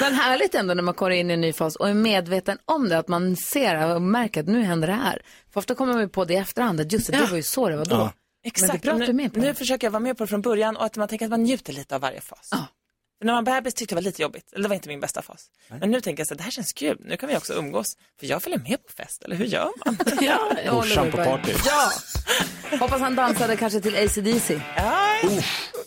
Men 0.00 0.14
härligt 0.14 0.54
ändå 0.54 0.74
när 0.74 0.82
man 0.82 0.94
kommer 0.94 1.10
in 1.10 1.30
i 1.30 1.34
en 1.34 1.40
ny 1.40 1.52
fas 1.52 1.76
och 1.76 1.88
är 1.88 1.94
medveten 1.94 2.58
om 2.64 2.88
det, 2.88 2.98
att 2.98 3.08
man 3.08 3.36
ser 3.36 3.94
och 3.94 4.02
märker 4.02 4.40
att 4.40 4.46
nu 4.46 4.62
händer 4.62 4.88
det 4.88 4.94
här. 4.94 5.22
För 5.52 5.60
ofta 5.60 5.74
kommer 5.74 5.92
man 5.92 6.02
ju 6.02 6.08
på 6.08 6.24
det 6.24 6.34
i 6.34 6.36
efterhand, 6.36 6.80
att 6.80 6.92
just 6.92 7.06
det, 7.06 7.12
det 7.16 7.26
var 7.26 7.36
ju 7.36 7.42
så 7.42 7.68
det 7.68 7.76
var 7.76 7.84
då. 7.84 7.96
Ja. 7.96 8.12
Exakt, 8.44 8.72
Men 8.72 8.80
det 8.80 8.88
är 8.88 8.92
bra 8.92 8.94
att 8.94 9.06
du 9.06 9.10
är 9.10 9.12
med 9.12 9.32
på 9.32 9.38
nu, 9.38 9.44
det. 9.44 9.52
nu 9.52 9.54
försöker 9.54 9.86
jag 9.86 9.92
vara 9.92 10.00
med 10.00 10.18
på 10.18 10.24
det 10.24 10.28
från 10.28 10.42
början 10.42 10.76
och 10.76 10.84
att 10.84 10.96
man 10.96 11.08
tänker 11.08 11.26
att 11.26 11.30
man 11.30 11.42
njuter 11.42 11.72
lite 11.72 11.94
av 11.94 12.00
varje 12.00 12.20
fas. 12.20 12.50
För 13.18 13.26
när 13.26 13.32
man 13.32 13.44
var 13.44 13.54
bebis 13.54 13.74
tyckte 13.74 13.92
jag 13.92 13.96
det 13.96 14.04
var 14.04 14.10
lite 14.10 14.22
jobbigt, 14.22 14.52
eller 14.52 14.62
det 14.62 14.68
var 14.68 14.74
inte 14.74 14.88
min 14.88 15.00
bästa 15.00 15.22
fas. 15.22 15.46
Men 15.80 15.90
nu 15.90 16.00
tänker 16.00 16.20
jag 16.20 16.28
så 16.28 16.34
här, 16.34 16.36
det 16.36 16.42
här 16.42 16.50
känns 16.50 16.72
kul, 16.72 16.96
nu 17.04 17.16
kan 17.16 17.28
vi 17.28 17.36
också 17.36 17.52
umgås. 17.52 17.96
För 18.20 18.26
jag 18.26 18.42
följer 18.42 18.58
med 18.58 18.86
på 18.86 18.92
fest, 18.96 19.22
eller 19.22 19.36
hur 19.36 19.44
gör 19.44 19.70
man? 19.84 19.98
Ja, 20.20 20.72
Morsan 20.72 21.10
på 21.10 21.16
party. 21.16 21.52
Ja! 21.66 21.92
Hoppas 22.78 23.00
han 23.00 23.14
dansade 23.16 23.56
kanske 23.56 23.80
till 23.80 23.96
AC/DC. 23.96 24.60
Ja, 24.76 25.14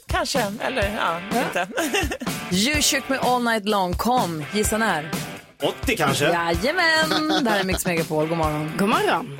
kanske, 0.07 0.53
eller 0.61 0.95
ja, 0.95 1.21
inte. 1.45 1.67
You 2.51 2.81
shook 2.81 3.09
me 3.09 3.17
all 3.17 3.43
night 3.43 3.65
long, 3.65 3.93
kom, 3.93 4.45
gissa 4.53 4.77
när? 4.77 5.11
80 5.81 5.97
kanske? 5.97 6.25
Jajamän, 6.25 7.43
det 7.43 7.49
här 7.49 7.59
är 7.59 7.63
Mix 7.63 7.85
Megapol, 7.85 8.27
god 8.27 8.37
morgon. 8.37 8.71
God 8.77 8.89
morgon. 8.89 9.39